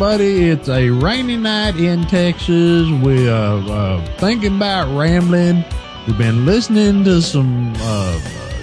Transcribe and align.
everybody. 0.00 0.48
It's 0.48 0.70
a 0.70 0.88
rainy 0.88 1.36
night 1.36 1.76
in 1.76 2.04
Texas. 2.04 2.88
We 3.02 3.28
are 3.28 3.58
uh, 3.58 4.02
thinking 4.16 4.56
about 4.56 4.96
rambling. 4.96 5.62
We've 6.06 6.16
been 6.16 6.46
listening 6.46 7.04
to 7.04 7.20
some 7.20 7.74
uh, 7.76 8.18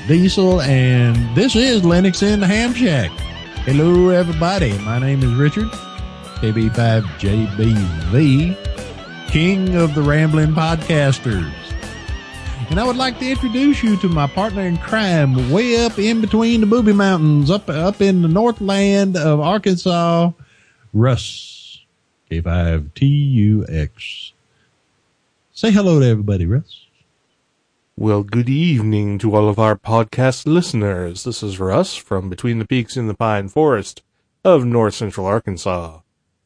Diesel, 0.07 0.61
and 0.61 1.15
this 1.35 1.55
is 1.55 1.83
Linux 1.83 2.23
in 2.23 2.39
the 2.39 2.47
Ham 2.47 2.73
Shack. 2.73 3.11
Hello, 3.67 4.09
everybody. 4.09 4.75
My 4.79 4.97
name 4.97 5.21
is 5.21 5.31
Richard, 5.35 5.67
KB5JBV, 6.37 8.57
king 9.27 9.75
of 9.75 9.93
the 9.93 10.01
rambling 10.01 10.53
podcasters. 10.53 11.53
And 12.71 12.79
I 12.79 12.83
would 12.83 12.97
like 12.97 13.19
to 13.19 13.29
introduce 13.29 13.83
you 13.83 13.95
to 13.97 14.09
my 14.09 14.25
partner 14.25 14.63
in 14.63 14.77
crime, 14.77 15.51
way 15.51 15.85
up 15.85 15.99
in 15.99 16.19
between 16.19 16.61
the 16.61 16.67
Booby 16.67 16.93
Mountains, 16.93 17.51
up 17.51 17.69
up 17.69 18.01
in 18.01 18.23
the 18.23 18.27
Northland 18.27 19.15
of 19.15 19.39
Arkansas, 19.39 20.31
Russ. 20.93 21.85
K5TUX. 22.29 24.31
Say 25.53 25.71
hello 25.71 25.99
to 25.99 26.05
everybody, 26.05 26.45
Russ. 26.45 26.85
Well, 27.95 28.23
good 28.23 28.49
evening 28.49 29.17
to 29.19 29.35
all 29.35 29.49
of 29.49 29.57
our 29.57 29.75
podcast 29.75 30.45
listeners. 30.45 31.23
This 31.23 31.41
is 31.41 31.59
Russ 31.59 31.95
from 31.95 32.29
Between 32.29 32.59
the 32.59 32.65
Peaks 32.65 32.95
in 32.95 33.07
the 33.07 33.13
Pine 33.13 33.47
Forest 33.47 34.03
of 34.43 34.65
North 34.65 34.93
Central 34.93 35.25
Arkansas. 35.25 36.01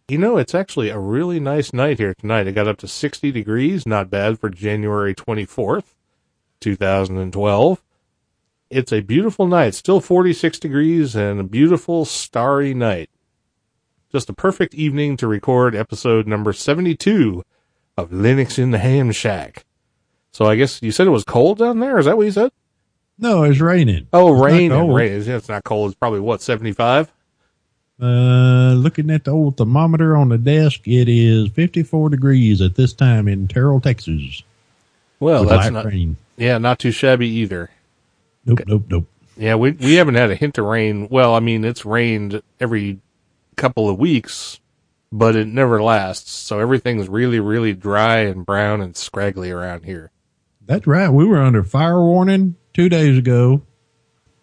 You 0.07 0.17
know, 0.17 0.37
it's 0.37 0.55
actually 0.55 0.89
a 0.89 0.99
really 0.99 1.39
nice 1.39 1.73
night 1.73 1.99
here 1.99 2.13
tonight. 2.13 2.47
It 2.47 2.53
got 2.53 2.67
up 2.67 2.77
to 2.77 2.87
60 2.87 3.31
degrees, 3.31 3.85
not 3.85 4.09
bad 4.09 4.39
for 4.39 4.49
January 4.49 5.13
24th. 5.13 5.95
2012. 6.61 7.83
It's 8.69 8.93
a 8.93 9.01
beautiful 9.01 9.47
night, 9.47 9.75
still 9.75 9.99
46 9.99 10.59
degrees 10.59 11.15
and 11.15 11.39
a 11.39 11.43
beautiful 11.43 12.05
starry 12.05 12.73
night. 12.73 13.09
Just 14.11 14.29
a 14.29 14.33
perfect 14.33 14.73
evening 14.73 15.15
to 15.17 15.27
record 15.27 15.73
episode 15.73 16.27
number 16.27 16.51
72 16.51 17.43
of 17.95 18.09
Linux 18.09 18.59
in 18.59 18.71
the 18.71 18.77
Ham 18.77 19.13
Shack. 19.13 19.63
So 20.33 20.45
I 20.45 20.57
guess 20.57 20.81
you 20.81 20.91
said 20.91 21.07
it 21.07 21.11
was 21.11 21.23
cold 21.23 21.59
down 21.59 21.79
there? 21.79 21.97
Is 21.97 22.07
that 22.07 22.17
what 22.17 22.25
you 22.25 22.31
said? 22.31 22.51
No, 23.17 23.43
it's 23.43 23.61
raining. 23.61 24.07
Oh, 24.11 24.31
rain. 24.31 24.73
rain. 24.73 25.21
It's 25.25 25.47
not 25.47 25.63
cold. 25.63 25.91
It's 25.91 25.99
probably 25.99 26.19
what, 26.19 26.41
75? 26.41 27.09
Uh, 28.01 28.73
looking 28.73 29.09
at 29.11 29.23
the 29.23 29.31
old 29.31 29.55
thermometer 29.55 30.17
on 30.17 30.27
the 30.27 30.37
desk, 30.37 30.87
it 30.87 31.07
is 31.07 31.49
54 31.49 32.09
degrees 32.09 32.59
at 32.59 32.75
this 32.75 32.91
time 32.91 33.29
in 33.29 33.47
Terrell, 33.47 33.79
Texas. 33.79 34.43
Well, 35.21 35.45
that's 35.45 35.69
not, 35.69 35.85
rain. 35.85 36.17
Yeah, 36.35 36.57
not 36.57 36.79
too 36.79 36.91
shabby 36.91 37.27
either. 37.27 37.69
Nope, 38.45 38.61
nope, 38.65 38.83
nope. 38.89 39.07
Yeah, 39.37 39.55
we 39.55 39.71
we 39.71 39.95
haven't 39.95 40.15
had 40.15 40.31
a 40.31 40.35
hint 40.35 40.57
of 40.57 40.65
rain. 40.65 41.07
Well, 41.09 41.35
I 41.35 41.39
mean, 41.39 41.63
it's 41.63 41.85
rained 41.85 42.41
every 42.59 42.99
couple 43.61 43.89
of 43.89 43.97
weeks, 43.99 44.59
but 45.11 45.35
it 45.35 45.47
never 45.47 45.81
lasts. 45.81 46.31
So 46.31 46.59
everything's 46.59 47.07
really, 47.07 47.39
really 47.39 47.73
dry 47.73 48.19
and 48.19 48.45
brown 48.45 48.81
and 48.81 48.95
scraggly 48.95 49.51
around 49.51 49.85
here. 49.85 50.11
That's 50.65 50.87
right. 50.87 51.09
We 51.09 51.25
were 51.25 51.41
under 51.41 51.63
fire 51.63 52.01
warning 52.01 52.55
two 52.73 52.89
days 52.89 53.17
ago. 53.17 53.61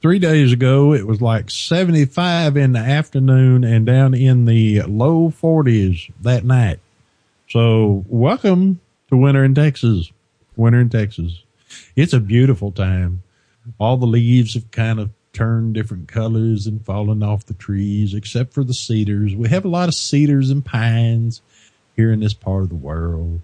Three 0.01 0.21
days 0.21 0.53
ago, 0.53 0.95
it 0.95 1.07
was 1.07 1.21
like 1.21 1.51
75 1.51 2.57
in 2.57 2.73
the 2.73 2.79
afternoon 2.79 3.65
and 3.65 3.85
down 3.85 4.15
in 4.15 4.45
the 4.45 4.83
low 4.83 5.31
40s 5.31 6.13
that 6.21 6.45
night. 6.45 6.79
So 7.49 8.05
welcome 8.07 8.81
to 9.09 9.17
winter 9.17 9.45
in 9.45 9.55
Texas. 9.55 10.13
Winter 10.57 10.81
in 10.81 10.91
Texas 10.91 11.43
it's 11.97 12.13
a 12.13 12.21
beautiful 12.21 12.73
time. 12.73 13.23
All 13.79 13.97
the 13.97 14.07
leaves 14.07 14.55
have 14.55 14.71
kind 14.71 14.99
of 14.99 15.11
turned 15.39 15.73
different 15.73 16.09
colors 16.09 16.67
and 16.67 16.85
fallen 16.85 17.23
off 17.23 17.47
the 17.47 17.55
trees, 17.55 18.13
except 18.13 18.53
for 18.53 18.65
the 18.65 18.75
cedars. 18.75 19.37
We 19.37 19.49
have 19.51 19.65
a 19.65 19.69
lot 19.69 19.89
of 19.89 19.95
cedars 19.95 20.51
and 20.51 20.65
pines 20.65 21.43
here 21.95 22.11
in 22.11 22.19
this 22.19 22.35
part 22.35 22.65
of 22.65 22.71
the 22.71 22.75
world. 22.75 23.41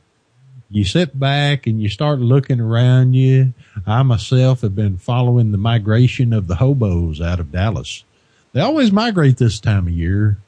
You 0.68 0.84
sit 0.84 1.16
back 1.16 1.68
and 1.68 1.80
you 1.80 1.88
start 1.88 2.18
looking 2.18 2.60
around 2.60 3.14
you. 3.14 3.54
I 3.86 4.02
myself 4.02 4.62
have 4.62 4.74
been 4.74 4.98
following 4.98 5.52
the 5.52 5.58
migration 5.58 6.32
of 6.32 6.48
the 6.48 6.56
hobos 6.56 7.20
out 7.20 7.38
of 7.38 7.52
Dallas. 7.52 8.02
They 8.52 8.60
always 8.60 8.90
migrate 8.90 9.36
this 9.36 9.60
time 9.60 9.86
of 9.86 9.92
year. 9.92 10.38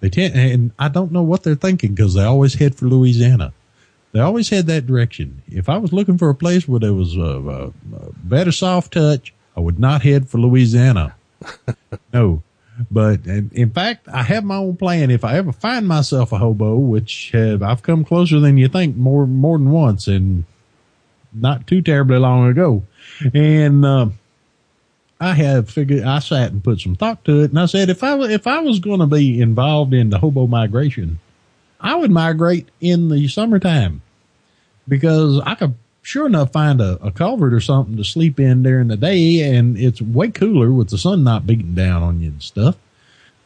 They 0.00 0.08
tend, 0.08 0.34
and 0.34 0.70
I 0.78 0.88
don't 0.88 1.12
know 1.12 1.22
what 1.22 1.42
they're 1.42 1.54
thinking 1.54 1.94
because 1.94 2.14
they 2.14 2.24
always 2.24 2.54
head 2.54 2.76
for 2.76 2.86
Louisiana. 2.86 3.52
They 4.12 4.20
always 4.20 4.48
had 4.48 4.66
that 4.68 4.86
direction. 4.86 5.42
If 5.48 5.68
I 5.68 5.76
was 5.76 5.92
looking 5.92 6.16
for 6.16 6.30
a 6.30 6.34
place 6.34 6.66
where 6.66 6.80
there 6.80 6.94
was 6.94 7.14
a, 7.14 7.20
a, 7.20 7.66
a 7.66 8.12
better 8.22 8.52
soft 8.52 8.94
touch, 8.94 9.33
I 9.56 9.60
would 9.60 9.78
not 9.78 10.02
head 10.02 10.28
for 10.28 10.38
Louisiana. 10.38 11.14
no. 12.12 12.42
But 12.90 13.24
in 13.26 13.70
fact, 13.70 14.08
I 14.08 14.24
have 14.24 14.42
my 14.42 14.56
own 14.56 14.76
plan. 14.76 15.10
If 15.10 15.24
I 15.24 15.36
ever 15.36 15.52
find 15.52 15.86
myself 15.86 16.32
a 16.32 16.38
hobo, 16.38 16.74
which 16.76 17.30
have, 17.32 17.62
I've 17.62 17.82
come 17.82 18.04
closer 18.04 18.40
than 18.40 18.58
you 18.58 18.66
think 18.68 18.96
more, 18.96 19.26
more 19.26 19.58
than 19.58 19.70
once 19.70 20.08
and 20.08 20.44
not 21.32 21.68
too 21.68 21.82
terribly 21.82 22.18
long 22.18 22.48
ago. 22.48 22.82
And, 23.32 23.84
uh, 23.84 24.08
I 25.20 25.34
have 25.34 25.70
figured, 25.70 26.02
I 26.02 26.18
sat 26.18 26.50
and 26.50 26.64
put 26.64 26.80
some 26.80 26.96
thought 26.96 27.24
to 27.24 27.42
it 27.42 27.50
and 27.50 27.60
I 27.60 27.66
said, 27.66 27.88
if 27.88 28.02
I, 28.02 28.18
if 28.24 28.48
I 28.48 28.58
was 28.60 28.80
going 28.80 29.00
to 29.00 29.06
be 29.06 29.40
involved 29.40 29.94
in 29.94 30.10
the 30.10 30.18
hobo 30.18 30.48
migration, 30.48 31.20
I 31.80 31.94
would 31.94 32.10
migrate 32.10 32.68
in 32.80 33.08
the 33.08 33.28
summertime 33.28 34.02
because 34.88 35.40
I 35.40 35.54
could 35.54 35.76
sure 36.04 36.26
enough 36.26 36.52
find 36.52 36.80
a, 36.80 37.02
a 37.02 37.10
culvert 37.10 37.54
or 37.54 37.60
something 37.60 37.96
to 37.96 38.04
sleep 38.04 38.38
in 38.38 38.62
during 38.62 38.88
the 38.88 38.96
day 38.96 39.40
and 39.40 39.76
it's 39.78 40.02
way 40.02 40.30
cooler 40.30 40.70
with 40.70 40.90
the 40.90 40.98
sun 40.98 41.24
not 41.24 41.46
beating 41.46 41.74
down 41.74 42.02
on 42.02 42.20
you 42.20 42.28
and 42.28 42.42
stuff. 42.42 42.76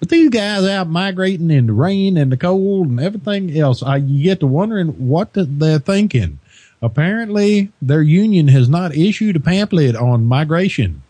But 0.01 0.11
these 0.11 0.29
guys 0.29 0.65
out 0.65 0.89
migrating 0.89 1.51
in 1.51 1.67
the 1.67 1.73
rain 1.73 2.17
and 2.17 2.31
the 2.31 2.37
cold 2.37 2.89
and 2.89 3.01
everything 3.01 3.57
else, 3.57 3.83
I, 3.83 3.97
you 3.97 4.23
get 4.23 4.41
to 4.41 4.47
wondering 4.47 5.09
what 5.09 5.31
they're 5.35 5.79
thinking. 5.79 6.41
Apparently 6.83 7.73
their 7.81 8.03
union 8.03 8.49
has 8.49 8.69
not 8.69 8.95
issued 8.95 9.37
a 9.37 9.41
pamphlet 9.41 9.97
on 9.97 10.27
migration, 10.27 11.03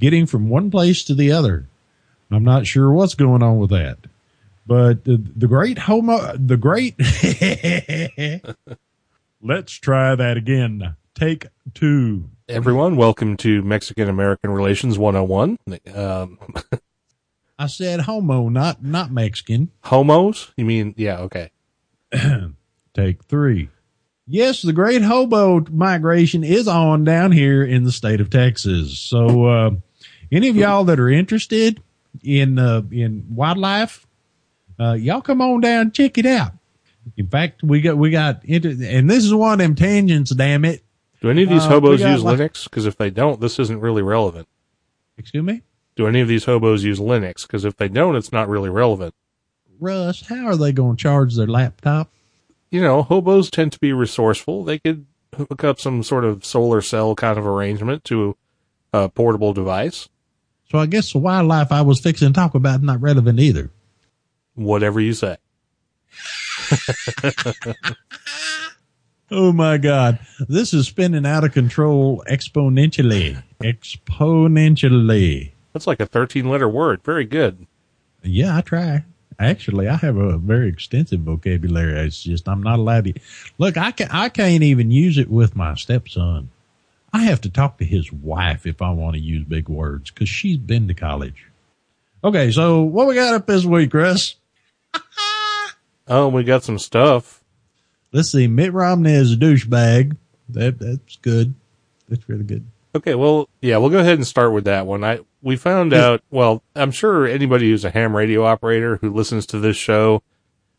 getting 0.00 0.26
from 0.26 0.48
one 0.48 0.70
place 0.70 1.02
to 1.04 1.14
the 1.14 1.32
other. 1.32 1.66
I'm 2.30 2.44
not 2.44 2.66
sure 2.66 2.90
what's 2.90 3.14
going 3.14 3.42
on 3.44 3.58
with 3.58 3.70
that, 3.70 3.98
but 4.66 5.04
the, 5.04 5.22
the 5.36 5.46
great 5.46 5.78
homo, 5.78 6.36
the 6.36 6.56
great 6.56 6.96
Let's 9.46 9.74
try 9.74 10.14
that 10.14 10.38
again. 10.38 10.96
Take 11.14 11.48
two. 11.74 12.30
Everyone, 12.48 12.96
welcome 12.96 13.36
to 13.36 13.60
Mexican 13.60 14.08
American 14.08 14.50
Relations 14.52 14.98
101. 14.98 15.58
Um, 15.94 16.38
I 17.58 17.66
said 17.66 18.00
homo, 18.00 18.48
not 18.48 18.82
not 18.82 19.12
Mexican. 19.12 19.70
Homos? 19.82 20.50
You 20.56 20.64
mean 20.64 20.94
yeah, 20.96 21.18
okay. 21.18 21.50
Take 22.94 23.22
three. 23.24 23.68
Yes, 24.26 24.62
the 24.62 24.72
great 24.72 25.02
hobo 25.02 25.62
migration 25.70 26.42
is 26.42 26.66
on 26.66 27.04
down 27.04 27.30
here 27.30 27.62
in 27.62 27.84
the 27.84 27.92
state 27.92 28.22
of 28.22 28.30
Texas. 28.30 28.98
So 28.98 29.44
uh, 29.44 29.70
any 30.32 30.48
of 30.48 30.56
y'all 30.56 30.84
that 30.84 30.98
are 30.98 31.10
interested 31.10 31.82
in 32.22 32.58
uh, 32.58 32.80
in 32.90 33.26
wildlife, 33.28 34.06
uh, 34.80 34.94
y'all 34.94 35.20
come 35.20 35.42
on 35.42 35.60
down 35.60 35.92
check 35.92 36.16
it 36.16 36.24
out. 36.24 36.52
In 37.16 37.26
fact, 37.26 37.62
we 37.62 37.80
got 37.80 37.96
we 37.96 38.10
got 38.10 38.44
into, 38.44 38.70
and 38.88 39.10
this 39.10 39.24
is 39.24 39.34
one 39.34 39.52
of 39.52 39.58
them 39.58 39.74
tangents. 39.74 40.30
Damn 40.30 40.64
it! 40.64 40.82
Do 41.20 41.30
any 41.30 41.42
of 41.42 41.48
these 41.48 41.64
uh, 41.64 41.68
hobos 41.68 42.00
use 42.00 42.22
like, 42.22 42.38
Linux? 42.38 42.64
Because 42.64 42.86
if 42.86 42.96
they 42.96 43.10
don't, 43.10 43.40
this 43.40 43.58
isn't 43.58 43.80
really 43.80 44.02
relevant. 44.02 44.48
Excuse 45.16 45.44
me. 45.44 45.62
Do 45.96 46.06
any 46.06 46.20
of 46.20 46.28
these 46.28 46.44
hobos 46.44 46.84
use 46.84 46.98
Linux? 46.98 47.46
Because 47.46 47.64
if 47.64 47.76
they 47.76 47.88
don't, 47.88 48.16
it's 48.16 48.32
not 48.32 48.48
really 48.48 48.68
relevant. 48.68 49.14
Russ, 49.80 50.26
how 50.26 50.46
are 50.46 50.56
they 50.56 50.72
going 50.72 50.96
to 50.96 51.02
charge 51.02 51.36
their 51.36 51.46
laptop? 51.46 52.10
You 52.70 52.80
know, 52.80 53.02
hobos 53.02 53.50
tend 53.50 53.72
to 53.72 53.78
be 53.78 53.92
resourceful. 53.92 54.64
They 54.64 54.78
could 54.78 55.06
hook 55.36 55.62
up 55.64 55.78
some 55.78 56.02
sort 56.02 56.24
of 56.24 56.44
solar 56.44 56.80
cell 56.80 57.14
kind 57.14 57.38
of 57.38 57.46
arrangement 57.46 58.04
to 58.04 58.36
a 58.92 59.08
portable 59.08 59.52
device. 59.52 60.08
So 60.70 60.78
I 60.78 60.86
guess 60.86 61.12
the 61.12 61.18
wildlife 61.18 61.70
I 61.70 61.82
was 61.82 62.00
fixing 62.00 62.28
to 62.28 62.34
talk 62.34 62.54
about 62.54 62.80
is 62.80 62.86
not 62.86 63.00
relevant 63.00 63.38
either. 63.38 63.70
Whatever 64.54 65.00
you 65.00 65.12
say. 65.12 65.36
Oh 69.30 69.52
my 69.52 69.78
God. 69.78 70.18
This 70.48 70.74
is 70.74 70.86
spinning 70.86 71.26
out 71.26 71.44
of 71.44 71.52
control 71.52 72.24
exponentially. 72.28 73.42
Exponentially. 73.60 75.52
That's 75.72 75.86
like 75.86 76.00
a 76.00 76.06
13 76.06 76.48
letter 76.48 76.68
word. 76.68 77.02
Very 77.04 77.24
good. 77.24 77.66
Yeah, 78.22 78.56
I 78.56 78.60
try. 78.62 79.04
Actually, 79.38 79.88
I 79.88 79.96
have 79.96 80.16
a 80.16 80.38
very 80.38 80.68
extensive 80.68 81.20
vocabulary. 81.20 82.06
It's 82.06 82.22
just 82.22 82.48
I'm 82.48 82.62
not 82.62 82.78
allowed 82.78 83.04
to. 83.06 83.14
Look, 83.58 83.76
I 83.76 83.90
can 83.90 84.08
I 84.10 84.28
can't 84.28 84.62
even 84.62 84.90
use 84.90 85.18
it 85.18 85.28
with 85.28 85.56
my 85.56 85.74
stepson. 85.74 86.50
I 87.12 87.22
have 87.24 87.40
to 87.42 87.50
talk 87.50 87.78
to 87.78 87.84
his 87.84 88.12
wife 88.12 88.66
if 88.66 88.82
I 88.82 88.90
want 88.90 89.14
to 89.14 89.20
use 89.20 89.44
big 89.44 89.68
words 89.68 90.10
because 90.10 90.28
she's 90.28 90.58
been 90.58 90.88
to 90.88 90.94
college. 90.94 91.46
Okay, 92.22 92.50
so 92.50 92.82
what 92.82 93.06
we 93.06 93.14
got 93.14 93.34
up 93.34 93.46
this 93.46 93.64
week, 93.64 93.90
Chris? 93.90 94.36
Oh, 96.06 96.28
we 96.28 96.44
got 96.44 96.64
some 96.64 96.78
stuff. 96.78 97.42
Let's 98.12 98.30
see. 98.30 98.46
Mitt 98.46 98.72
Romney 98.72 99.12
is 99.12 99.32
a 99.32 99.36
douchebag. 99.36 100.16
That 100.48 100.78
that's 100.78 101.16
good. 101.16 101.54
That's 102.08 102.28
really 102.28 102.44
good. 102.44 102.66
Okay, 102.94 103.14
well, 103.14 103.48
yeah, 103.60 103.78
we'll 103.78 103.90
go 103.90 103.98
ahead 103.98 104.18
and 104.18 104.26
start 104.26 104.52
with 104.52 104.64
that 104.64 104.86
one. 104.86 105.02
I 105.02 105.20
we 105.42 105.56
found 105.56 105.92
out. 105.92 106.22
Well, 106.30 106.62
I'm 106.76 106.90
sure 106.90 107.26
anybody 107.26 107.70
who's 107.70 107.84
a 107.84 107.90
ham 107.90 108.14
radio 108.14 108.44
operator 108.44 108.96
who 108.96 109.12
listens 109.12 109.46
to 109.46 109.58
this 109.58 109.76
show, 109.76 110.22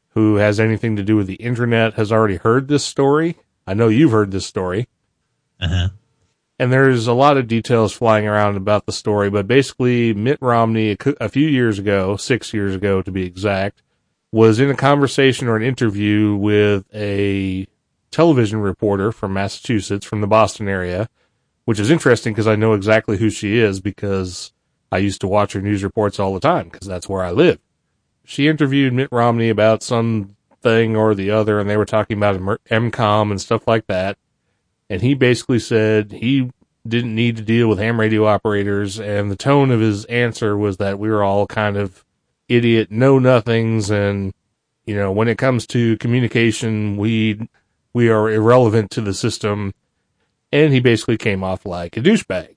who 0.10 0.36
has 0.36 0.60
anything 0.60 0.96
to 0.96 1.04
do 1.04 1.18
with 1.18 1.28
the 1.28 1.36
internet, 1.36 1.96
has 1.96 2.12
already 2.12 2.38
heard 2.38 2.68
this 2.68 2.86
story. 2.86 3.36
I 3.68 3.74
know 3.74 3.90
you've 3.90 4.12
heard 4.12 4.32
this 4.32 4.46
story. 4.46 4.88
Uh 5.60 5.68
huh. 5.68 5.88
And 6.58 6.72
there's 6.72 7.08
a 7.08 7.14
lot 7.14 7.36
of 7.36 7.50
details 7.50 7.92
flying 7.92 8.28
around 8.28 8.56
about 8.56 8.86
the 8.86 8.94
story, 8.94 9.30
but 9.30 9.46
basically 9.46 10.14
Mitt 10.14 10.38
Romney 10.40 10.92
a, 10.92 10.98
a 11.20 11.28
few 11.28 11.48
years 11.48 11.80
ago, 11.80 12.16
six 12.16 12.54
years 12.54 12.76
ago 12.76 13.02
to 13.02 13.12
be 13.12 13.26
exact, 13.26 13.82
was 14.32 14.60
in 14.60 14.70
a 14.70 14.76
conversation 14.76 15.48
or 15.48 15.56
an 15.56 15.64
interview 15.64 16.36
with 16.36 16.86
a 16.94 17.68
television 18.12 18.60
reporter 18.60 19.12
from 19.12 19.34
Massachusetts, 19.34 20.06
from 20.06 20.22
the 20.22 20.28
Boston 20.28 20.68
area, 20.68 21.10
which 21.66 21.80
is 21.80 21.90
interesting 21.90 22.34
because 22.34 22.48
I 22.48 22.56
know 22.56 22.74
exactly 22.74 23.18
who 23.18 23.30
she 23.30 23.58
is 23.58 23.80
because 23.80 24.52
I 24.92 25.00
used 25.00 25.22
to 25.22 25.28
watch 25.28 25.54
her 25.54 25.62
news 25.62 25.84
reports 25.84 26.20
all 26.20 26.34
the 26.34 26.40
time 26.40 26.70
because 26.70 26.88
that's 26.88 27.10
where 27.10 27.24
I 27.24 27.32
live. 27.32 27.60
She 28.24 28.48
interviewed 28.48 28.94
Mitt 28.94 29.10
Romney 29.12 29.50
about 29.50 29.84
some 29.84 30.36
thing 30.62 30.96
or 30.96 31.14
the 31.14 31.32
other, 31.32 31.60
and 31.60 31.70
they 31.70 31.78
were 31.78 31.86
talking 31.86 32.18
about 32.18 32.38
EMCOMM 32.38 33.32
and 33.32 33.42
stuff 33.42 33.68
like 33.68 33.88
that. 33.88 34.18
And 34.90 35.02
he 35.02 35.14
basically 35.14 35.60
said 35.60 36.12
he 36.12 36.52
didn't 36.88 37.16
need 37.16 37.38
to 37.38 37.44
deal 37.44 37.68
with 37.68 37.80
ham 37.80 38.00
radio 38.00 38.26
operators, 38.26 39.00
and 39.00 39.32
the 39.32 39.36
tone 39.36 39.72
of 39.72 39.80
his 39.80 40.06
answer 40.06 40.58
was 40.58 40.78
that 40.78 41.00
we 41.00 41.10
were 41.10 41.24
all 41.24 41.48
kind 41.48 41.78
of 41.78 42.06
idiot 42.48 42.92
know 42.92 43.20
nothings, 43.20 43.90
and 43.90 44.34
you 44.86 44.96
know, 44.96 45.12
when 45.12 45.28
it 45.28 45.38
comes 45.38 45.66
to 45.68 45.98
communication, 45.98 46.98
we 46.98 47.48
we 47.94 48.10
are 48.10 48.30
irrelevant 48.30 48.92
to 48.92 49.02
the 49.02 49.14
system. 49.14 49.74
And 50.52 50.72
he 50.72 50.80
basically 50.80 51.18
came 51.18 51.44
off 51.44 51.66
like 51.66 51.98
a 51.98 52.02
douchebag. 52.02 52.56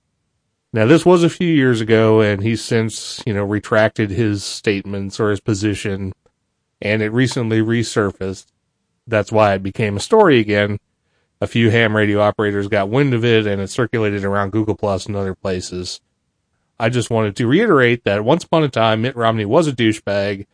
Now, 0.73 0.87
this 0.87 1.07
was 1.07 1.25
a 1.25 1.31
few 1.31 1.49
years 1.49 1.81
ago, 1.81 2.21
and 2.21 2.43
he's 2.43 2.63
since, 2.63 3.23
you 3.27 3.33
know, 3.33 3.43
retracted 3.43 4.11
his 4.11 4.45
statements 4.45 5.19
or 5.19 5.31
his 5.31 5.41
position, 5.41 6.13
and 6.83 7.03
it 7.03 7.11
recently 7.11 7.61
resurfaced. 7.61 8.47
That's 9.07 9.33
why 9.33 9.55
it 9.55 9.63
became 9.63 9.97
a 9.97 10.01
story 10.01 10.39
again. 10.39 10.79
A 11.41 11.47
few 11.47 11.71
ham 11.71 11.97
radio 11.97 12.21
operators 12.21 12.69
got 12.69 12.91
wind 12.91 13.15
of 13.15 13.25
it, 13.25 13.47
and 13.47 13.63
it 13.63 13.71
circulated 13.71 14.25
around 14.25 14.53
Google 14.53 14.77
Plus 14.77 15.07
and 15.07 15.17
other 15.17 15.35
places. 15.35 16.01
I 16.81 16.89
just 16.89 17.11
wanted 17.11 17.37
to 17.37 17.47
reiterate 17.47 18.05
that 18.05 18.25
once 18.25 18.45
upon 18.45 18.65
a 18.65 18.69
time, 18.69 19.03
Mitt 19.03 19.17
Romney 19.17 19.45
was 19.45 19.67
a 19.67 19.73
douchebag. 19.73 20.47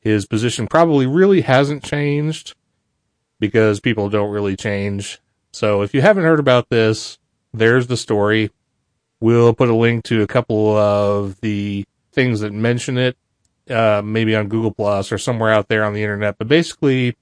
His 0.00 0.26
position 0.26 0.66
probably 0.66 1.06
really 1.06 1.42
hasn't 1.42 1.84
changed 1.84 2.54
because 3.40 3.80
people 3.80 4.08
don't 4.08 4.30
really 4.30 4.56
change. 4.56 5.20
So 5.52 5.82
if 5.82 5.94
you 5.94 6.00
haven't 6.00 6.24
heard 6.24 6.40
about 6.40 6.68
this, 6.68 7.18
there's 7.52 7.88
the 7.88 7.96
story. 7.96 8.50
We'll 9.20 9.54
put 9.54 9.68
a 9.68 9.74
link 9.74 10.04
to 10.04 10.22
a 10.22 10.26
couple 10.26 10.76
of 10.76 11.40
the 11.40 11.84
things 12.12 12.40
that 12.40 12.52
mention 12.52 12.98
it, 12.98 13.16
uh, 13.68 14.02
maybe 14.04 14.34
on 14.34 14.48
Google 14.48 14.72
Plus 14.72 15.12
or 15.12 15.18
somewhere 15.18 15.52
out 15.52 15.68
there 15.68 15.84
on 15.84 15.92
the 15.92 16.02
internet. 16.02 16.38
But 16.38 16.48
basically, 16.48 17.16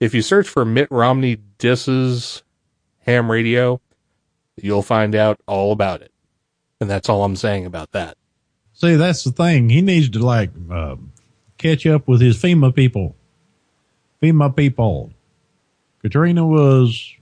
if 0.00 0.14
you 0.14 0.22
search 0.22 0.48
for 0.48 0.64
Mitt 0.64 0.88
Romney 0.90 1.38
disses 1.58 2.42
ham 3.00 3.30
radio, 3.30 3.80
you'll 4.56 4.82
find 4.82 5.14
out 5.14 5.40
all 5.46 5.72
about 5.72 6.02
it. 6.02 6.09
And 6.80 6.88
that's 6.88 7.08
all 7.08 7.24
I'm 7.24 7.36
saying 7.36 7.66
about 7.66 7.92
that. 7.92 8.16
See, 8.72 8.96
that's 8.96 9.24
the 9.24 9.32
thing. 9.32 9.68
He 9.68 9.82
needs 9.82 10.08
to 10.10 10.18
like 10.20 10.50
uh, 10.70 10.96
catch 11.58 11.86
up 11.86 12.08
with 12.08 12.20
his 12.20 12.42
FEMA 12.42 12.74
people. 12.74 13.14
FEMA 14.22 14.56
people. 14.56 15.12
Katrina 16.00 16.46
was 16.46 17.14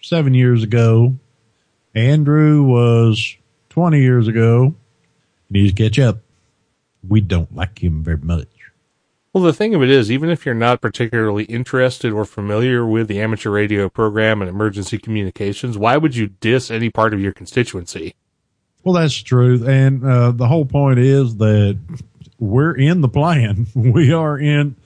seven 0.00 0.32
years 0.32 0.62
ago. 0.62 1.16
Andrew 1.94 2.62
was 2.62 3.36
20 3.68 4.00
years 4.00 4.28
ago. 4.28 4.74
He 5.48 5.60
needs 5.60 5.74
to 5.74 5.82
catch 5.82 5.98
up. 5.98 6.18
We 7.06 7.20
don't 7.20 7.54
like 7.54 7.82
him 7.82 8.02
very 8.02 8.16
much. 8.16 8.48
Well, 9.34 9.44
the 9.44 9.52
thing 9.52 9.74
of 9.74 9.82
it 9.82 9.90
is, 9.90 10.10
even 10.10 10.30
if 10.30 10.46
you're 10.46 10.54
not 10.54 10.80
particularly 10.80 11.44
interested 11.44 12.12
or 12.12 12.24
familiar 12.24 12.86
with 12.86 13.08
the 13.08 13.20
amateur 13.20 13.50
radio 13.50 13.88
program 13.88 14.40
and 14.40 14.48
emergency 14.48 14.96
communications, 14.96 15.76
why 15.76 15.96
would 15.96 16.14
you 16.14 16.28
diss 16.28 16.70
any 16.70 16.88
part 16.88 17.12
of 17.12 17.20
your 17.20 17.32
constituency? 17.32 18.14
Well, 18.84 18.94
that's 18.94 19.16
true. 19.16 19.66
And 19.66 20.04
uh, 20.04 20.32
the 20.32 20.46
whole 20.46 20.66
point 20.66 20.98
is 20.98 21.36
that 21.36 21.78
we're 22.38 22.74
in 22.76 23.00
the 23.00 23.08
plan. 23.08 23.66
We 23.74 24.12
are 24.12 24.38
in, 24.38 24.76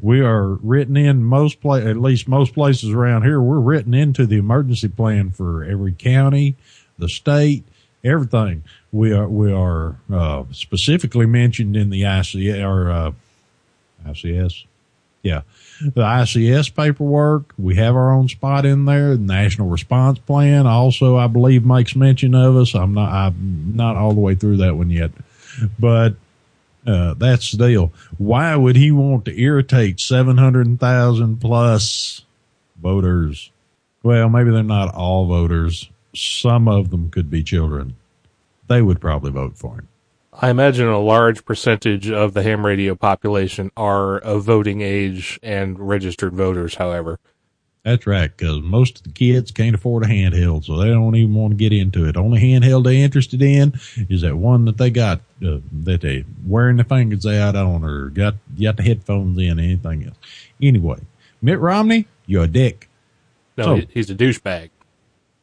we 0.00 0.20
are 0.20 0.48
written 0.48 0.96
in 0.96 1.24
most 1.24 1.60
pla- 1.60 1.78
at 1.78 1.96
least 1.96 2.28
most 2.28 2.54
places 2.54 2.90
around 2.90 3.22
here. 3.24 3.40
We're 3.40 3.58
written 3.58 3.94
into 3.94 4.26
the 4.26 4.36
emergency 4.36 4.88
plan 4.88 5.30
for 5.30 5.64
every 5.64 5.92
county, 5.92 6.56
the 6.98 7.08
state, 7.08 7.64
everything. 8.04 8.62
We 8.92 9.12
are, 9.12 9.28
we 9.28 9.52
are, 9.52 9.96
uh, 10.12 10.44
specifically 10.52 11.26
mentioned 11.26 11.76
in 11.76 11.90
the 11.90 12.04
IC 12.04 12.62
or, 12.64 12.90
uh, 12.90 13.12
ICS. 14.06 14.64
Yeah. 15.22 15.42
The 15.80 16.02
ICS 16.02 16.74
paperwork, 16.74 17.54
we 17.56 17.76
have 17.76 17.94
our 17.94 18.12
own 18.12 18.28
spot 18.28 18.66
in 18.66 18.84
there. 18.84 19.16
The 19.16 19.22
National 19.22 19.68
Response 19.68 20.18
Plan 20.18 20.66
also, 20.66 21.16
I 21.16 21.26
believe, 21.28 21.64
makes 21.64 21.94
mention 21.94 22.34
of 22.34 22.56
us. 22.56 22.74
I'm 22.74 22.94
not, 22.94 23.12
I'm 23.12 23.72
not 23.76 23.96
all 23.96 24.12
the 24.12 24.20
way 24.20 24.34
through 24.34 24.56
that 24.58 24.76
one 24.76 24.90
yet, 24.90 25.12
but, 25.78 26.14
uh, 26.86 27.14
that's 27.14 27.52
the 27.52 27.68
deal. 27.68 27.92
Why 28.16 28.56
would 28.56 28.76
he 28.76 28.90
want 28.90 29.24
to 29.26 29.40
irritate 29.40 30.00
700,000 30.00 31.38
plus 31.40 32.22
voters? 32.80 33.50
Well, 34.02 34.28
maybe 34.28 34.50
they're 34.50 34.62
not 34.62 34.94
all 34.94 35.26
voters. 35.26 35.88
Some 36.14 36.66
of 36.68 36.90
them 36.90 37.10
could 37.10 37.30
be 37.30 37.42
children. 37.42 37.94
They 38.68 38.82
would 38.82 39.00
probably 39.00 39.30
vote 39.30 39.56
for 39.56 39.74
him. 39.76 39.87
I 40.40 40.50
imagine 40.50 40.86
a 40.86 41.00
large 41.00 41.44
percentage 41.44 42.08
of 42.10 42.32
the 42.32 42.42
ham 42.44 42.64
radio 42.64 42.94
population 42.94 43.72
are 43.76 44.18
of 44.18 44.44
voting 44.44 44.80
age 44.82 45.40
and 45.42 45.78
registered 45.78 46.32
voters, 46.34 46.76
however. 46.76 47.18
That's 47.82 48.06
right, 48.06 48.30
because 48.36 48.60
most 48.60 48.98
of 48.98 49.02
the 49.04 49.12
kids 49.12 49.50
can't 49.50 49.74
afford 49.74 50.04
a 50.04 50.06
handheld, 50.06 50.64
so 50.64 50.76
they 50.76 50.88
don't 50.88 51.16
even 51.16 51.34
want 51.34 51.52
to 51.52 51.56
get 51.56 51.72
into 51.72 52.06
it. 52.06 52.16
Only 52.16 52.40
handheld 52.40 52.84
they're 52.84 52.92
interested 52.92 53.40
in 53.42 53.72
is 54.08 54.20
that 54.20 54.36
one 54.36 54.64
that 54.66 54.76
they 54.78 54.90
got 54.90 55.20
uh, 55.44 55.58
that 55.72 56.02
they 56.02 56.24
wearing 56.46 56.76
the 56.76 56.84
fingers 56.84 57.24
out 57.26 57.56
on, 57.56 57.82
or 57.84 58.10
got 58.10 58.34
got 58.60 58.76
the 58.76 58.82
headphones 58.82 59.38
in, 59.38 59.58
anything 59.58 60.04
else. 60.04 60.16
Anyway, 60.62 61.00
Mitt 61.40 61.58
Romney, 61.58 62.06
you're 62.26 62.44
a 62.44 62.48
dick. 62.48 62.88
No, 63.56 63.78
So- 63.80 63.86
he's 63.92 64.10
a 64.10 64.14
douchebag. 64.14 64.70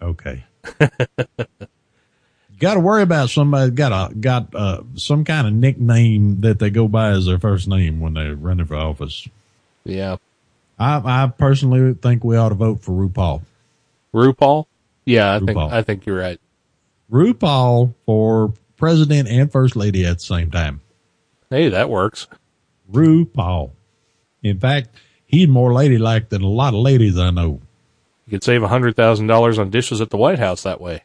Okay. 0.02 0.44
got 2.60 2.76
to 2.76 2.80
worry 2.80 3.04
about 3.04 3.30
somebody 3.30 3.72
got 3.72 4.12
a 4.12 4.16
got 4.16 4.54
uh, 4.56 4.82
some 4.96 5.24
kind 5.24 5.48
of 5.48 5.54
nickname 5.54 6.42
that 6.42 6.60
they 6.60 6.70
go 6.70 6.88
by 6.88 7.10
as 7.10 7.26
their 7.26 7.40
first 7.40 7.68
name 7.68 8.00
when 8.00 8.14
they're 8.14 8.36
running 8.36 8.66
for 8.66 8.76
office. 8.76 9.28
Yeah. 9.84 10.18
I, 10.78 11.24
I 11.24 11.28
personally 11.28 11.94
think 11.94 12.24
we 12.24 12.36
ought 12.36 12.50
to 12.50 12.56
vote 12.56 12.82
for 12.82 12.92
RuPaul. 12.92 13.44
RuPaul? 14.14 14.66
Yeah, 15.06 15.36
I 15.36 15.40
think 15.40 15.58
I 15.58 15.82
think 15.84 16.06
you're 16.06 16.20
right. 16.20 16.40
RuPaul 17.12 17.94
for 18.06 18.54
president 18.78 19.30
and 19.30 19.52
first 19.52 19.76
lady 19.76 20.06
at 20.06 20.18
the 20.18 20.24
same 20.24 20.52
time. 20.52 20.82
Hey, 21.50 21.70
that 21.70 21.90
works. 21.90 22.28
RuPaul. 22.92 23.72
In 24.42 24.60
fact, 24.60 24.90
he's 25.26 25.48
more 25.48 25.74
ladylike 25.74 26.30
than 26.30 26.42
a 26.42 26.48
lot 26.48 26.74
of 26.74 26.80
ladies 26.80 27.18
I 27.18 27.30
know. 27.30 27.62
You 28.26 28.32
could 28.32 28.44
save 28.44 28.64
a 28.64 28.68
hundred 28.68 28.96
thousand 28.96 29.28
dollars 29.28 29.60
on 29.60 29.70
dishes 29.70 30.02
at 30.02 30.10
the 30.10 30.18
White 30.18 30.40
House 30.40 30.64
that 30.64 30.82
way. 30.82 31.04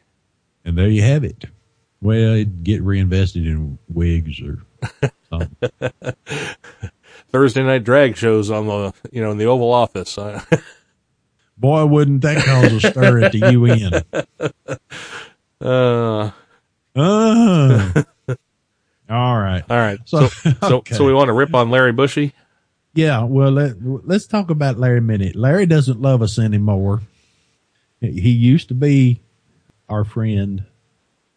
And 0.65 0.77
there 0.77 0.87
you 0.89 1.01
have 1.01 1.23
it. 1.23 1.45
Well, 2.01 2.33
it'd 2.33 2.63
get 2.63 2.81
reinvested 2.81 3.45
in 3.45 3.77
wigs 3.89 4.41
or 4.41 4.63
something. 5.29 5.57
Thursday 7.29 7.63
night 7.63 7.83
drag 7.83 8.15
shows 8.17 8.49
on 8.49 8.67
the 8.67 8.93
you 9.11 9.21
know 9.21 9.31
in 9.31 9.37
the 9.37 9.45
Oval 9.45 9.71
Office. 9.71 10.17
Boy, 11.57 11.85
wouldn't 11.85 12.21
that 12.23 12.43
cause 12.43 12.73
a 12.73 12.79
stir 12.91 13.23
at 13.23 13.31
the 13.33 13.51
UN. 13.51 14.03
uh, 15.61 16.31
Uh, 16.93 18.03
all 19.09 19.37
right. 19.39 19.63
all 19.69 19.77
right. 19.77 19.99
So, 20.05 20.27
So 20.27 20.51
so 20.61 20.77
okay. 20.77 20.95
so 20.95 21.05
we 21.05 21.13
want 21.13 21.27
to 21.27 21.33
rip 21.33 21.53
on 21.53 21.69
Larry 21.69 21.91
Bushy. 21.93 22.33
Yeah, 22.93 23.23
well, 23.23 23.51
let, 23.51 23.75
let's 23.81 24.27
talk 24.27 24.49
about 24.49 24.77
Larry 24.77 24.97
a 24.97 25.01
minute. 25.01 25.35
Larry 25.35 25.65
doesn't 25.65 26.01
love 26.01 26.21
us 26.21 26.37
anymore. 26.37 27.01
He 28.01 28.31
used 28.31 28.67
to 28.67 28.73
be 28.73 29.21
our 29.91 30.03
friend. 30.03 30.63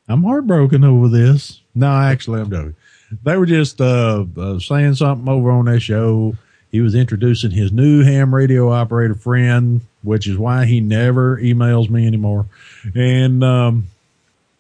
I'm 0.09 0.23
heartbroken 0.23 0.85
over 0.85 1.09
this. 1.09 1.61
No, 1.75 1.91
actually, 1.91 2.41
I'm 2.41 2.51
joking. 2.51 2.77
They 3.23 3.37
were 3.37 3.47
just 3.47 3.81
uh, 3.81 4.25
uh, 4.37 4.59
saying 4.59 4.95
something 4.95 5.29
over 5.29 5.51
on 5.51 5.67
that 5.67 5.81
show. 5.81 6.37
He 6.71 6.81
was 6.81 6.95
introducing 6.95 7.51
his 7.51 7.73
new 7.73 8.03
ham 8.03 8.35
radio 8.35 8.73
operator 8.73 9.15
friend, 9.15 9.81
which 10.03 10.27
is 10.27 10.37
why 10.37 10.65
he 10.65 10.81
never 10.81 11.39
emails 11.39 11.89
me 11.89 12.07
anymore. 12.07 12.47
And 12.95 13.45
um, 13.45 13.87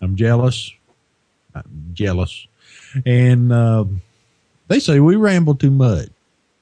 I'm 0.00 0.16
jealous. 0.16 0.72
I'm 1.54 1.90
jealous. 1.92 2.46
And 3.04 3.52
uh, 3.52 3.84
they 4.68 4.78
say 4.78 5.00
we 5.00 5.16
ramble 5.16 5.56
too 5.56 5.70
much. 5.70 6.08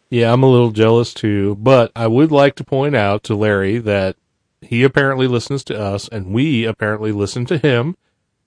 Yeah, 0.09 0.33
I'm 0.33 0.43
a 0.43 0.51
little 0.51 0.71
jealous 0.71 1.15
too, 1.15 1.57
but 1.57 1.93
I 1.97 2.07
would 2.07 2.31
like 2.33 2.57
to 2.57 2.65
point 2.65 2.95
out 2.95 3.25
to 3.25 3.35
Larry 3.35 3.79
that 3.79 4.17
he 4.63 4.83
apparently 4.83 5.27
listens 5.27 5.65
to 5.65 5.79
us 5.79 6.09
and 6.09 6.33
we 6.33 6.65
apparently 6.65 7.13
listen 7.13 7.45
to 7.47 7.59
him. 7.59 7.97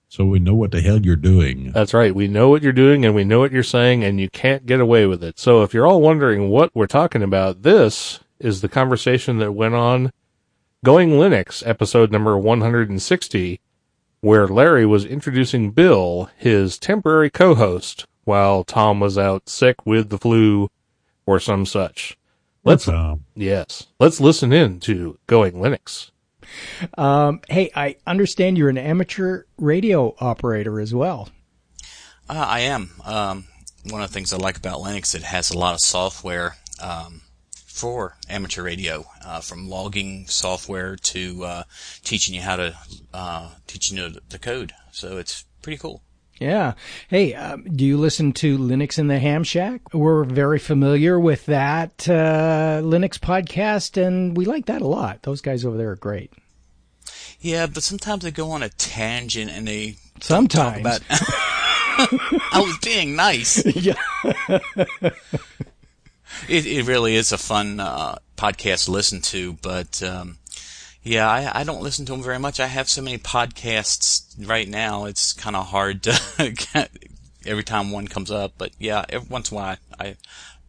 So 0.08 0.24
we 0.24 0.38
know 0.38 0.54
what 0.54 0.70
the 0.70 0.80
hell 0.80 1.00
you're 1.00 1.16
doing. 1.16 1.72
That's 1.72 1.92
right. 1.92 2.14
We 2.14 2.28
know 2.28 2.48
what 2.48 2.62
you're 2.62 2.72
doing 2.72 3.04
and 3.04 3.14
we 3.14 3.24
know 3.24 3.40
what 3.40 3.52
you're 3.52 3.62
saying 3.62 4.04
and 4.04 4.20
you 4.20 4.30
can't 4.30 4.66
get 4.66 4.80
away 4.80 5.06
with 5.06 5.22
it. 5.22 5.38
So 5.38 5.62
if 5.62 5.74
you're 5.74 5.86
all 5.86 6.00
wondering 6.00 6.48
what 6.48 6.74
we're 6.74 6.86
talking 6.86 7.22
about, 7.22 7.62
this 7.62 8.20
is 8.38 8.60
the 8.60 8.68
conversation 8.68 9.38
that 9.38 9.52
went 9.52 9.74
on 9.74 10.12
Going 10.84 11.10
Linux 11.10 11.66
episode 11.66 12.12
number 12.12 12.38
160, 12.38 13.60
where 14.20 14.46
Larry 14.46 14.86
was 14.86 15.04
introducing 15.04 15.72
Bill, 15.72 16.30
his 16.36 16.78
temporary 16.78 17.30
co-host, 17.30 18.06
while 18.24 18.62
Tom 18.62 19.00
was 19.00 19.18
out 19.18 19.48
sick 19.48 19.84
with 19.84 20.10
the 20.10 20.18
flu 20.18 20.68
or 21.24 21.40
some 21.40 21.66
such. 21.66 22.16
Let's, 22.66 22.88
um, 22.88 23.24
yes, 23.36 23.86
let's 24.00 24.20
listen 24.20 24.52
in 24.52 24.80
to 24.80 25.20
Going 25.28 25.52
Linux. 25.52 26.10
Um, 26.98 27.40
hey, 27.48 27.70
I 27.76 27.94
understand 28.08 28.58
you're 28.58 28.68
an 28.68 28.76
amateur 28.76 29.44
radio 29.56 30.16
operator 30.18 30.80
as 30.80 30.92
well. 30.92 31.28
Uh, 32.28 32.44
I 32.48 32.60
am. 32.60 32.90
Um, 33.04 33.44
one 33.88 34.02
of 34.02 34.08
the 34.08 34.14
things 34.14 34.32
I 34.32 34.36
like 34.38 34.56
about 34.56 34.80
Linux, 34.80 35.14
it 35.14 35.22
has 35.22 35.52
a 35.52 35.56
lot 35.56 35.74
of 35.74 35.80
software 35.80 36.56
um, 36.82 37.20
for 37.68 38.16
amateur 38.28 38.64
radio, 38.64 39.04
uh, 39.24 39.40
from 39.40 39.68
logging 39.68 40.26
software 40.26 40.96
to 40.96 41.44
uh, 41.44 41.62
teaching 42.02 42.34
you 42.34 42.40
how 42.40 42.56
to 42.56 42.76
uh, 43.14 43.50
teaching 43.68 43.96
you 43.96 44.10
the 44.28 44.40
code. 44.40 44.72
So 44.90 45.18
it's 45.18 45.44
pretty 45.62 45.78
cool. 45.78 46.02
Yeah. 46.38 46.74
Hey, 47.08 47.34
um, 47.34 47.64
do 47.64 47.84
you 47.84 47.96
listen 47.96 48.32
to 48.34 48.58
Linux 48.58 48.98
in 48.98 49.08
the 49.08 49.18
Ham 49.18 49.42
Shack? 49.42 49.94
We're 49.94 50.24
very 50.24 50.58
familiar 50.58 51.18
with 51.18 51.46
that 51.46 52.06
uh, 52.08 52.80
Linux 52.82 53.18
podcast, 53.18 53.96
and 54.00 54.36
we 54.36 54.44
like 54.44 54.66
that 54.66 54.82
a 54.82 54.86
lot. 54.86 55.22
Those 55.22 55.40
guys 55.40 55.64
over 55.64 55.76
there 55.76 55.90
are 55.90 55.96
great. 55.96 56.32
Yeah, 57.40 57.66
but 57.66 57.82
sometimes 57.82 58.22
they 58.22 58.30
go 58.30 58.50
on 58.50 58.62
a 58.62 58.68
tangent 58.68 59.50
and 59.50 59.66
they 59.66 59.96
Sometimes. 60.20 60.80
about. 60.80 61.00
I 61.10 62.62
was 62.64 62.78
being 62.78 63.16
nice. 63.16 63.64
yeah. 63.76 63.94
It, 66.48 66.66
it 66.66 66.86
really 66.86 67.16
is 67.16 67.32
a 67.32 67.38
fun 67.38 67.80
uh, 67.80 68.16
podcast 68.36 68.84
to 68.86 68.90
listen 68.90 69.22
to, 69.22 69.54
but 69.62 70.02
um, 70.02 70.36
yeah, 71.06 71.30
I, 71.30 71.60
I 71.60 71.64
don't 71.64 71.82
listen 71.82 72.04
to 72.06 72.12
them 72.12 72.22
very 72.22 72.38
much. 72.38 72.58
I 72.58 72.66
have 72.66 72.88
so 72.88 73.00
many 73.00 73.18
podcasts 73.18 74.34
right 74.48 74.68
now; 74.68 75.04
it's 75.04 75.32
kind 75.32 75.54
of 75.54 75.66
hard 75.66 76.02
to 76.04 76.20
get 76.72 76.90
every 77.46 77.64
time 77.64 77.90
one 77.90 78.08
comes 78.08 78.30
up. 78.30 78.54
But 78.58 78.72
yeah, 78.78 79.04
every 79.08 79.28
once 79.28 79.50
in 79.50 79.56
a 79.56 79.60
while, 79.60 79.76
I, 79.98 80.04
I 80.04 80.16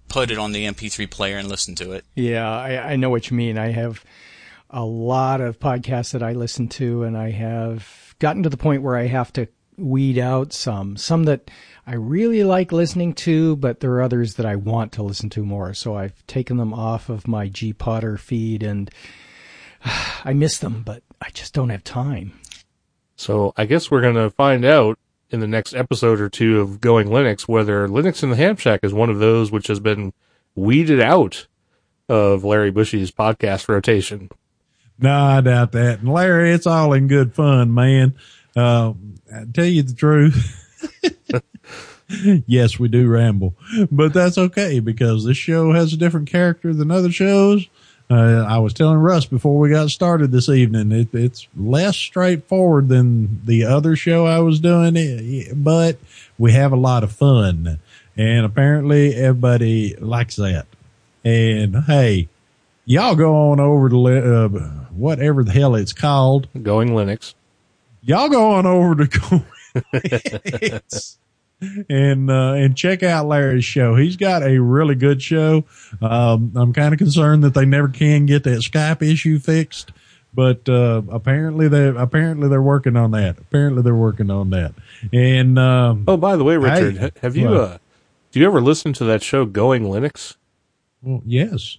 put 0.10 0.32
it 0.32 0.38
on 0.38 0.51
the 0.51 0.65
MP3 0.65 1.10
player 1.10 1.38
and 1.38 1.48
listen 1.48 1.75
to 1.75 1.91
it. 1.94 2.06
Yeah, 2.15 2.50
I, 2.50 2.94
I 2.94 2.96
know 2.98 3.10
what 3.10 3.29
you 3.29 3.38
mean. 3.38 3.58
I 3.58 3.72
have 3.72 4.03
a 4.70 4.84
lot 4.84 5.41
of 5.41 5.60
podcasts 5.60 6.12
that 6.12 6.24
I 6.24 6.34
listen 6.34 6.67
to, 6.70 7.03
and 7.03 7.17
I 7.17 7.32
have 7.32 8.15
gotten 8.20 8.44
to 8.44 8.50
the 8.50 8.58
point 8.58 8.84
where 8.84 8.96
I 8.96 9.08
have 9.08 9.34
to 9.34 9.48
weed 9.77 10.17
out 10.17 10.53
some. 10.53 10.98
Some 10.98 11.24
that 11.24 11.50
I 11.86 11.96
really 11.96 12.44
like 12.44 12.72
listening 12.72 13.13
to, 13.13 13.56
but 13.56 13.79
there 13.79 13.91
are 13.94 14.01
others 14.01 14.36
that 14.36 14.46
I 14.46 14.56
want 14.56 14.91
to 14.94 15.03
listen 15.03 15.29
to 15.32 15.46
more. 15.46 15.74
So 15.74 15.96
I've 15.96 16.25
taken 16.27 16.58
them 16.58 16.74
off 16.74 17.10
of 17.10 17.27
my 17.27 17.50
gPodder 17.50 18.20
feed, 18.20 18.62
and 18.62 18.91
I 20.25 20.34
miss 20.34 20.58
them, 20.58 20.84
but 20.86 21.03
I 21.22 21.29
just 21.29 21.53
don't 21.53 21.70
have 21.70 21.84
time. 21.84 22.34
So 23.15 23.53
I 23.58 23.65
guess 23.65 23.89
we're 23.89 24.01
going 24.01 24.15
to 24.15 24.29
find 24.29 24.63
out 24.65 25.00
in 25.29 25.39
the 25.39 25.48
next 25.48 25.74
episode 25.74 26.22
or 26.22 26.29
two 26.29 26.62
of 26.62 26.79
Going 26.79 27.08
Linux 27.08 27.48
whether 27.48 27.88
Linux 27.88 28.24
in 28.24 28.29
the 28.29 28.36
Ham 28.36 28.56
Shack 28.56 28.82
is 28.84 28.94
one 28.94 29.10
of 29.10 29.20
those 29.20 29.51
which 29.51 29.67
has 29.67 29.79
been 29.79 30.13
weeded 30.56 31.01
out 31.01 31.48
of 32.08 32.44
Larry 32.44 32.72
Bushy's 32.72 33.12
podcast 33.12 33.67
rotation. 33.67 34.29
No, 35.00 35.13
I 35.13 35.41
doubt 35.41 35.74
that. 35.74 36.00
And 36.00 36.12
Larry, 36.12 36.51
it's 36.51 36.67
all 36.67 36.94
in 36.94 37.08
good 37.08 37.34
fun, 37.34 37.74
man. 37.74 38.15
Uh, 38.56 38.94
I 39.34 39.44
tell 39.53 39.65
you 39.65 39.84
the 39.84 39.94
truth. 39.94 40.63
yes, 42.48 42.79
we 42.79 42.88
do 42.88 43.08
ramble, 43.08 43.56
but 43.91 44.13
that's 44.13 44.38
okay 44.38 44.79
because 44.79 45.25
this 45.25 45.38
show 45.38 45.74
has 45.74 45.94
a 45.94 45.98
different 45.98 46.29
character 46.29 46.74
than 46.74 46.89
other 46.89 47.12
shows. 47.12 47.67
Uh, 48.10 48.46
I 48.48 48.60
was 48.60 48.74
telling 48.74 49.00
Russ 49.00 49.26
before 49.26 49.60
we 49.60 49.70
got 49.70 49.90
started 49.90 50.32
this 50.32 50.48
evening, 50.48 50.92
it, 50.94 51.14
it's 51.14 51.48
less 51.58 51.98
straightforward 51.98 52.88
than 52.88 53.46
the 53.46 53.66
other 53.66 53.98
show 53.98 54.26
I 54.26 54.40
was 54.40 54.62
doing, 54.62 54.96
eh, 54.96 55.52
but 55.54 55.98
we 56.38 56.54
have 56.54 56.72
a 56.72 56.78
lot 56.78 57.04
of 57.04 57.12
fun. 57.12 57.80
And 58.16 58.46
apparently 58.46 59.14
everybody 59.14 59.96
likes 59.96 60.38
that. 60.38 60.68
And 61.24 61.84
hey, 61.84 62.30
y'all 62.86 63.16
go 63.16 63.52
on 63.52 63.60
over 63.60 63.90
to 63.90 64.08
uh, 64.08 64.48
whatever 64.92 65.44
the 65.44 65.52
hell 65.52 65.76
it's 65.76 65.94
called. 65.94 66.48
Going 66.64 66.90
Linux. 66.90 67.34
Y'all 68.02 68.30
go 68.30 68.52
on 68.52 68.66
over 68.66 69.06
to 69.06 69.44
and 71.90 72.30
uh, 72.30 72.54
and 72.54 72.76
check 72.78 73.04
out 73.04 73.28
Larry's 73.28 73.66
show. 73.66 73.96
He's 73.96 74.16
got 74.16 74.44
a 74.44 74.60
really 74.62 74.96
good 74.96 75.22
show. 75.22 75.64
Um, 76.02 76.52
I'm 76.56 76.74
kind 76.74 76.94
of 76.94 76.98
concerned 77.00 77.44
that 77.44 77.54
they 77.54 77.66
never 77.66 77.88
can 77.88 78.26
get 78.26 78.44
that 78.44 78.60
Skype 78.60 79.02
issue 79.02 79.40
fixed, 79.40 79.92
but 80.34 80.68
uh, 80.70 81.02
apparently 81.10 81.68
they 81.68 81.88
apparently 81.88 82.48
they're 82.48 82.62
working 82.62 82.96
on 82.96 83.12
that. 83.12 83.38
Apparently 83.40 83.82
they're 83.82 83.96
working 83.96 84.30
on 84.30 84.50
that. 84.52 84.74
And 85.12 85.58
um, 85.58 86.04
Oh, 86.08 86.18
by 86.18 86.36
the 86.36 86.44
way, 86.44 86.58
Richard, 86.58 86.98
I- 87.16 87.20
have 87.22 87.36
you 87.36 87.50
uh, 87.50 87.78
do 88.32 88.40
you 88.40 88.46
ever 88.48 88.62
listen 88.62 88.94
to 88.94 89.04
that 89.06 89.24
show 89.24 89.46
Going 89.46 89.84
Linux? 89.84 90.36
well, 91.02 91.22
yes, 91.26 91.78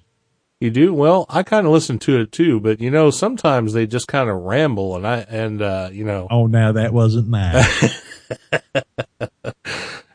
You 0.60 0.70
do? 0.70 0.92
Well, 0.94 1.26
I 1.28 1.42
kind 1.44 1.66
of 1.66 1.72
listen 1.72 1.98
to 2.00 2.20
it 2.20 2.32
too, 2.32 2.58
but 2.58 2.80
you 2.80 2.90
know, 2.90 3.10
sometimes 3.10 3.72
they 3.74 3.86
just 3.86 4.08
kind 4.08 4.28
of 4.30 4.36
ramble 4.42 4.96
and 4.96 5.06
I, 5.06 5.18
and, 5.28 5.60
uh, 5.62 5.90
you 5.92 6.04
know, 6.04 6.26
Oh, 6.30 6.46
now 6.46 6.72
that 6.72 6.92
wasn't 6.92 7.28
nice. 7.28 8.02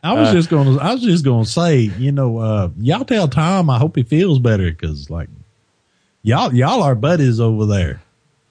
I 0.02 0.12
was 0.12 0.32
just 0.32 0.50
gonna, 0.50 0.76
I 0.78 0.92
was 0.92 1.02
just 1.02 1.24
gonna 1.24 1.46
say, 1.46 1.78
you 1.78 2.12
know, 2.12 2.38
uh, 2.38 2.70
y'all 2.78 3.04
tell 3.04 3.26
Tom 3.28 3.70
I 3.70 3.78
hope 3.78 3.96
he 3.96 4.02
feels 4.02 4.38
better 4.38 4.70
because 4.70 5.08
like 5.08 5.28
y'all, 6.22 6.54
y'all 6.54 6.82
are 6.82 6.94
buddies 6.94 7.40
over 7.40 7.64
there. 7.66 8.02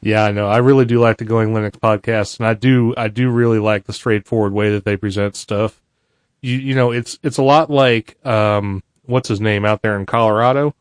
yeah, 0.02 0.26
I 0.26 0.32
know. 0.32 0.48
I 0.48 0.58
really 0.58 0.86
do 0.86 1.00
like 1.00 1.18
the 1.18 1.26
Going 1.26 1.54
Linux 1.54 1.74
podcast 1.74 2.40
and 2.40 2.48
I 2.48 2.56
do, 2.56 2.94
I 2.98 3.08
do 3.08 3.30
really 3.30 3.60
like 3.60 3.86
the 3.86 3.94
straightforward 3.94 4.54
way 4.54 4.72
that 4.72 4.84
they 4.84 4.98
present 4.98 5.36
stuff. 5.36 5.80
You, 6.42 6.58
you 6.58 6.76
know, 6.76 6.92
it's, 6.92 7.20
it's 7.24 7.38
a 7.38 7.44
lot 7.44 7.70
like, 7.70 8.18
um, 8.26 8.84
what's 9.06 9.30
his 9.30 9.40
name 9.40 9.64
out 9.64 9.82
there 9.82 9.98
in 9.98 10.06
Colorado? 10.06 10.76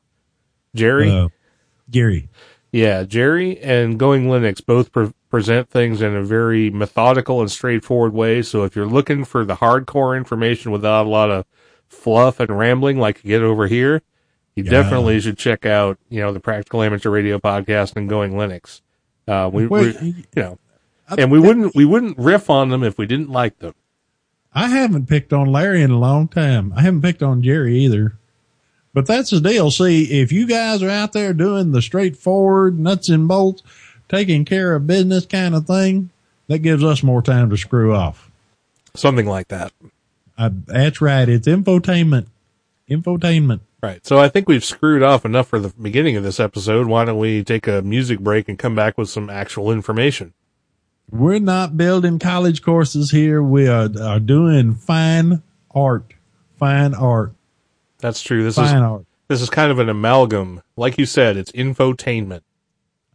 Jerry? 0.75 1.11
Uh, 1.11 1.29
Gary. 1.91 2.29
Yeah, 2.73 3.03
Jerry 3.05 3.61
and 3.61 3.99
Going 3.99 4.25
Linux 4.27 4.65
both 4.65 4.91
pre- 4.91 5.12
present 5.33 5.69
things 5.71 6.03
in 6.03 6.15
a 6.15 6.23
very 6.23 6.69
methodical 6.71 7.41
and 7.41 7.51
straightforward 7.51 8.12
way. 8.12 8.43
So 8.43 8.65
if 8.65 8.77
you're 8.77 8.87
looking 8.87 9.25
for 9.25 9.45
the 9.47 9.57
hardcore 9.57 10.15
information 10.17 10.71
without 10.71 11.07
a 11.07 11.09
lot 11.09 11.31
of 11.31 11.47
fluff 11.89 12.39
and 12.39 12.57
rambling 12.57 12.99
like 12.99 13.25
you 13.25 13.29
get 13.29 13.43
over 13.43 13.67
here, 13.67 14.03
you 14.55 14.62
Yeah. 14.62 14.71
definitely 14.71 15.19
should 15.21 15.39
check 15.39 15.65
out, 15.65 15.99
you 16.11 16.21
know, 16.21 16.33
the 16.35 16.39
Practical 16.39 16.83
Amateur 16.83 17.09
Radio 17.09 17.39
podcast 17.39 17.97
and 17.97 18.11
Going 18.11 18.35
Linux. 18.35 18.83
Uh, 19.27 19.49
we, 19.51 19.67
Wait, 19.67 19.99
we 20.03 20.09
you 20.09 20.43
know, 20.43 20.59
and 21.17 21.33
we 21.33 21.41
wouldn't, 21.41 21.75
we 21.75 21.87
wouldn't 21.87 22.19
riff 22.19 22.51
on 22.51 22.69
them 22.69 22.85
if 22.85 22.99
we 22.99 23.07
didn't 23.07 23.31
like 23.31 23.59
them. 23.61 23.75
I 24.55 24.69
haven't 24.69 25.09
picked 25.09 25.33
on 25.33 25.51
Larry 25.51 25.81
in 25.81 25.91
a 25.91 25.99
long 25.99 26.29
time. 26.29 26.75
I 26.77 26.83
haven't 26.83 27.01
picked 27.01 27.23
on 27.23 27.43
Jerry 27.43 27.79
either. 27.79 28.19
But 28.93 29.07
that's 29.07 29.31
the 29.31 29.41
deal. 29.41 29.71
See, 29.71 30.21
if 30.21 30.31
you 30.31 30.47
guys 30.47 30.83
are 30.83 30.91
out 30.91 31.15
there 31.15 31.33
doing 31.33 31.73
the 31.73 31.81
straightforward 31.81 32.79
nuts 32.79 33.09
and 33.09 33.27
bolts, 33.27 33.62
taking 34.09 34.45
care 34.45 34.75
of 34.75 34.87
business 34.87 35.27
kind 35.27 35.55
of 35.55 35.67
thing, 35.67 36.11
that 36.49 36.59
gives 36.59 36.85
us 36.85 37.03
more 37.03 37.23
time 37.23 37.51
to 37.51 37.57
screw 37.57 37.95
off. 37.95 38.31
Something 38.95 39.27
like 39.27 39.49
that. 39.49 39.73
I, 40.37 40.49
that's 40.49 41.01
right. 41.01 41.29
It's 41.29 41.49
infotainment. 41.49 42.27
Infotainment. 42.89 43.61
Right. 43.83 44.05
So 44.07 44.19
I 44.19 44.29
think 44.29 44.49
we've 44.49 44.65
screwed 44.65 45.03
off 45.03 45.25
enough 45.25 45.49
for 45.49 45.59
the 45.59 45.71
beginning 45.71 46.17
of 46.17 46.23
this 46.23 46.39
episode. 46.39 46.87
Why 46.87 47.05
don't 47.05 47.19
we 47.19 47.43
take 47.43 47.67
a 47.67 47.83
music 47.83 48.21
break 48.21 48.49
and 48.49 48.59
come 48.59 48.75
back 48.75 48.97
with 48.99 49.09
some 49.09 49.31
actual 49.31 49.73
information? 49.73 50.35
We're 51.11 51.41
not 51.41 51.77
building 51.77 52.19
college 52.19 52.63
courses 52.63 53.11
here. 53.11 53.43
We 53.43 53.67
are, 53.69 53.89
are 54.01 54.21
doing 54.21 54.75
fine 54.75 55.43
art. 55.75 56.15
Fine 56.59 56.95
art. 56.95 57.33
That's 57.99 58.23
true. 58.23 58.45
This 58.45 58.57
is 58.57 58.71
Fine 58.71 58.83
art. 58.83 59.07
This 59.29 59.43
is 59.43 59.51
kind 59.51 59.71
of 59.73 59.79
an 59.79 59.89
amalgam. 59.89 60.63
Like 60.77 60.99
you 60.99 61.07
said, 61.07 61.37
it's 61.37 61.51
infotainment. 61.53 62.43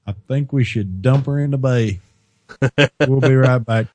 I 0.08 0.14
think 0.28 0.54
we 0.54 0.64
should 0.64 1.02
dump 1.02 1.26
her 1.26 1.40
in 1.40 1.52
the 1.52 1.58
bay. 1.58 2.00
we'll 3.08 3.20
be 3.20 3.36
right 3.36 3.64
back. 3.64 3.88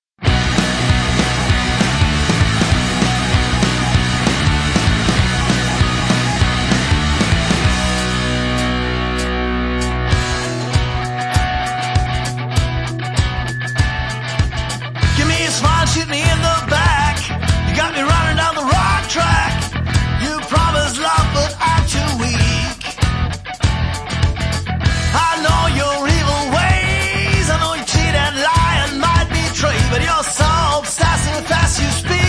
you 31.81 31.91
speak. 31.91 32.22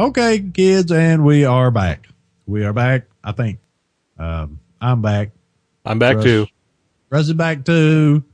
Okay, 0.00 0.40
kids, 0.54 0.90
and 0.90 1.26
we 1.26 1.44
are 1.44 1.70
back. 1.70 2.08
We 2.46 2.64
are 2.64 2.72
back. 2.72 3.04
I 3.22 3.32
think 3.32 3.58
um, 4.18 4.58
I'm 4.80 5.02
back. 5.02 5.32
I'm 5.84 5.98
back 5.98 6.16
Russ. 6.16 6.24
too. 6.24 6.46
Russ 7.10 7.28
is 7.28 7.34
back 7.34 7.66
too. 7.66 8.24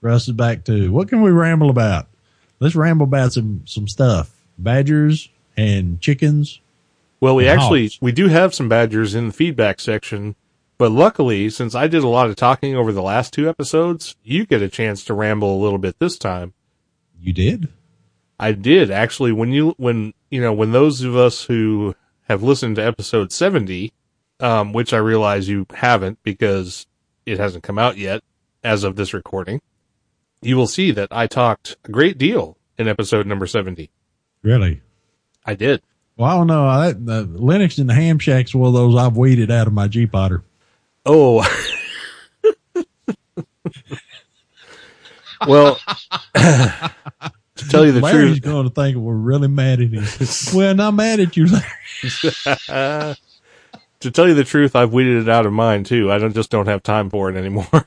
Russ 0.00 0.28
is 0.28 0.32
back 0.32 0.64
too. 0.64 0.90
What 0.90 1.10
can 1.10 1.20
we 1.20 1.30
ramble 1.30 1.68
about? 1.68 2.06
Let's 2.58 2.74
ramble 2.74 3.04
about 3.04 3.34
some 3.34 3.64
some 3.66 3.86
stuff. 3.86 4.30
Badgers 4.56 5.28
and 5.58 6.00
chickens. 6.00 6.62
Well, 7.20 7.34
we 7.34 7.48
actually 7.48 7.82
hogs. 7.82 7.98
we 8.00 8.10
do 8.10 8.28
have 8.28 8.54
some 8.54 8.70
badgers 8.70 9.14
in 9.14 9.26
the 9.26 9.34
feedback 9.34 9.80
section, 9.80 10.36
but 10.78 10.90
luckily, 10.90 11.50
since 11.50 11.74
I 11.74 11.86
did 11.86 12.02
a 12.02 12.08
lot 12.08 12.30
of 12.30 12.36
talking 12.36 12.74
over 12.76 12.92
the 12.92 13.02
last 13.02 13.34
two 13.34 13.46
episodes, 13.46 14.16
you 14.22 14.46
get 14.46 14.62
a 14.62 14.70
chance 14.70 15.04
to 15.04 15.12
ramble 15.12 15.54
a 15.54 15.62
little 15.62 15.76
bit 15.76 15.98
this 15.98 16.16
time. 16.16 16.54
You 17.20 17.34
did? 17.34 17.68
I 18.38 18.52
did 18.52 18.90
actually 18.90 19.32
when 19.32 19.52
you 19.52 19.74
when 19.76 20.14
you 20.34 20.40
know 20.40 20.52
when 20.52 20.72
those 20.72 21.02
of 21.02 21.16
us 21.16 21.44
who 21.44 21.94
have 22.22 22.42
listened 22.42 22.74
to 22.74 22.84
episode 22.84 23.30
70 23.30 23.92
um 24.40 24.72
which 24.72 24.92
I 24.92 24.96
realize 24.96 25.48
you 25.48 25.64
haven't 25.72 26.20
because 26.24 26.88
it 27.24 27.38
hasn't 27.38 27.62
come 27.62 27.78
out 27.78 27.96
yet 27.96 28.24
as 28.64 28.82
of 28.82 28.96
this 28.96 29.14
recording 29.14 29.60
you 30.42 30.56
will 30.56 30.66
see 30.66 30.90
that 30.90 31.06
I 31.12 31.28
talked 31.28 31.76
a 31.84 31.92
great 31.92 32.18
deal 32.18 32.58
in 32.76 32.88
episode 32.88 33.28
number 33.28 33.46
70 33.46 33.90
Really? 34.42 34.82
I 35.46 35.54
did 35.54 35.82
Well, 36.16 36.28
I 36.28 36.34
don't 36.34 36.48
know. 36.48 36.66
I, 36.66 36.90
the 36.90 37.24
Linux 37.26 37.78
and 37.78 37.88
the 37.88 37.94
ham 37.94 38.18
shacks 38.18 38.56
were 38.56 38.72
those 38.72 38.96
I've 38.96 39.16
weeded 39.16 39.52
out 39.52 39.68
of 39.68 39.72
my 39.72 39.86
gPodder. 39.86 40.42
oh 41.06 41.46
well 45.46 45.78
to 47.56 47.68
tell 47.68 47.84
you 47.86 47.92
the 47.92 48.00
Larry's 48.00 48.40
truth 48.40 48.42
going 48.42 48.68
to 48.68 48.74
think 48.74 48.96
we're 48.96 49.14
really 49.14 49.48
mad 49.48 49.80
at 49.80 49.90
him. 49.90 50.04
well, 50.54 50.74
not 50.74 50.94
mad 50.94 51.20
at 51.20 51.36
you, 51.36 51.46
Larry. 51.46 51.64
to 54.00 54.10
tell 54.10 54.28
you 54.28 54.34
the 54.34 54.44
truth 54.44 54.76
I've 54.76 54.92
weeded 54.92 55.22
it 55.22 55.28
out 55.28 55.46
of 55.46 55.52
mine 55.52 55.84
too 55.84 56.10
I 56.12 56.18
don't 56.18 56.34
just 56.34 56.50
don't 56.50 56.66
have 56.66 56.82
time 56.82 57.08
for 57.10 57.30
it 57.30 57.36
anymore 57.36 57.66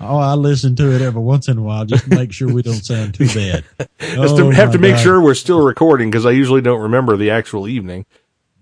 Oh, 0.00 0.16
I 0.18 0.34
listen 0.34 0.76
to 0.76 0.92
it 0.94 1.02
every 1.02 1.20
once 1.20 1.48
in 1.48 1.58
a 1.58 1.62
while 1.62 1.84
just 1.84 2.04
to 2.04 2.10
make 2.10 2.32
sure 2.32 2.46
we 2.52 2.62
don't 2.62 2.84
sound 2.84 3.14
too 3.14 3.26
bad. 3.34 3.64
Just 3.98 4.36
to 4.36 4.42
Oh, 4.44 4.50
have 4.52 4.70
to 4.72 4.78
make 4.78 4.94
God. 4.94 5.02
sure 5.02 5.20
we're 5.20 5.34
still 5.34 5.60
recording 5.60 6.08
because 6.08 6.24
I 6.24 6.30
usually 6.30 6.60
don't 6.60 6.82
remember 6.82 7.16
the 7.16 7.30
actual 7.30 7.66
evening. 7.66 8.06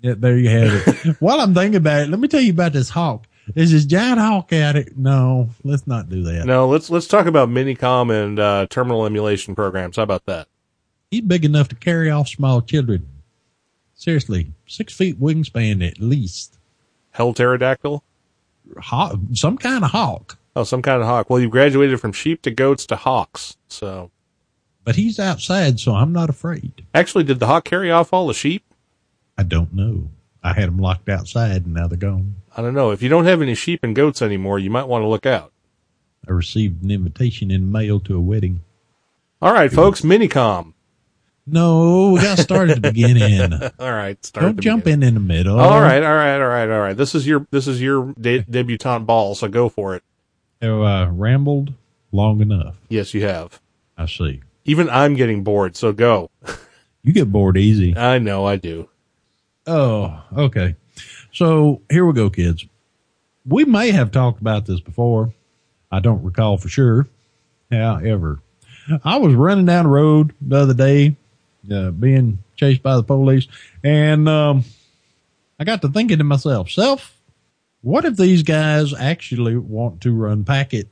Yeah, 0.01 0.15
there 0.17 0.39
you 0.39 0.49
have 0.49 0.83
it. 0.89 1.17
While 1.21 1.41
I'm 1.43 1.53
thinking 1.53 1.77
about 1.77 2.05
it, 2.05 2.09
let 2.09 2.21
me 2.21 2.27
tell 2.27 2.41
you 2.41 2.53
about 2.53 2.73
this 2.73 2.89
hawk. 2.89 3.27
There's 3.55 3.73
this 3.73 3.85
giant 3.85 4.19
hawk 4.21 4.53
at 4.53 4.77
it. 4.77 4.97
No, 4.97 5.51
let's 5.65 5.87
not 5.87 6.09
do 6.09 6.23
that. 6.25 6.45
No, 6.47 6.69
let's 6.69 6.91
let's 6.91 7.07
talk 7.07 7.27
about 7.27 7.49
Minicom 7.49 8.11
and 8.13 8.39
uh, 8.39 8.67
terminal 8.71 9.07
emulation 9.07 9.55
programs. 9.55 9.97
How 9.97 10.03
about 10.03 10.27
that? 10.27 10.49
He's 11.11 11.23
big 11.23 11.45
enough 11.45 11.69
to 11.69 11.75
carry 11.75 12.11
off 12.11 12.29
small 12.29 12.63
children. 12.63 13.09
Seriously, 13.95 14.53
six 14.67 14.95
feet 14.95 15.21
wingspan 15.21 15.87
at 15.87 15.99
least. 16.01 16.59
Hell 17.13 17.35
pterodactyl? 17.35 18.03
Hawk, 18.79 19.19
some 19.35 19.59
kind 19.59 19.85
of 19.85 19.91
hawk. 19.91 20.39
Oh, 20.57 20.65
some 20.65 20.83
kind 20.83 21.01
of 21.03 21.07
hawk. 21.09 21.29
Well, 21.29 21.41
you 21.41 21.49
graduated 21.49 22.01
from 22.01 22.13
sheep 22.13 22.43
to 22.43 22.51
goats 22.51 22.87
to 22.87 22.97
hawks. 22.97 23.57
So, 23.69 24.11
But 24.85 24.97
he's 24.97 25.19
outside, 25.19 25.81
so 25.81 25.95
I'm 25.95 26.13
not 26.13 26.31
afraid. 26.31 26.85
actually, 26.95 27.25
did 27.25 27.41
the 27.41 27.47
hawk 27.47 27.65
carry 27.65 27.91
off 27.91 28.13
all 28.13 28.27
the 28.27 28.35
sheep? 28.35 28.65
I 29.37 29.43
don't 29.43 29.73
know. 29.75 30.09
I 30.43 30.55
had 30.55 30.69
them 30.69 30.79
locked 30.79 31.09
outside 31.09 31.65
and 31.67 31.75
now 31.75 31.87
they're 31.87 31.99
gone. 31.99 32.37
I 32.57 32.63
don't 32.63 32.75
know. 32.75 32.91
If 32.91 33.03
you 33.03 33.09
don't 33.09 33.27
have 33.27 33.43
any 33.43 33.55
sheep 33.55 33.81
and 33.83 33.95
goats 33.95 34.23
anymore, 34.23 34.59
you 34.59 34.71
might 34.71 34.89
want 34.89 35.03
to 35.03 35.09
look 35.09 35.27
out. 35.27 35.53
I 36.29 36.33
received 36.33 36.83
an 36.83 36.91
invitation 36.91 37.51
in 37.51 37.71
mail 37.71 38.01
to 38.01 38.17
a 38.17 38.21
wedding. 38.21 38.61
All 39.41 39.53
right, 39.53 39.73
folks, 39.73 40.03
Minicom. 40.03 40.75
No, 41.47 42.11
we 42.13 42.21
got 42.21 42.37
to 42.37 42.43
start 42.43 42.71
at 42.71 42.83
the 42.83 42.93
beginning. 42.93 43.53
All 43.81 43.93
right, 43.93 44.23
start. 44.25 44.45
Don't 44.45 44.61
jump 44.61 44.85
beginning. 44.85 45.03
in 45.03 45.09
in 45.09 45.15
the 45.15 45.21
middle. 45.35 45.59
All 45.59 45.81
right, 45.81 46.03
all 46.03 46.15
right, 46.15 46.37
all 46.41 46.47
right, 46.49 46.71
all 46.71 46.81
right. 46.81 46.97
This 46.97 47.15
is 47.15 47.27
your 47.27 47.47
this 47.51 47.67
is 47.67 47.81
your 47.81 48.13
de- 48.21 48.43
debutante 48.43 49.07
ball, 49.07 49.35
so 49.35 49.49
go 49.49 49.69
for 49.69 49.97
it. 49.97 50.03
Have 50.61 50.81
I 50.83 51.07
rambled 51.07 51.73
long 52.13 52.41
enough? 52.41 52.77
Yes, 52.89 53.15
you 53.15 53.23
have. 53.23 53.61
I 53.97 54.07
see. 54.07 54.43
Even 54.67 54.89
I'm 54.91 55.15
getting 55.15 55.43
bored, 55.43 55.77
so 55.77 55.93
go. 55.93 56.31
You 57.03 57.15
get 57.15 57.33
bored 57.33 57.57
easy. 57.57 57.97
I 57.97 58.19
know 58.19 58.45
I 58.45 58.57
do. 58.57 58.91
Oh, 59.67 60.23
okay. 60.37 60.77
So 61.33 61.81
here 61.91 62.05
we 62.07 62.13
go, 62.13 62.31
kids. 62.31 62.67
We 63.47 63.65
may 63.65 63.91
have 63.91 64.11
talked 64.11 64.41
about 64.41 64.67
this 64.67 64.81
before. 64.81 65.33
I 65.91 66.01
don't 66.01 66.23
recall 66.23 66.59
for 66.59 66.69
sure. 66.69 67.07
However, 67.71 68.41
I 69.05 69.17
was 69.19 69.35
running 69.35 69.67
down 69.67 69.85
the 69.85 69.91
road 69.91 70.35
the 70.41 70.57
other 70.57 70.75
day, 70.75 71.17
uh, 71.71 71.91
being 71.91 72.43
chased 72.57 72.83
by 72.83 72.97
the 72.97 73.03
police, 73.03 73.47
and 73.85 74.29
um, 74.29 74.65
I 75.59 75.65
got 75.65 75.83
to 75.83 75.89
thinking 75.89 76.19
to 76.19 76.25
myself, 76.25 76.71
self, 76.71 77.17
what 77.83 78.05
if 78.05 78.17
these 78.17 78.43
guys 78.43 78.93
actually 78.93 79.57
want 79.57 80.01
to 80.03 80.13
run 80.13 80.45
packet 80.45 80.89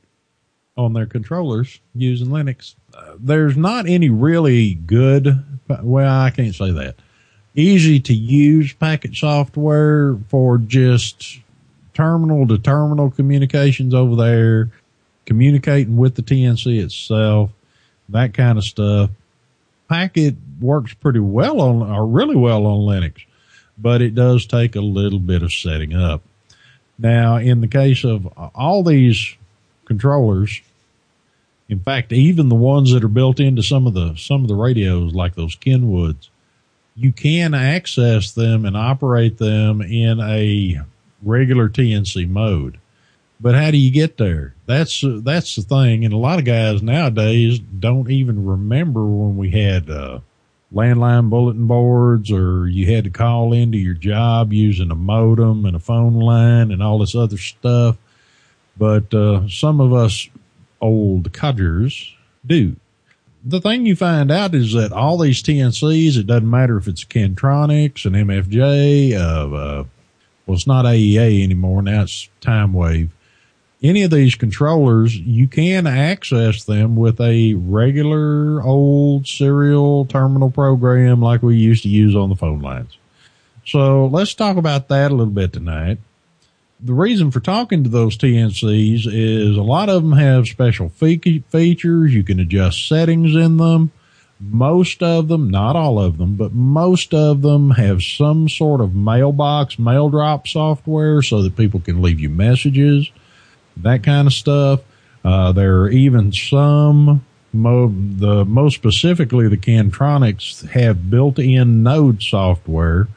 on 0.77 0.93
their 0.93 1.07
controllers 1.07 1.81
using 1.95 2.29
Linux? 2.29 2.75
Uh, 2.95 3.15
there's 3.19 3.57
not 3.57 3.89
any 3.89 4.09
really 4.09 4.75
good, 4.75 5.45
well, 5.83 6.21
I 6.21 6.31
can't 6.31 6.55
say 6.55 6.71
that 6.71 6.97
easy 7.59 7.99
to 7.99 8.15
use 8.15 8.73
packet 8.73 9.17
software 9.17 10.17
for 10.29 10.59
just 10.59 11.41
terminal 11.93 12.47
to 12.47 12.57
terminal 12.57 13.11
communications 13.11 13.93
over 13.93 14.15
there, 14.15 14.71
communicating 15.27 15.97
with 15.97 16.15
the 16.15 16.23
TNC 16.23 16.83
itself, 16.83 17.51
that 18.09 18.33
kind 18.33 18.59
of 18.59 18.65
stuff. 18.65 19.11
Packet 19.89 20.37
works 20.61 20.95
pretty 20.95 21.19
well 21.19 21.61
on, 21.61 21.83
or 21.83 22.07
really 22.07 22.37
well 22.37 22.67
on 22.67 22.81
Linux, 22.81 23.25
but 23.77 24.03
it 24.03 24.15
does 24.15 24.47
take 24.47 24.77
a 24.77 24.81
little 24.81 25.19
bit 25.19 25.43
of 25.43 25.53
setting 25.53 25.95
up. 25.95 26.23
Now, 26.99 27.37
in 27.37 27.61
the 27.61 27.69
case 27.69 28.05
of 28.05 28.27
all 28.55 28.85
these 28.85 29.37
controllers, 29.85 30.61
in 31.69 31.81
fact, 31.81 32.13
even 32.13 32.49
the 32.49 32.55
ones 32.55 32.93
that 32.93 33.05
are 33.05 33.09
built 33.09 33.41
into 33.41 33.63
some 33.63 33.87
of 33.87 33.95
the 33.95 34.15
some 34.17 34.43
of 34.43 34.49
the 34.49 34.55
radios, 34.55 35.15
like 35.15 35.35
those 35.35 35.57
Kenwoods, 35.57 36.29
you 36.99 37.13
can 37.13 37.55
access 37.55 38.33
them 38.33 38.65
and 38.65 38.77
operate 38.77 39.39
them 39.39 39.81
in 39.81 40.19
a 40.21 40.81
regular 41.23 41.69
TNC 41.69 42.29
mode. 42.29 42.79
But 43.41 43.55
how 43.55 43.71
do 43.71 43.79
you 43.79 43.93
get 43.93 44.17
there? 44.17 44.55
That's 44.67 45.05
that's 45.23 45.55
the 45.55 45.63
thing, 45.63 46.05
and 46.05 46.13
a 46.13 46.17
lot 46.17 46.41
of 46.41 46.45
guys 46.45 46.83
nowadays 46.83 47.61
don't 47.61 48.11
even 48.11 48.45
remember 48.45 49.05
when 49.05 49.37
we 49.37 49.51
had 49.51 49.89
uh, 49.89 50.19
landline 50.75 51.31
bulletin 51.31 51.69
boards, 51.69 52.33
or 52.33 52.67
you 52.67 52.93
had 52.93 53.05
to 53.05 53.11
call 53.11 53.53
into 53.53 53.79
your 53.79 53.95
job 53.95 54.53
using 54.53 54.91
a 54.91 54.97
modem 54.97 55.65
and 55.67 55.77
a 55.77 55.81
phone 55.81 56.15
line 56.15 56.73
and 56.73 56.83
all 56.83 56.99
this 56.99 57.15
other 57.15 57.39
stuff. 57.39 57.97
But 58.77 59.15
uh, 59.15 59.49
some 59.49 59.81
of 59.81 59.93
us 59.93 60.29
old 60.81 61.33
codgers 61.33 62.13
do 62.45 62.75
the 63.49 63.61
thing 63.63 63.87
you 63.87 63.97
find 63.97 64.31
out 64.31 64.55
is 64.55 64.75
that 64.75 64.93
all 64.93 65.17
these 65.17 65.43
TNCs, 65.43 66.19
it 66.19 66.27
doesn't 66.27 66.51
matter 66.51 66.77
if 66.77 66.87
it's 66.87 67.05
Kantronics, 67.05 68.05
an 68.05 68.13
MFJ, 68.13 69.15
uh, 69.15 69.85
well, 70.47 70.55
it's 70.55 70.67
not 70.67 70.85
AEA 70.85 71.43
anymore. 71.45 71.83
Now 71.83 72.03
it's 72.03 72.29
Timewave. 72.43 73.09
Any 73.83 74.03
of 74.03 74.11
these 74.11 74.35
controllers, 74.35 75.17
you 75.17 75.49
can 75.49 75.87
access 75.87 76.65
them 76.65 76.97
with 76.97 77.21
a 77.21 77.55
regular 77.55 78.63
old 78.63 79.27
serial 79.27 80.05
terminal 80.05 80.51
program 80.51 81.23
like 81.23 81.43
we 81.43 81.57
used 81.57 81.85
to 81.85 81.89
use 81.89 82.15
on 82.15 82.29
the 82.29 82.37
phone 82.37 82.61
lines. 82.61 82.99
So 83.65 84.07
let's 84.07 84.35
talk 84.35 84.57
about 84.57 84.89
that 84.89 85.11
a 85.11 85.15
little 85.15 85.33
bit 85.33 85.53
tonight 85.53 85.99
the 86.81 86.95
reason 86.95 87.31
for 87.31 87.41
talking 87.41 87.83
to 87.85 87.91
those 87.91 88.17
TNCs 88.17 89.07
is 89.07 89.57
a 89.57 89.63
lot 89.63 89.89
of 89.89 90.03
them 90.03 90.13
have 90.13 90.47
special 90.47 90.89
fe- 90.89 91.43
features. 91.49 92.15
You 92.15 92.23
can 92.23 92.39
adjust 92.39 92.89
settings 92.89 93.35
in 93.35 93.57
them. 93.57 93.91
Most 94.41 95.03
of 95.03 95.27
them, 95.27 95.51
not 95.51 95.75
all 95.75 95.99
of 95.99 96.19
them, 96.19 96.37
but 96.37 96.53
most 96.53 97.13
of 97.13 97.43
them 97.43 97.73
have 97.73 98.03
some 98.03 98.49
sort 98.49 98.81
of 98.81 98.95
mailbox, 98.95 99.81
mail 99.81 100.09
drop 100.09 100.47
software 100.47 101.23
so 101.23 101.43
that 101.43 101.57
people 101.57 101.81
can 101.81 102.01
leave 102.01 102.21
you 102.21 102.31
messages, 102.31 103.11
that 103.77 104.05
kind 104.05 104.29
of 104.29 104.33
stuff. 104.33 104.81
Uh, 105.25 105.51
there 105.51 105.81
are 105.81 105.91
even 105.91 106.33
some, 106.33 107.25
mo- 107.53 107.93
the 107.93 108.45
most 108.45 108.77
specifically 108.77 109.49
the 109.49 109.57
Kantronics 109.57 110.69
have 110.69 111.11
built-in 111.11 111.83
node 111.83 112.23
software 112.23 113.09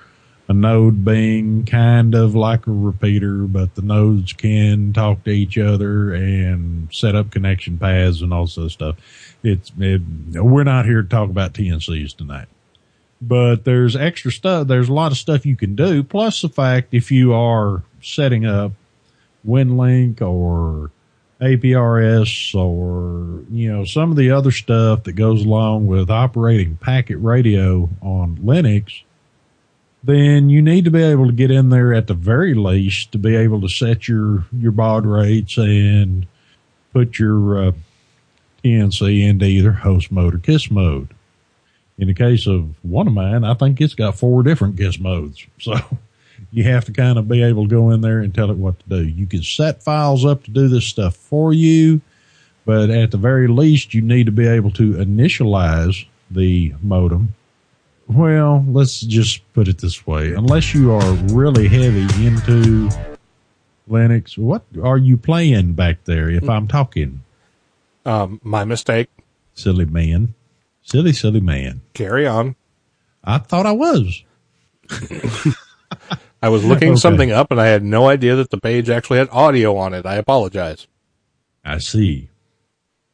a 0.52 0.54
node 0.54 1.06
being 1.06 1.64
kind 1.64 2.14
of 2.14 2.36
like 2.36 2.68
a 2.68 2.72
repeater, 2.72 3.44
but 3.44 3.74
the 3.76 3.82
nodes 3.82 4.34
can 4.34 4.92
talk 4.92 5.24
to 5.24 5.30
each 5.30 5.58
other 5.58 6.14
and 6.14 6.94
set 6.94 7.16
up 7.16 7.32
connection 7.32 7.78
paths 7.78 8.22
and 8.22 8.34
all 8.34 8.46
this 8.46 8.74
stuff. 8.74 8.98
It's, 9.44 9.72
it, 9.80 10.02
we're 10.34 10.66
not 10.66 10.86
here 10.86 11.04
to 11.04 11.08
talk 11.08 11.30
about 11.30 11.54
TNCs 11.54 12.18
tonight, 12.18 12.50
but 13.22 13.64
there's 13.64 13.96
extra 13.96 14.30
stuff. 14.30 14.68
There's 14.68 14.90
a 14.90 14.94
lot 14.94 15.14
of 15.14 15.18
stuff 15.18 15.46
you 15.46 15.56
can 15.56 15.74
do. 15.74 16.04
Plus 16.04 16.42
the 16.42 16.50
fact 16.50 16.90
if 16.92 17.12
you 17.12 17.34
are 17.34 17.84
setting 18.02 18.46
up 18.46 18.74
WinLink 19.48 20.22
or 20.22 20.92
APRS 21.40 22.54
or, 22.54 23.46
you 23.50 23.72
know, 23.72 23.86
some 23.86 24.12
of 24.12 24.18
the 24.18 24.32
other 24.32 24.52
stuff 24.52 25.06
that 25.06 25.14
goes 25.14 25.46
along 25.46 25.88
with 25.88 26.12
operating 26.12 26.76
packet 26.76 27.16
radio 27.20 27.90
on 28.02 28.36
Linux, 28.40 29.04
then 30.04 30.50
you 30.50 30.62
need 30.62 30.86
to 30.86 30.92
be 30.92 31.04
able 31.04 31.28
to 31.28 31.34
get 31.34 31.52
in 31.52 31.70
there 31.70 31.94
at 31.94 32.08
the 32.08 32.14
very 32.14 32.54
least 32.54 33.12
to 33.12 33.18
be 33.18 33.36
able 33.36 33.62
to 33.62 33.70
set 33.70 34.08
your 34.08 34.46
your 34.52 34.72
baud 34.72 35.06
rates 35.06 35.58
and 35.58 36.26
put 36.94 37.20
your 37.20 37.68
uh, 37.68 37.72
TNC 38.64 39.24
into 39.24 39.46
either 39.46 39.72
host 39.72 40.12
mode 40.12 40.36
or 40.36 40.40
kiss 40.40 40.72
mode. 40.72 41.10
In 41.98 42.08
the 42.08 42.14
case 42.14 42.48
of 42.48 42.74
one 42.84 43.08
of 43.08 43.14
mine, 43.14 43.44
I 43.44 43.54
think 43.54 43.80
it's 43.80 43.94
got 43.94 44.18
four 44.18 44.44
different 44.44 44.78
kiss 44.78 45.00
modes. 45.00 45.46
So 45.60 45.76
you 46.52 46.64
have 46.64 46.86
to 46.86 46.92
kind 46.92 47.20
of 47.20 47.28
be 47.28 47.44
able 47.44 47.68
to 47.68 47.70
go 47.70 47.92
in 47.92 48.02
there 48.02 48.20
and 48.20 48.34
tell 48.34 48.50
it 48.50 48.58
what 48.58 48.80
to 48.80 48.90
do. 48.90 49.08
You 49.08 49.28
can 49.28 49.44
set 49.44 49.84
files 49.84 50.26
up 50.26 50.44
to 50.44 50.52
do 50.52 50.68
this 50.68 50.86
stuff 50.86 51.16
for 51.16 51.54
you, 51.54 52.02
but 52.66 52.90
at 52.90 53.12
the 53.12 53.18
very 53.18 53.48
least, 53.48 53.94
you 53.94 54.02
need 54.02 54.26
to 54.26 54.32
be 54.32 54.48
able 54.48 54.72
to 54.72 54.94
initialize 54.94 56.06
the 56.32 56.74
modem. 56.82 57.36
Well, 58.14 58.66
let's 58.68 59.02
just 59.02 59.42
put 59.54 59.68
it 59.68 59.78
this 59.80 60.06
way. 60.06 60.34
Unless 60.34 60.74
you 60.74 60.92
are 60.92 61.14
really 61.34 61.68
heavy 61.68 62.02
into 62.26 62.90
Linux, 63.90 64.38
what 64.38 64.64
are 64.84 64.98
you 64.98 65.18
playing 65.18 65.74
back 65.74 66.04
there 66.06 66.30
if 66.30 66.50
I'm 66.50 66.68
talking? 66.68 67.24
Um, 68.06 68.42
my 68.44 68.64
mistake. 68.66 69.10
Silly 69.54 69.86
man. 69.86 70.34
Silly, 70.84 71.14
silly 71.14 71.40
man. 71.42 71.82
Carry 71.94 72.26
on. 72.28 72.56
I 73.24 73.38
thought 73.38 73.66
I 73.66 73.72
was. 73.72 74.24
I 76.44 76.50
was 76.50 76.66
looking 76.66 76.92
Okay. 76.94 77.00
something 77.00 77.32
up 77.32 77.52
and 77.52 77.62
I 77.62 77.68
had 77.68 77.84
no 77.84 78.08
idea 78.10 78.36
that 78.36 78.50
the 78.50 78.58
page 78.60 78.90
actually 78.90 79.20
had 79.20 79.30
audio 79.32 79.78
on 79.78 79.94
it. 79.94 80.06
I 80.06 80.16
apologize. 80.16 80.88
I 81.64 81.78
see. 81.78 82.30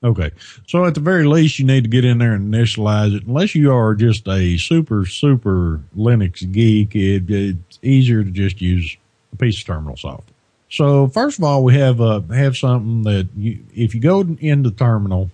Okay. 0.08 0.32
So 0.68 0.86
at 0.86 0.94
the 0.94 1.02
very 1.02 1.26
least, 1.26 1.60
you 1.60 1.66
need 1.66 1.84
to 1.84 1.90
get 1.90 2.06
in 2.06 2.18
there 2.18 2.34
and 2.34 2.54
initialize 2.54 3.14
it. 3.14 3.26
Unless 3.28 3.56
you 3.56 3.74
are 3.74 3.94
just 3.94 4.26
a 4.28 4.58
super, 4.58 5.06
super 5.06 5.82
Linux 5.98 6.50
geek, 6.50 6.96
it, 6.96 7.30
it's 7.30 7.80
easier 7.82 8.24
to 8.24 8.32
just 8.32 8.62
use 8.62 8.96
a 9.34 9.36
piece 9.36 9.60
of 9.60 9.66
terminal 9.66 9.98
software. 9.98 10.34
So 10.70 11.08
first 11.10 11.40
of 11.40 11.44
all, 11.44 11.62
we 11.62 11.76
have, 11.76 12.00
uh, 12.00 12.22
have 12.34 12.56
something 12.56 13.04
that 13.04 13.28
you, 13.36 13.60
if 13.76 13.94
you 13.94 14.00
go 14.00 14.22
into 14.40 14.72
terminal, 14.72 15.30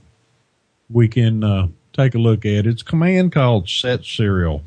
we 0.89 1.07
can, 1.07 1.43
uh, 1.43 1.67
take 1.93 2.15
a 2.15 2.19
look 2.19 2.43
at. 2.43 2.65
It's 2.65 2.81
a 2.81 2.85
command 2.85 3.31
called 3.31 3.69
set 3.69 4.03
serial. 4.05 4.63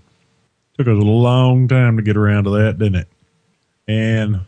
Took 0.79 0.87
us 0.87 0.93
a 0.93 1.05
long 1.05 1.67
time 1.67 1.97
to 1.97 2.03
get 2.03 2.17
around 2.17 2.45
to 2.45 2.51
that, 2.51 2.79
didn't 2.79 3.01
it? 3.01 3.09
And 3.89 4.43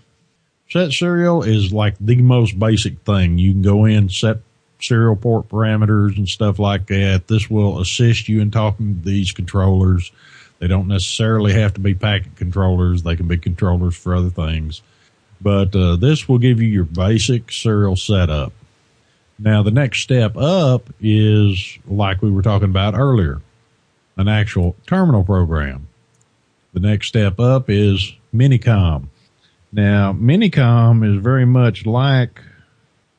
set 0.71 0.93
serial 0.93 1.43
is 1.43 1.73
like 1.73 1.97
the 1.99 2.23
most 2.23 2.61
basic 2.61 3.01
thing. 3.01 3.39
You 3.39 3.53
can 3.53 3.63
go 3.63 3.87
in, 3.87 4.09
set 4.09 4.39
serial 4.81 5.17
port 5.17 5.49
parameters 5.49 6.17
and 6.17 6.29
stuff 6.29 6.59
like 6.59 6.87
that. 6.87 7.29
This 7.29 7.51
will 7.51 7.81
assist 7.81 8.29
you 8.29 8.41
in 8.41 8.51
talking 8.51 9.01
to 9.01 9.09
these 9.09 9.33
controllers. 9.33 10.13
They 10.59 10.67
don't 10.67 10.89
necessarily 10.89 11.53
have 11.55 11.75
to 11.75 11.81
be 11.81 11.95
packet 11.95 12.37
controllers. 12.37 13.03
They 13.03 13.17
can 13.17 13.29
be 13.29 13.39
controllers 13.39 13.97
for 13.97 14.15
other 14.15 14.31
things. 14.31 14.83
But 15.41 15.75
uh, 15.75 15.97
this 15.97 16.29
will 16.29 16.39
give 16.39 16.61
you 16.61 16.69
your 16.69 16.85
basic 16.85 17.53
serial 17.53 17.97
setup. 17.97 18.53
Now, 19.39 19.63
the 19.63 19.71
next 19.71 20.01
step 20.01 20.37
up 20.37 20.91
is 21.01 21.79
like 21.87 22.23
we 22.23 22.31
were 22.31 22.43
talking 22.43 22.71
about 22.71 22.95
earlier, 22.95 23.41
an 24.17 24.27
actual 24.27 24.75
terminal 24.87 25.23
program. 25.23 25.87
The 26.73 26.81
next 26.81 27.07
step 27.09 27.39
up 27.39 27.71
is 27.71 28.13
Minicom. 28.35 29.07
Now, 29.73 30.13
Minicom 30.13 31.09
is 31.09 31.23
very 31.23 31.45
much 31.45 31.87
like 31.87 32.43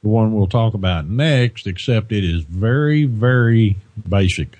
the 0.01 0.09
one 0.09 0.33
we'll 0.33 0.47
talk 0.47 0.73
about 0.73 1.07
next, 1.07 1.67
except 1.67 2.11
it 2.11 2.23
is 2.23 2.43
very, 2.43 3.05
very 3.05 3.77
basic. 4.07 4.57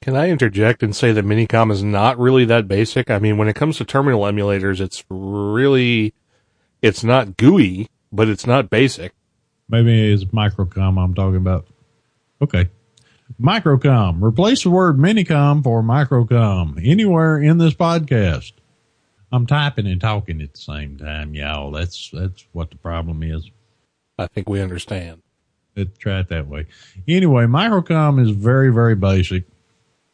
Can 0.00 0.14
I 0.14 0.28
interject 0.28 0.82
and 0.82 0.94
say 0.94 1.12
that 1.12 1.24
Minicom 1.24 1.72
is 1.72 1.82
not 1.82 2.18
really 2.18 2.44
that 2.44 2.68
basic? 2.68 3.10
I 3.10 3.18
mean, 3.18 3.36
when 3.36 3.48
it 3.48 3.56
comes 3.56 3.78
to 3.78 3.84
terminal 3.84 4.22
emulators, 4.22 4.80
it's 4.80 5.04
really, 5.08 6.14
it's 6.82 7.02
not 7.02 7.36
GUI, 7.36 7.88
but 8.12 8.28
it's 8.28 8.46
not 8.46 8.70
basic. 8.70 9.12
Maybe 9.68 10.12
it's 10.12 10.24
Microcom 10.24 11.02
I'm 11.02 11.14
talking 11.14 11.36
about. 11.36 11.66
Okay. 12.40 12.68
Microcom. 13.40 14.22
Replace 14.22 14.62
the 14.62 14.70
word 14.70 14.96
Minicom 14.96 15.62
for 15.62 15.82
Microcom 15.82 16.80
anywhere 16.86 17.38
in 17.38 17.58
this 17.58 17.74
podcast. 17.74 18.52
I'm 19.30 19.46
typing 19.46 19.86
and 19.86 20.00
talking 20.00 20.40
at 20.40 20.54
the 20.54 20.60
same 20.60 20.96
time, 20.96 21.34
y'all. 21.34 21.70
That's 21.70 22.10
that's 22.10 22.46
what 22.52 22.70
the 22.70 22.76
problem 22.76 23.22
is. 23.22 23.50
I 24.18 24.26
think 24.26 24.48
we 24.48 24.60
understand. 24.60 25.22
Let's 25.76 25.96
try 25.98 26.20
it 26.20 26.28
that 26.28 26.48
way. 26.48 26.66
Anyway, 27.06 27.44
Microcom 27.44 28.20
is 28.20 28.30
very, 28.30 28.72
very 28.72 28.96
basic. 28.96 29.44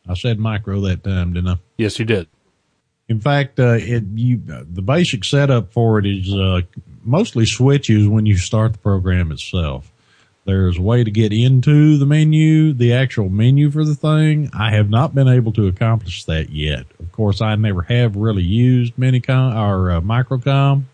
I 0.07 0.15
said 0.15 0.39
micro 0.39 0.81
that 0.83 1.03
time, 1.03 1.33
didn't 1.33 1.49
I? 1.49 1.57
Yes, 1.79 1.99
you 1.99 2.05
did. 2.05 2.29
In 3.09 3.21
fact, 3.21 3.59
uh, 3.59 3.79
it 3.81 4.05
you 4.15 4.39
the 4.47 4.83
basic 4.83 5.25
setup 5.25 5.73
for 5.73 5.99
it 5.99 6.07
is 6.07 6.33
uh, 6.33 6.61
mostly 7.03 7.47
switches 7.47 8.09
when 8.09 8.27
you 8.27 8.37
start 8.37 8.73
the 8.73 8.79
program 8.79 9.31
itself. 9.33 9.91
There's 10.47 10.77
a 10.77 10.83
way 10.83 11.05
to 11.05 11.11
get 11.11 11.33
into 11.33 11.97
the 11.97 12.05
menu, 12.05 12.75
the 12.75 12.93
actual 12.93 13.31
menu 13.31 13.71
for 13.71 13.85
the 13.85 13.95
thing. 13.95 14.51
I 14.53 14.71
have 14.73 14.91
not 14.91 15.15
been 15.15 15.29
able 15.29 15.53
to 15.55 15.67
accomplish 15.67 16.25
that 16.25 16.51
yet. 16.51 16.85
Of 17.01 17.13
course, 17.13 17.41
I 17.41 17.55
never 17.55 17.83
have 17.83 18.17
really 18.17 18.43
used 18.43 18.97
Minicom 18.97 19.55
or 19.55 19.91
uh, 19.91 20.01
Microcom, 20.03 20.85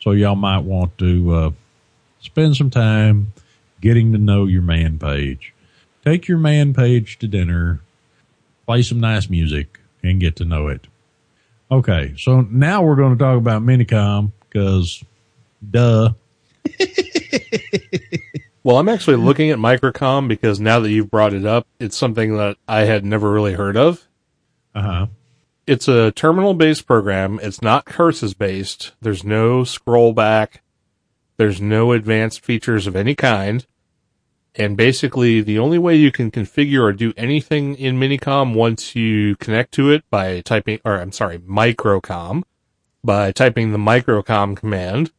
so 0.00 0.10
y'all 0.10 0.36
might 0.36 0.58
want 0.58 0.96
to 0.98 1.34
uh, 1.34 1.50
spend 2.24 2.56
some 2.56 2.70
time 2.70 3.32
getting 3.80 4.12
to 4.12 4.18
know 4.18 4.46
your 4.46 4.62
man 4.62 4.98
page. 4.98 5.52
Take 6.04 6.28
your 6.28 6.38
man 6.38 6.74
page 6.74 7.18
to 7.20 7.28
dinner, 7.28 7.80
play 8.66 8.82
some 8.82 9.00
nice 9.00 9.30
music, 9.30 9.78
and 10.02 10.20
get 10.20 10.36
to 10.36 10.44
know 10.44 10.68
it. 10.68 10.86
Okay, 11.70 12.14
so 12.18 12.42
now 12.42 12.82
we're 12.82 12.96
going 12.96 13.16
to 13.16 13.24
talk 13.24 13.38
about 13.38 13.62
Minicom 13.62 14.32
because, 14.48 15.02
duh. 15.70 16.10
Well, 18.64 18.78
I'm 18.78 18.88
actually 18.88 19.16
looking 19.16 19.50
at 19.50 19.58
Microcom 19.58 20.26
because 20.26 20.58
now 20.58 20.80
that 20.80 20.90
you've 20.90 21.10
brought 21.10 21.34
it 21.34 21.44
up, 21.44 21.66
it's 21.78 21.98
something 21.98 22.38
that 22.38 22.56
I 22.66 22.84
had 22.84 23.04
never 23.04 23.30
really 23.30 23.52
heard 23.52 23.76
of. 23.76 24.08
Uh 24.74 24.80
huh. 24.82 25.06
It's 25.66 25.86
a 25.86 26.12
terminal 26.12 26.54
based 26.54 26.86
program. 26.86 27.38
It's 27.42 27.60
not 27.60 27.84
curses 27.84 28.32
based. 28.32 28.92
There's 29.02 29.22
no 29.22 29.64
scroll 29.64 30.14
back. 30.14 30.62
There's 31.36 31.60
no 31.60 31.92
advanced 31.92 32.44
features 32.44 32.86
of 32.86 32.96
any 32.96 33.14
kind. 33.14 33.66
And 34.54 34.76
basically 34.76 35.40
the 35.40 35.58
only 35.58 35.78
way 35.78 35.96
you 35.96 36.12
can 36.12 36.30
configure 36.30 36.82
or 36.82 36.92
do 36.92 37.12
anything 37.16 37.74
in 37.74 37.98
Minicom 37.98 38.54
once 38.54 38.94
you 38.94 39.34
connect 39.36 39.72
to 39.74 39.90
it 39.90 40.04
by 40.10 40.40
typing, 40.42 40.80
or 40.84 41.00
I'm 41.00 41.12
sorry, 41.12 41.38
Microcom, 41.38 42.44
by 43.02 43.32
typing 43.32 43.72
the 43.72 43.78
Microcom 43.78 44.56
command 44.56 45.10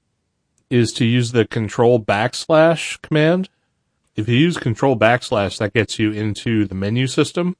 is 0.69 0.93
to 0.93 1.05
use 1.05 1.31
the 1.31 1.45
control 1.45 1.99
backslash 1.99 3.01
command. 3.01 3.49
If 4.15 4.29
you 4.29 4.37
use 4.37 4.57
control 4.57 4.97
backslash, 4.97 5.57
that 5.57 5.73
gets 5.73 5.99
you 5.99 6.11
into 6.11 6.65
the 6.65 6.75
menu 6.75 7.07
system 7.07 7.57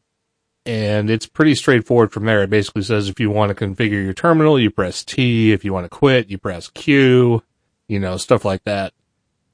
and 0.66 1.10
it's 1.10 1.28
pretty 1.28 1.56
straightforward 1.56 2.12
from 2.12 2.26
there. 2.26 2.42
It 2.42 2.50
basically 2.50 2.82
says 2.82 3.08
if 3.08 3.20
you 3.20 3.30
want 3.30 3.56
to 3.56 3.66
configure 3.66 4.04
your 4.04 4.14
terminal, 4.14 4.60
you 4.60 4.72
press 4.72 5.04
T. 5.04 5.52
If 5.52 5.64
you 5.64 5.74
want 5.74 5.86
to 5.86 5.90
quit, 5.90 6.30
you 6.30 6.38
press 6.38 6.70
Q, 6.70 7.44
you 7.88 8.00
know, 8.00 8.18
stuff 8.18 8.46
like 8.46 8.64
that. 8.64 8.94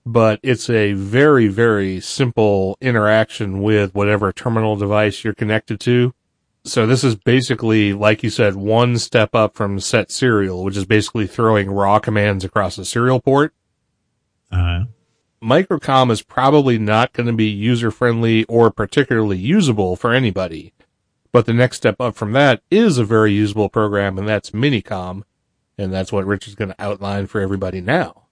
But 0.06 0.40
it's 0.42 0.70
a 0.70 0.94
very, 0.94 1.48
very 1.48 2.00
simple 2.00 2.78
interaction 2.82 3.62
with 3.62 3.94
whatever 3.94 4.32
terminal 4.32 4.76
device 4.76 5.24
you're 5.24 5.34
connected 5.34 5.80
to. 5.82 6.14
So 6.64 6.86
this 6.86 7.04
is 7.04 7.16
basically, 7.16 7.94
like 7.94 8.24
you 8.24 8.30
said, 8.30 8.56
one 8.56 8.98
step 8.98 9.36
up 9.36 9.56
from 9.56 9.80
set 9.80 10.12
serial, 10.12 10.64
which 10.64 10.78
is 10.78 10.86
basically 10.86 11.28
throwing 11.28 11.72
raw 11.72 12.00
commands 12.00 12.44
across 12.44 12.78
a 12.78 12.86
serial 12.86 13.20
port. 13.20 13.54
Uh 14.52 14.58
huh. 14.58 14.84
Microcom 15.44 16.12
is 16.12 16.22
probably 16.22 16.78
not 16.78 17.14
going 17.14 17.26
to 17.26 17.34
be 17.34 17.48
user 17.48 17.90
friendly 17.90 18.44
or 18.46 18.70
particularly 18.70 19.38
usable 19.38 19.96
for 19.96 20.14
anybody. 20.14 20.72
But 21.32 21.48
the 21.48 21.54
next 21.54 21.78
step 21.78 22.00
up 22.00 22.16
from 22.16 22.34
that 22.34 22.62
is 22.70 22.98
a 22.98 23.04
very 23.04 23.32
usable 23.32 23.70
program, 23.70 24.20
and 24.20 24.28
that's 24.28 24.52
Minicom. 24.52 25.24
And 25.82 25.92
that's 25.92 26.12
what 26.12 26.26
Rich 26.26 26.48
is 26.48 26.56
going 26.56 26.70
to 26.70 26.76
outline 26.80 27.26
for 27.26 27.42
everybody 27.42 27.82
now. 27.82 28.24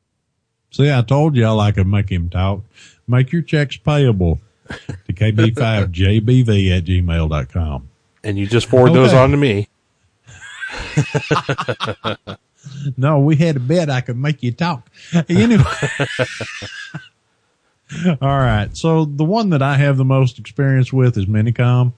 See, 0.72 0.92
I 0.92 1.02
told 1.02 1.36
y'all 1.36 1.60
I 1.60 1.72
could 1.72 1.88
make 1.88 2.10
him 2.10 2.30
talk. 2.30 2.62
Make 3.08 3.32
your 3.32 3.42
checks 3.42 3.78
payable 3.78 4.40
to 4.68 5.14
KB5JBV 5.14 6.78
at 6.78 6.86
gmail.com. 6.86 7.90
And 8.24 8.38
you 8.38 8.46
just 8.46 8.68
forward 8.68 8.94
those 8.94 9.14
on 9.14 9.32
to 9.32 9.38
me. 9.38 9.68
No, 12.98 13.20
we 13.20 13.38
had 13.38 13.56
a 13.56 13.60
bet 13.60 13.90
I 13.90 14.02
could 14.02 14.18
make 14.18 14.44
you 14.44 14.52
talk. 14.52 14.90
Anyway. 15.30 15.64
All 18.22 18.38
right. 18.38 18.70
So 18.74 19.06
the 19.06 19.24
one 19.24 19.50
that 19.52 19.62
I 19.62 19.78
have 19.78 19.98
the 19.98 20.06
most 20.06 20.40
experience 20.40 20.92
with 20.92 21.18
is 21.18 21.26
Minicom. 21.26 21.94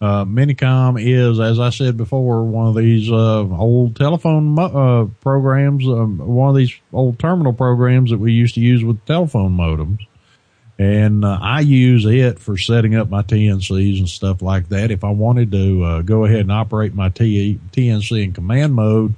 Uh, 0.00 0.24
Minicom 0.24 1.00
is, 1.02 1.40
as 1.40 1.58
I 1.58 1.70
said 1.70 1.96
before, 1.96 2.44
one 2.44 2.68
of 2.68 2.76
these 2.76 3.10
uh, 3.10 3.40
old 3.40 3.96
telephone 3.96 4.56
uh, 4.56 5.06
programs, 5.20 5.86
um, 5.88 6.18
one 6.18 6.50
of 6.50 6.56
these 6.56 6.72
old 6.92 7.18
terminal 7.18 7.52
programs 7.52 8.10
that 8.10 8.18
we 8.18 8.32
used 8.32 8.54
to 8.54 8.60
use 8.60 8.84
with 8.84 9.04
telephone 9.06 9.56
modems. 9.56 9.98
And 10.78 11.24
uh, 11.24 11.40
I 11.42 11.60
use 11.60 12.04
it 12.06 12.38
for 12.38 12.56
setting 12.56 12.94
up 12.94 13.10
my 13.10 13.22
TNCs 13.22 13.98
and 13.98 14.08
stuff 14.08 14.40
like 14.40 14.68
that. 14.68 14.92
If 14.92 15.02
I 15.02 15.10
wanted 15.10 15.50
to 15.50 15.82
uh, 15.82 16.02
go 16.02 16.24
ahead 16.24 16.40
and 16.40 16.52
operate 16.52 16.94
my 16.94 17.08
T- 17.08 17.58
TNC 17.72 18.22
in 18.22 18.32
command 18.32 18.74
mode 18.74 19.14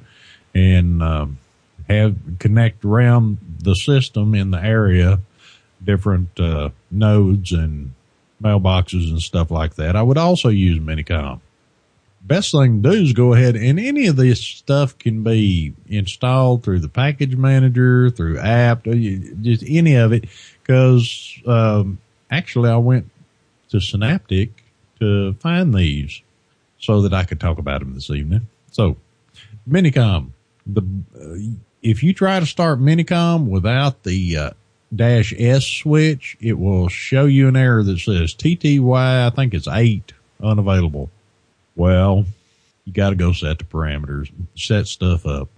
and 0.54 1.02
um, 1.02 1.38
have 1.86 2.16
connect 2.38 2.86
around 2.86 3.36
the 3.62 3.74
system 3.74 4.34
in 4.34 4.50
the 4.50 4.58
area, 4.58 5.20
different 5.84 6.40
uh, 6.40 6.70
nodes 6.90 7.52
and 7.52 7.92
mailboxes 8.42 9.10
and 9.10 9.20
stuff 9.20 9.50
like 9.50 9.74
that, 9.74 9.96
I 9.96 10.02
would 10.02 10.18
also 10.18 10.48
use 10.48 10.78
Minicom 10.78 11.40
best 12.22 12.52
thing 12.52 12.82
to 12.82 12.90
do 12.90 13.02
is 13.02 13.12
go 13.12 13.34
ahead 13.34 13.56
and 13.56 13.78
any 13.80 14.06
of 14.06 14.16
this 14.16 14.40
stuff 14.40 14.96
can 14.98 15.22
be 15.22 15.74
installed 15.86 16.62
through 16.62 16.80
the 16.80 16.88
package 16.88 17.36
manager, 17.36 18.10
through 18.10 18.38
app, 18.38 18.86
uh, 18.86 18.94
just 19.40 19.64
any 19.66 19.94
of 19.94 20.12
it. 20.12 20.26
Cause, 20.64 21.38
um, 21.46 21.98
actually 22.30 22.70
I 22.70 22.76
went 22.76 23.10
to 23.70 23.80
Synaptic 23.80 24.50
to 25.00 25.34
find 25.34 25.72
these 25.74 26.20
so 26.78 27.02
that 27.02 27.14
I 27.14 27.24
could 27.24 27.40
talk 27.40 27.58
about 27.58 27.80
them 27.80 27.94
this 27.94 28.10
evening. 28.10 28.48
So 28.70 28.96
Minicom, 29.68 30.30
the, 30.66 30.82
uh, 31.18 31.56
if 31.82 32.02
you 32.02 32.12
try 32.12 32.38
to 32.38 32.46
start 32.46 32.80
Minicom 32.80 33.46
without 33.48 34.02
the, 34.02 34.36
uh, 34.36 34.50
dash 34.94 35.32
S 35.36 35.64
switch, 35.66 36.36
it 36.40 36.58
will 36.58 36.88
show 36.88 37.26
you 37.26 37.48
an 37.48 37.56
error 37.56 37.82
that 37.82 37.98
says 37.98 38.34
TTY, 38.34 39.26
I 39.26 39.30
think 39.30 39.54
it's 39.54 39.68
eight 39.68 40.12
unavailable. 40.42 41.10
Well, 41.76 42.26
you 42.84 42.92
got 42.92 43.10
to 43.10 43.16
go 43.16 43.32
set 43.32 43.58
the 43.58 43.64
parameters, 43.64 44.30
set 44.56 44.86
stuff 44.86 45.26
up. 45.26 45.48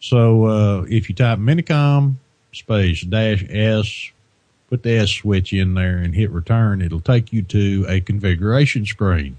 So, 0.00 0.46
uh, 0.46 0.82
if 0.88 1.08
you 1.08 1.14
type 1.14 1.38
Minicom 1.38 2.14
space 2.52 3.02
dash 3.02 3.44
S, 3.48 4.10
put 4.70 4.82
the 4.82 4.92
S 4.98 5.10
switch 5.10 5.52
in 5.52 5.74
there 5.74 5.96
and 5.98 6.14
hit 6.14 6.30
return, 6.30 6.82
it'll 6.82 7.00
take 7.00 7.32
you 7.32 7.42
to 7.42 7.86
a 7.88 8.00
configuration 8.00 8.86
screen. 8.86 9.36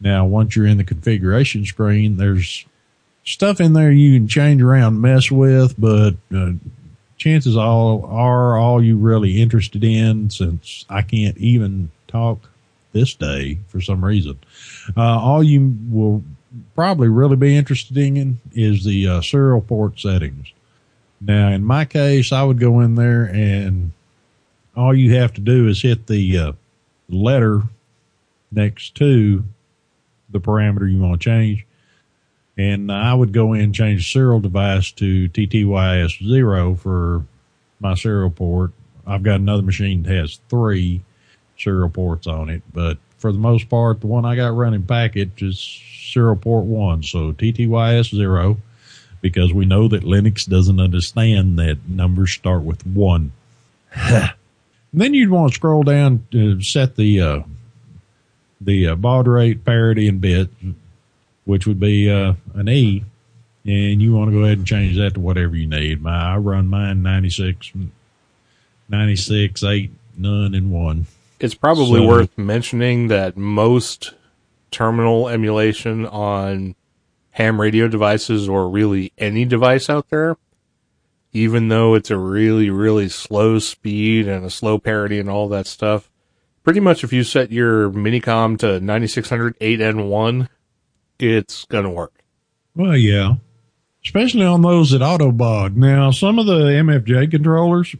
Now, 0.00 0.26
once 0.26 0.54
you're 0.54 0.66
in 0.66 0.76
the 0.76 0.84
configuration 0.84 1.64
screen, 1.64 2.18
there's 2.18 2.66
stuff 3.24 3.60
in 3.60 3.72
there 3.72 3.90
you 3.90 4.18
can 4.18 4.28
change 4.28 4.60
around, 4.60 5.00
mess 5.00 5.30
with, 5.30 5.74
but, 5.78 6.14
uh, 6.34 6.52
chances 7.24 7.56
all 7.56 8.04
are 8.04 8.58
all 8.58 8.84
you 8.84 8.98
really 8.98 9.40
interested 9.40 9.82
in 9.82 10.28
since 10.28 10.84
I 10.90 11.00
can't 11.00 11.38
even 11.38 11.90
talk 12.06 12.50
this 12.92 13.14
day 13.14 13.60
for 13.68 13.80
some 13.80 14.04
reason. 14.04 14.38
Uh, 14.94 15.18
all 15.18 15.42
you 15.42 15.74
will 15.88 16.22
probably 16.74 17.08
really 17.08 17.36
be 17.36 17.56
interested 17.56 17.96
in 17.96 18.40
is 18.52 18.84
the 18.84 19.08
uh, 19.08 19.20
serial 19.22 19.62
port 19.62 19.98
settings. 19.98 20.52
Now, 21.18 21.48
in 21.48 21.64
my 21.64 21.86
case, 21.86 22.30
I 22.30 22.42
would 22.42 22.60
go 22.60 22.80
in 22.80 22.94
there 22.94 23.24
and 23.24 23.92
all 24.76 24.94
you 24.94 25.14
have 25.14 25.32
to 25.32 25.40
do 25.40 25.66
is 25.66 25.80
hit 25.80 26.06
the 26.06 26.38
uh, 26.38 26.52
letter 27.08 27.62
next 28.52 28.96
to 28.96 29.44
the 30.28 30.40
parameter 30.40 30.92
you 30.92 31.00
want 31.00 31.22
to 31.22 31.24
change. 31.24 31.64
And 32.56 32.92
I 32.92 33.14
would 33.14 33.32
go 33.32 33.52
in 33.52 33.72
change 33.72 34.12
serial 34.12 34.40
device 34.40 34.92
to 34.92 35.28
TTYS0 35.28 36.78
for 36.78 37.24
my 37.80 37.94
serial 37.94 38.30
port. 38.30 38.72
I've 39.06 39.22
got 39.22 39.40
another 39.40 39.62
machine 39.62 40.04
that 40.04 40.14
has 40.14 40.40
three 40.48 41.02
serial 41.58 41.88
ports 41.88 42.26
on 42.26 42.48
it, 42.48 42.62
but 42.72 42.98
for 43.18 43.32
the 43.32 43.38
most 43.38 43.68
part, 43.68 44.00
the 44.00 44.06
one 44.06 44.24
I 44.24 44.36
got 44.36 44.54
running 44.54 44.82
package 44.84 45.42
is 45.42 45.82
serial 46.10 46.36
port 46.36 46.64
one. 46.64 47.02
So 47.02 47.32
TTYS 47.32 48.14
zero, 48.14 48.58
because 49.20 49.52
we 49.52 49.64
know 49.64 49.88
that 49.88 50.04
Linux 50.04 50.48
doesn't 50.48 50.78
understand 50.78 51.58
that 51.58 51.88
numbers 51.88 52.32
start 52.32 52.62
with 52.62 52.86
one. 52.86 53.32
then 54.92 55.14
you'd 55.14 55.30
want 55.30 55.52
to 55.52 55.54
scroll 55.54 55.82
down 55.82 56.26
to 56.30 56.60
set 56.62 56.96
the, 56.96 57.20
uh, 57.20 57.40
the 58.60 58.88
uh, 58.88 58.94
baud 58.94 59.26
rate, 59.26 59.64
parity, 59.64 60.08
and 60.08 60.20
bit, 60.20 60.50
which 61.44 61.66
would 61.66 61.80
be 61.80 62.10
uh, 62.10 62.34
an 62.54 62.68
E, 62.68 63.04
and 63.64 64.00
you 64.02 64.14
want 64.14 64.30
to 64.30 64.36
go 64.36 64.44
ahead 64.44 64.58
and 64.58 64.66
change 64.66 64.96
that 64.96 65.14
to 65.14 65.20
whatever 65.20 65.56
you 65.56 65.66
need. 65.66 66.02
My 66.02 66.34
I 66.34 66.36
run 66.36 66.68
mine 66.68 67.02
96, 67.02 67.72
96, 68.88 69.62
8, 69.64 69.90
none, 70.18 70.54
and 70.54 70.70
1. 70.70 71.06
It's 71.40 71.54
probably 71.54 72.00
So- 72.00 72.06
worth 72.06 72.36
mentioning 72.38 73.08
that 73.08 73.36
most 73.36 74.14
terminal 74.70 75.28
emulation 75.28 76.06
on 76.06 76.74
ham 77.32 77.60
radio 77.60 77.88
devices 77.88 78.48
or 78.48 78.68
really 78.68 79.12
any 79.18 79.44
device 79.44 79.90
out 79.90 80.08
there, 80.10 80.36
even 81.32 81.68
though 81.68 81.94
it's 81.94 82.10
a 82.10 82.16
really, 82.18 82.70
really 82.70 83.08
slow 83.08 83.58
speed 83.58 84.28
and 84.28 84.44
a 84.44 84.50
slow 84.50 84.78
parity 84.78 85.18
and 85.18 85.28
all 85.28 85.48
that 85.48 85.66
stuff, 85.66 86.08
pretty 86.62 86.80
much 86.80 87.02
if 87.04 87.12
you 87.12 87.24
set 87.24 87.50
your 87.52 87.90
Minicom 87.90 88.58
to 88.58 88.80
9600 88.80 89.58
8N1, 89.58 90.48
it's 91.32 91.64
gonna 91.64 91.90
work. 91.90 92.12
Well, 92.74 92.96
yeah. 92.96 93.34
Especially 94.04 94.44
on 94.44 94.62
those 94.62 94.92
at 94.92 95.00
Autobaud. 95.00 95.76
Now, 95.76 96.10
some 96.10 96.38
of 96.38 96.46
the 96.46 96.52
MFJ 96.54 97.30
controllers, 97.30 97.94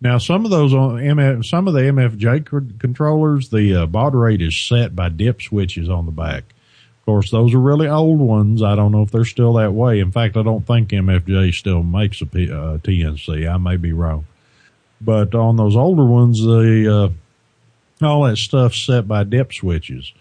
now 0.00 0.18
some 0.18 0.44
of 0.44 0.50
those 0.50 0.74
on 0.74 0.96
MF, 0.96 1.44
some 1.44 1.68
of 1.68 1.74
the 1.74 1.80
MFJ 1.80 2.78
controllers, 2.80 3.50
the 3.50 3.82
uh, 3.82 3.86
baud 3.86 4.14
rate 4.14 4.42
is 4.42 4.58
set 4.58 4.96
by 4.96 5.08
dip 5.08 5.40
switches 5.40 5.88
on 5.88 6.06
the 6.06 6.12
back. 6.12 6.44
Of 7.00 7.06
course, 7.06 7.30
those 7.30 7.54
are 7.54 7.60
really 7.60 7.86
old 7.86 8.18
ones. 8.18 8.62
I 8.62 8.74
don't 8.74 8.90
know 8.90 9.02
if 9.02 9.12
they're 9.12 9.24
still 9.24 9.52
that 9.54 9.72
way. 9.72 10.00
In 10.00 10.10
fact, 10.10 10.36
I 10.36 10.42
don't 10.42 10.66
think 10.66 10.88
MFJ 10.88 11.54
still 11.54 11.84
makes 11.84 12.20
a 12.20 12.26
P, 12.26 12.50
uh, 12.50 12.78
TNC. 12.78 13.48
I 13.48 13.56
may 13.58 13.76
be 13.76 13.92
wrong. 13.92 14.26
But 15.00 15.34
on 15.34 15.56
those 15.56 15.76
older 15.76 16.04
ones, 16.04 16.40
the, 16.40 17.12
uh, 18.02 18.04
all 18.04 18.24
that 18.24 18.38
stuff 18.38 18.74
set 18.74 19.06
by 19.06 19.22
dip 19.22 19.52
switches. 19.52 20.12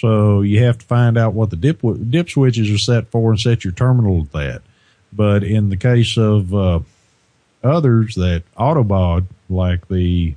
So 0.00 0.42
you 0.42 0.62
have 0.64 0.78
to 0.78 0.86
find 0.86 1.18
out 1.18 1.34
what 1.34 1.50
the 1.50 1.56
dip, 1.56 1.80
dip 2.10 2.30
switches 2.30 2.70
are 2.70 2.78
set 2.78 3.10
for 3.10 3.30
and 3.30 3.40
set 3.40 3.64
your 3.64 3.72
terminal 3.72 4.22
at 4.22 4.32
that. 4.32 4.62
But 5.12 5.42
in 5.42 5.70
the 5.70 5.76
case 5.76 6.16
of, 6.16 6.54
uh, 6.54 6.80
others 7.62 8.14
that 8.14 8.44
Autobaud, 8.56 9.26
like 9.48 9.88
the 9.88 10.34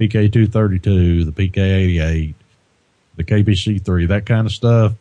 PK232, 0.00 1.24
the 1.24 1.48
PK88, 1.48 2.34
the 3.16 3.24
KPC3, 3.24 4.08
that 4.08 4.26
kind 4.26 4.46
of 4.46 4.52
stuff, 4.52 4.94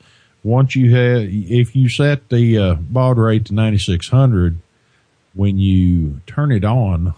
once 0.44 0.76
you 0.76 0.96
have, 0.96 1.24
if 1.28 1.76
you 1.76 1.90
set 1.90 2.30
the 2.30 2.58
uh, 2.58 2.74
baud 2.76 3.18
rate 3.18 3.46
to 3.46 3.54
9600, 3.54 4.58
when 5.34 5.58
you 5.58 6.22
turn 6.28 6.52
it 6.52 6.64
on, 6.64 7.14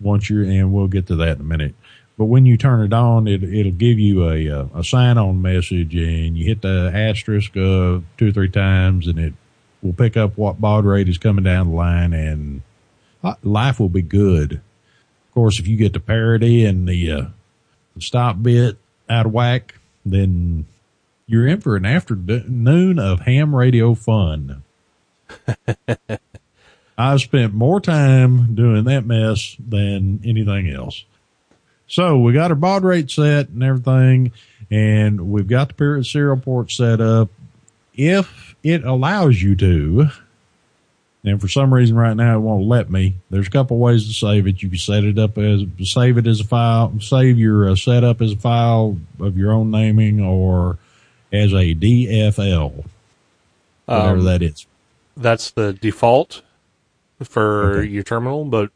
once 0.00 0.30
you're, 0.30 0.44
and 0.44 0.72
we'll 0.72 0.86
get 0.86 1.08
to 1.08 1.16
that 1.16 1.36
in 1.36 1.40
a 1.40 1.44
minute, 1.44 1.74
but 2.20 2.26
when 2.26 2.44
you 2.44 2.58
turn 2.58 2.84
it 2.84 2.92
on, 2.92 3.26
it, 3.26 3.42
it'll 3.42 3.72
give 3.72 3.98
you 3.98 4.28
a, 4.28 4.50
uh, 4.50 4.66
a 4.74 4.84
sign 4.84 5.16
on 5.16 5.40
message 5.40 5.94
and 5.94 6.36
you 6.36 6.44
hit 6.44 6.60
the 6.60 6.90
asterisk 6.92 7.56
uh, 7.56 8.04
two 8.18 8.28
or 8.28 8.30
three 8.30 8.50
times 8.50 9.06
and 9.06 9.18
it 9.18 9.32
will 9.80 9.94
pick 9.94 10.18
up 10.18 10.36
what 10.36 10.60
baud 10.60 10.84
rate 10.84 11.08
is 11.08 11.16
coming 11.16 11.44
down 11.44 11.70
the 11.70 11.74
line 11.74 12.12
and 12.12 12.60
life 13.42 13.80
will 13.80 13.88
be 13.88 14.02
good. 14.02 14.52
Of 14.52 15.32
course, 15.32 15.58
if 15.58 15.66
you 15.66 15.78
get 15.78 15.94
the 15.94 15.98
parity 15.98 16.66
and 16.66 16.86
the, 16.86 17.10
uh, 17.10 17.24
the 17.96 18.02
stop 18.02 18.42
bit 18.42 18.76
out 19.08 19.24
of 19.24 19.32
whack, 19.32 19.76
then 20.04 20.66
you're 21.26 21.48
in 21.48 21.62
for 21.62 21.74
an 21.74 21.86
afternoon 21.86 22.98
of 22.98 23.20
ham 23.20 23.56
radio 23.56 23.94
fun. 23.94 24.62
I've 26.98 27.22
spent 27.22 27.54
more 27.54 27.80
time 27.80 28.54
doing 28.54 28.84
that 28.84 29.06
mess 29.06 29.56
than 29.58 30.20
anything 30.22 30.68
else. 30.68 31.06
So 31.90 32.18
we 32.18 32.32
got 32.32 32.52
our 32.52 32.56
baud 32.56 32.84
rate 32.84 33.10
set 33.10 33.48
and 33.48 33.62
everything, 33.64 34.30
and 34.70 35.32
we've 35.32 35.48
got 35.48 35.68
the 35.68 35.74
period 35.74 36.06
serial 36.06 36.36
port 36.36 36.70
set 36.70 37.00
up. 37.00 37.30
If 37.94 38.54
it 38.62 38.84
allows 38.84 39.42
you 39.42 39.56
to, 39.56 40.06
and 41.24 41.40
for 41.40 41.48
some 41.48 41.74
reason 41.74 41.96
right 41.96 42.16
now 42.16 42.36
it 42.36 42.40
won't 42.40 42.64
let 42.66 42.90
me, 42.90 43.16
there's 43.28 43.48
a 43.48 43.50
couple 43.50 43.78
ways 43.78 44.06
to 44.06 44.12
save 44.14 44.46
it. 44.46 44.62
You 44.62 44.68
can 44.68 44.78
set 44.78 45.02
it 45.02 45.18
up 45.18 45.36
as, 45.36 45.62
save 45.82 46.16
it 46.16 46.28
as 46.28 46.40
a 46.40 46.44
file, 46.44 46.92
save 47.00 47.38
your 47.40 47.68
uh, 47.70 47.74
setup 47.74 48.22
as 48.22 48.32
a 48.32 48.36
file 48.36 48.96
of 49.18 49.36
your 49.36 49.50
own 49.52 49.72
naming 49.72 50.20
or 50.20 50.78
as 51.32 51.52
a 51.52 51.74
DFL, 51.74 52.84
whatever 53.86 54.18
Um, 54.18 54.24
that 54.26 54.42
is. 54.42 54.64
that's 55.16 55.50
the 55.50 55.72
default 55.72 56.42
for 57.24 57.72
Okay. 57.80 57.88
your 57.90 58.04
terminal. 58.04 58.44
But 58.44 58.70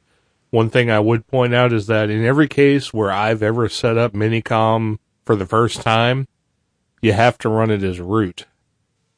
one 0.55 0.71
thing 0.71 0.89
I 0.89 1.01
would 1.01 1.27
point 1.27 1.53
out 1.53 1.73
is 1.73 1.89
that 1.89 2.11
in 2.11 2.25
every 2.25 2.47
case 2.47 2.95
where 2.95 3.11
I've 3.11 3.43
ever 3.43 3.69
set 3.69 3.99
up 3.99 4.13
Minicom 4.13 4.99
for 5.25 5.35
the 5.35 5.47
first 5.47 5.83
time, 5.83 6.29
you 7.03 7.13
have 7.13 7.37
to 7.39 7.49
run 7.49 7.73
it 7.73 7.83
as 7.83 7.99
root 7.99 8.47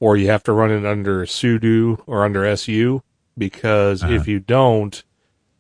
or 0.01 0.17
you 0.17 0.29
have 0.29 0.43
to 0.45 0.53
run 0.55 0.71
it 0.71 0.87
under 0.87 1.27
sudo 1.27 2.01
or 2.07 2.25
under 2.25 2.57
su 2.57 3.03
because 3.37 4.03
Uh-huh. 4.03 4.15
if 4.15 4.27
you 4.27 4.41
don't, 4.41 5.05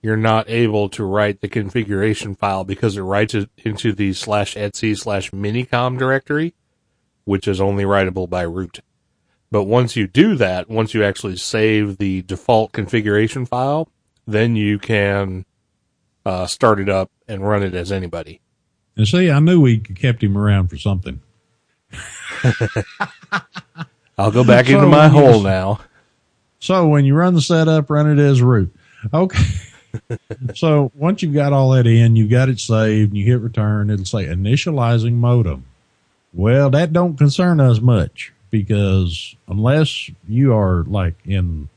you're 0.01 0.17
not 0.17 0.49
able 0.49 0.89
to 0.89 1.05
write 1.05 1.43
the 1.43 1.49
configuration 1.49 2.35
file 2.35 2.65
because 2.65 2.97
it 2.97 3.03
writes 3.03 3.35
it 3.35 3.51
into 3.59 3.93
the 3.93 4.15
slash 4.15 4.55
etsy 4.55 4.97
slash 4.97 5.31
minicom 5.31 5.99
directory, 5.99 6.55
which 7.27 7.47
is 7.47 7.61
only 7.61 7.85
writable 7.85 8.31
by 8.31 8.43
root. 8.43 8.81
But 9.51 9.65
once 9.65 9.95
you 9.95 10.07
do 10.07 10.37
that, 10.37 10.71
once 10.71 10.95
you 10.95 11.05
actually 11.05 11.37
save 11.37 11.99
the 11.99 12.23
default 12.23 12.73
configuration 12.73 13.45
file, 13.45 13.91
then 14.27 14.57
you 14.57 14.79
can 14.79 15.45
uh, 16.27 16.47
start 16.47 16.81
it 16.81 16.89
up 16.89 17.11
and 17.29 17.47
run 17.47 17.63
it 17.63 17.73
as 17.75 17.93
anybody. 17.93 18.41
And 18.97 19.07
see, 19.07 19.31
I 19.31 19.39
knew 19.39 19.61
we 19.61 19.79
kept 19.79 20.23
him 20.23 20.37
around 20.37 20.69
for 20.69 20.77
something. 20.77 21.21
I'll 24.19 24.33
go 24.33 24.43
back 24.43 24.69
into 24.69 24.87
my 24.87 25.07
hole 25.07 25.41
now. 25.41 25.79
So 26.59 26.89
when 26.89 27.05
you 27.05 27.15
run 27.15 27.35
the 27.35 27.41
setup, 27.41 27.89
run 27.91 28.11
it 28.11 28.21
as 28.21 28.43
root. 28.43 28.75
Okay. 29.15 29.39
so 30.55 30.91
once 30.97 31.23
you've 31.23 31.35
got 31.35 31.53
all 31.53 31.71
that 31.71 31.87
in, 31.87 32.17
you've 32.17 32.31
got 32.31 32.49
it 32.49 32.59
saved, 32.59 33.11
and 33.11 33.19
you 33.19 33.25
hit 33.25 33.41
return, 33.41 33.89
it'll 33.89 34.05
say 34.05 34.27
initializing 34.27 35.13
modem. 35.13 35.65
Well, 36.33 36.71
that 36.71 36.93
don't 36.93 37.17
concern 37.17 37.61
us 37.61 37.81
much 37.81 38.33
because 38.51 39.37
unless 39.47 40.11
you 40.27 40.53
are 40.53 40.83
like 40.85 41.15
in 41.25 41.69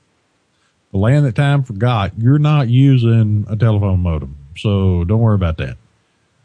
the 0.92 0.98
land 0.98 1.26
that 1.26 1.36
time 1.36 1.64
forgot, 1.64 2.14
you're 2.18 2.40
not 2.40 2.68
using 2.68 3.46
a 3.48 3.56
telephone 3.56 4.00
modem. 4.00 4.39
So 4.62 5.04
don't 5.04 5.20
worry 5.20 5.36
about 5.36 5.58
that. 5.58 5.78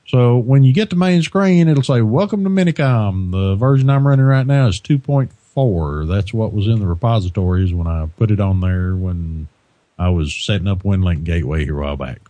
So 0.06 0.36
when 0.36 0.64
you 0.64 0.72
get 0.72 0.90
to 0.90 0.96
main 0.96 1.22
screen, 1.22 1.68
it'll 1.68 1.82
say, 1.82 2.02
welcome 2.02 2.44
to 2.44 2.50
Minicom. 2.50 3.32
The 3.32 3.54
version 3.56 3.88
I'm 3.88 4.06
running 4.06 4.26
right 4.26 4.46
now 4.46 4.66
is 4.66 4.80
2.4. 4.80 6.08
That's 6.08 6.34
what 6.34 6.52
was 6.52 6.66
in 6.66 6.80
the 6.80 6.86
repositories 6.86 7.72
when 7.72 7.86
I 7.86 8.08
put 8.16 8.30
it 8.30 8.40
on 8.40 8.60
there 8.60 8.94
when 8.94 9.48
I 9.98 10.10
was 10.10 10.34
setting 10.34 10.68
up 10.68 10.82
WinLink 10.82 11.24
Gateway 11.24 11.64
here 11.64 11.78
a 11.78 11.84
while 11.84 11.96
back. 11.96 12.20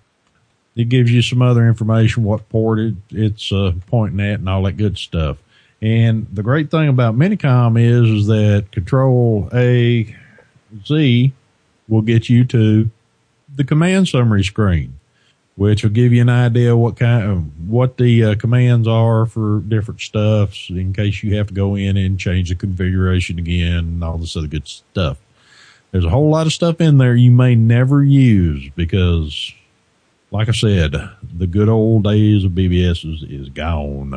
It 0.77 0.89
gives 0.89 1.11
you 1.11 1.23
some 1.23 1.43
other 1.43 1.67
information, 1.67 2.25
what 2.25 2.49
port 2.49 2.79
it, 2.79 2.95
it's 3.11 3.53
uh, 3.53 3.73
pointing 3.87 4.21
at 4.21 4.41
and 4.41 4.49
all 4.49 4.63
that 4.65 4.77
good 4.77 4.99
stuff. 4.99 5.39
And 5.81 6.27
the 6.33 6.43
great 6.43 6.71
thing 6.71 6.89
about 6.89 7.17
Minicom 7.17 7.79
is, 7.81 8.09
is 8.23 8.27
that 8.29 8.67
Control 8.73 9.49
A 9.53 10.17
Z 10.87 11.33
will 11.89 12.03
get 12.03 12.29
you 12.29 12.45
to 12.47 12.91
the 13.55 13.65
command 13.65 14.09
summary 14.09 14.43
screen 14.43 14.99
which 15.57 15.83
will 15.83 15.91
give 15.91 16.13
you 16.13 16.21
an 16.21 16.29
idea 16.29 16.77
what 16.77 16.97
kind 16.97 17.31
of 17.31 17.69
what 17.69 17.97
the 17.97 18.25
uh, 18.25 18.35
commands 18.35 18.89
are 18.89 19.25
for 19.25 19.61
different 19.61 20.01
stuffs 20.01 20.69
in 20.69 20.93
case 20.93 21.23
you 21.23 21.37
have 21.37 21.47
to 21.47 21.55
go 21.55 21.77
in 21.77 21.97
and 21.97 22.19
change 22.19 22.49
the 22.49 22.55
configuration 22.55 23.39
again 23.39 23.79
and 23.79 24.05
all 24.05 24.19
this 24.19 24.37
other 24.37 24.49
good 24.49 24.67
stuff. 24.67 25.19
There's 25.93 26.05
a 26.05 26.11
whole 26.11 26.29
lot 26.29 26.47
of 26.47 26.53
stuff 26.53 26.81
in 26.81 26.99
there 26.99 27.15
you 27.15 27.31
may 27.31 27.55
never 27.55 28.03
use 28.03 28.69
because, 28.75 29.53
like 30.33 30.49
I 30.49 30.53
said, 30.53 30.93
the 31.23 31.47
good 31.47 31.69
old 31.69 32.03
days 32.03 32.45
of 32.45 32.51
BBS 32.53 33.05
is, 33.05 33.23
is 33.23 33.49
gone. 33.49 34.13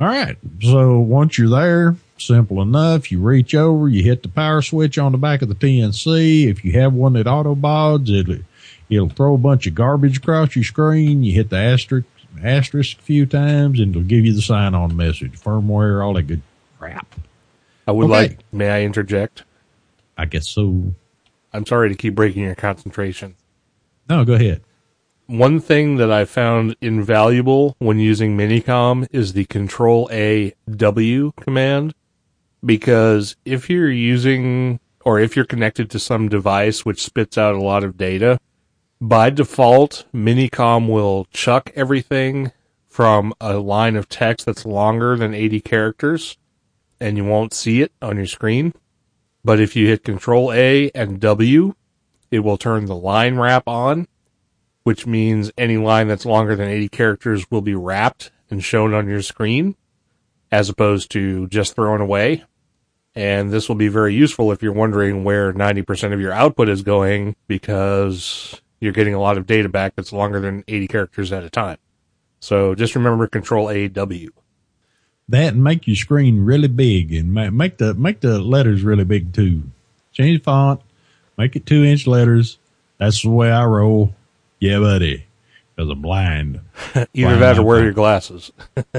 All 0.00 0.08
right. 0.08 0.36
So 0.60 0.98
once 0.98 1.38
you're 1.38 1.50
there, 1.50 1.94
simple 2.18 2.62
enough. 2.62 3.12
You 3.12 3.20
reach 3.20 3.54
over, 3.54 3.88
you 3.88 4.02
hit 4.02 4.22
the 4.22 4.28
power 4.28 4.62
switch 4.62 4.98
on 4.98 5.12
the 5.12 5.18
back 5.18 5.42
of 5.42 5.48
the 5.48 5.54
TNC. 5.54 6.46
If 6.48 6.64
you 6.64 6.72
have 6.80 6.92
one 6.94 7.12
that 7.12 7.26
autobauds, 7.26 8.10
it'll, 8.10 8.42
it'll 8.96 9.08
throw 9.08 9.34
a 9.34 9.38
bunch 9.38 9.66
of 9.66 9.74
garbage 9.74 10.18
across 10.18 10.54
your 10.56 10.64
screen. 10.64 11.22
You 11.22 11.32
hit 11.32 11.50
the 11.50 11.56
asterisk, 11.56 12.06
asterisk 12.42 12.98
a 12.98 13.02
few 13.02 13.26
times 13.26 13.80
and 13.80 13.90
it'll 13.94 14.06
give 14.06 14.24
you 14.24 14.32
the 14.32 14.42
sign 14.42 14.74
on 14.74 14.96
message, 14.96 15.38
firmware, 15.40 16.04
all 16.04 16.14
that 16.14 16.22
good 16.24 16.42
crap. 16.78 17.14
I 17.86 17.92
would 17.92 18.04
Okay. 18.04 18.12
like, 18.12 18.38
may 18.52 18.68
I 18.70 18.82
interject? 18.82 19.44
I 20.16 20.26
guess 20.26 20.48
so. 20.48 20.92
I'm 21.52 21.66
sorry 21.66 21.88
to 21.88 21.94
keep 21.94 22.14
breaking 22.14 22.42
your 22.44 22.54
concentration. 22.54 23.34
No, 24.08 24.24
go 24.24 24.34
ahead. 24.34 24.62
One 25.26 25.60
thing 25.60 25.96
that 25.96 26.10
I 26.10 26.24
found 26.24 26.76
invaluable 26.80 27.76
when 27.78 27.98
using 27.98 28.36
Minicom 28.36 29.06
is 29.12 29.32
the 29.32 29.44
Control 29.46 30.08
A 30.12 30.52
W 30.70 31.32
command. 31.40 31.94
Because 32.64 33.36
if 33.44 33.68
you're 33.68 33.90
using, 33.90 34.78
or 35.04 35.18
if 35.18 35.34
you're 35.34 35.44
connected 35.44 35.90
to 35.90 35.98
some 35.98 36.28
device 36.28 36.84
which 36.84 37.02
spits 37.02 37.36
out 37.36 37.54
a 37.54 37.60
lot 37.62 37.82
of 37.84 37.96
data, 37.96 38.38
by 39.02 39.30
default, 39.30 40.04
Minicom 40.14 40.88
will 40.88 41.26
chuck 41.32 41.72
everything 41.74 42.52
from 42.86 43.34
a 43.40 43.54
line 43.54 43.96
of 43.96 44.08
text 44.08 44.46
that's 44.46 44.64
longer 44.64 45.16
than 45.16 45.34
80 45.34 45.60
characters, 45.60 46.36
and 47.00 47.16
you 47.16 47.24
won't 47.24 47.52
see 47.52 47.82
it 47.82 47.90
on 48.00 48.16
your 48.16 48.26
screen. 48.26 48.72
But 49.44 49.58
if 49.58 49.74
you 49.74 49.88
hit 49.88 50.04
Control 50.04 50.52
A 50.52 50.88
and 50.94 51.18
W, 51.18 51.74
it 52.30 52.40
will 52.40 52.56
turn 52.56 52.84
the 52.84 52.94
line 52.94 53.38
wrap 53.38 53.66
on, 53.66 54.06
which 54.84 55.04
means 55.04 55.50
any 55.58 55.78
line 55.78 56.06
that's 56.06 56.24
longer 56.24 56.54
than 56.54 56.68
80 56.68 56.88
characters 56.90 57.50
will 57.50 57.60
be 57.60 57.74
wrapped 57.74 58.30
and 58.50 58.62
shown 58.62 58.94
on 58.94 59.08
your 59.08 59.22
screen, 59.22 59.74
as 60.52 60.68
opposed 60.68 61.10
to 61.10 61.48
just 61.48 61.74
thrown 61.74 62.00
away. 62.00 62.44
And 63.16 63.50
this 63.50 63.68
will 63.68 63.74
be 63.74 63.88
very 63.88 64.14
useful 64.14 64.52
if 64.52 64.62
you're 64.62 64.72
wondering 64.72 65.24
where 65.24 65.52
90% 65.52 66.14
of 66.14 66.20
your 66.20 66.32
output 66.32 66.68
is 66.68 66.82
going 66.82 67.34
because 67.48 68.62
you're 68.82 68.92
getting 68.92 69.14
a 69.14 69.20
lot 69.20 69.38
of 69.38 69.46
data 69.46 69.68
back 69.68 69.94
that's 69.96 70.12
longer 70.12 70.40
than 70.40 70.64
80 70.68 70.88
characters 70.88 71.32
at 71.32 71.44
a 71.44 71.50
time. 71.50 71.78
So 72.40 72.74
just 72.74 72.94
remember 72.96 73.26
Control 73.28 73.70
A 73.70 73.88
W. 73.88 74.30
That 75.28 75.54
make 75.54 75.86
your 75.86 75.96
screen 75.96 76.44
really 76.44 76.68
big 76.68 77.12
and 77.14 77.32
make 77.32 77.78
the, 77.78 77.94
make 77.94 78.20
the 78.20 78.38
letters 78.40 78.82
really 78.82 79.04
big 79.04 79.32
too. 79.32 79.62
Change 80.12 80.40
the 80.40 80.44
font, 80.44 80.80
make 81.38 81.54
it 81.56 81.64
two 81.64 81.84
inch 81.84 82.06
letters. 82.06 82.58
That's 82.98 83.22
the 83.22 83.30
way 83.30 83.50
I 83.50 83.64
roll. 83.64 84.14
Yeah, 84.58 84.80
buddy. 84.80 85.26
Cause 85.78 85.88
I'm 85.88 86.02
blind. 86.02 86.60
Either 87.14 87.34
Wow. 87.34 87.38
that 87.38 87.58
or 87.58 87.62
wear 87.62 87.82
your 87.82 87.92
glasses. 87.92 88.52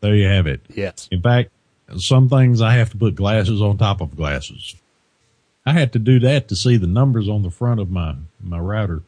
There 0.00 0.14
you 0.16 0.26
have 0.28 0.46
it. 0.46 0.62
yes. 0.74 1.08
In 1.10 1.20
fact, 1.20 1.50
some 1.98 2.30
things 2.30 2.62
I 2.62 2.72
have 2.72 2.88
to 2.92 2.96
put 2.96 3.14
glasses 3.16 3.60
on 3.60 3.76
top 3.76 4.00
of 4.00 4.16
glasses. 4.16 4.74
I 5.66 5.72
had 5.72 5.92
to 5.92 5.98
do 5.98 6.18
that 6.20 6.48
to 6.48 6.56
see 6.56 6.76
the 6.76 6.86
numbers 6.86 7.28
on 7.28 7.42
the 7.42 7.50
front 7.50 7.80
of 7.80 7.90
my, 7.90 8.16
my 8.40 8.58
router. 8.58 9.02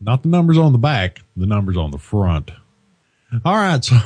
Not 0.00 0.22
the 0.22 0.28
numbers 0.28 0.58
on 0.58 0.72
the 0.72 0.78
back, 0.78 1.22
the 1.36 1.46
numbers 1.46 1.76
on 1.76 1.90
the 1.90 1.98
front. 1.98 2.52
All 3.44 3.56
right. 3.56 3.84
So 3.84 3.96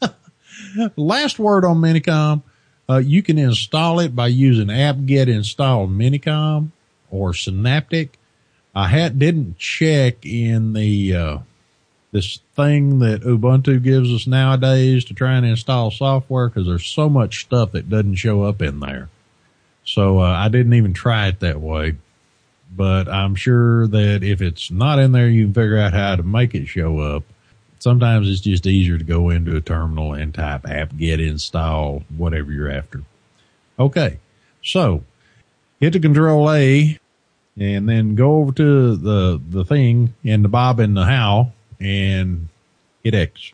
last 0.96 1.38
word 1.38 1.64
on 1.64 1.78
Minicom. 1.78 2.42
Uh, 2.88 2.98
you 2.98 3.22
can 3.22 3.36
install 3.36 3.98
it 3.98 4.14
by 4.14 4.28
using 4.28 4.70
apt-get 4.70 5.28
install 5.28 5.88
Minicom 5.88 6.70
or 7.10 7.34
Synaptic. 7.34 8.18
I 8.74 8.88
had, 8.88 9.18
didn't 9.18 9.58
check 9.58 10.24
in 10.24 10.74
the, 10.74 11.16
uh, 11.16 11.38
this 12.12 12.38
thing 12.54 13.00
that 13.00 13.22
Ubuntu 13.22 13.82
gives 13.82 14.12
us 14.12 14.26
nowadays 14.28 15.04
to 15.06 15.14
try 15.14 15.34
and 15.34 15.44
install 15.44 15.90
software 15.90 16.48
because 16.48 16.66
there's 16.66 16.86
so 16.86 17.08
much 17.08 17.40
stuff 17.40 17.72
that 17.72 17.90
doesn't 17.90 18.14
show 18.14 18.42
up 18.42 18.62
in 18.62 18.78
there. 18.78 19.08
So 19.86 20.20
uh, 20.20 20.32
I 20.32 20.48
didn't 20.48 20.74
even 20.74 20.92
try 20.92 21.28
it 21.28 21.40
that 21.40 21.60
way. 21.60 21.96
But 22.76 23.08
I'm 23.08 23.34
sure 23.34 23.86
that 23.86 24.22
if 24.22 24.42
it's 24.42 24.70
not 24.70 24.98
in 24.98 25.12
there, 25.12 25.28
you 25.28 25.44
can 25.44 25.54
figure 25.54 25.78
out 25.78 25.94
how 25.94 26.16
to 26.16 26.22
make 26.22 26.54
it 26.54 26.66
show 26.66 26.98
up. 26.98 27.22
Sometimes 27.78 28.28
it's 28.28 28.40
just 28.40 28.66
easier 28.66 28.98
to 28.98 29.04
go 29.04 29.30
into 29.30 29.56
a 29.56 29.60
terminal 29.60 30.12
and 30.12 30.34
type 30.34 30.68
apt-get 30.68 31.20
install 31.20 32.02
whatever 32.16 32.52
you're 32.52 32.70
after. 32.70 33.02
Okay, 33.78 34.18
so 34.62 35.04
hit 35.78 35.92
the 35.92 36.00
control 36.00 36.50
A 36.50 36.98
and 37.58 37.88
then 37.88 38.14
go 38.14 38.38
over 38.38 38.52
to 38.52 38.96
the 38.96 39.40
the 39.48 39.64
thing 39.64 40.14
and 40.24 40.44
the 40.44 40.48
bob 40.48 40.80
and 40.80 40.96
the 40.96 41.04
how 41.04 41.52
and 41.78 42.48
hit 43.04 43.14
X. 43.14 43.52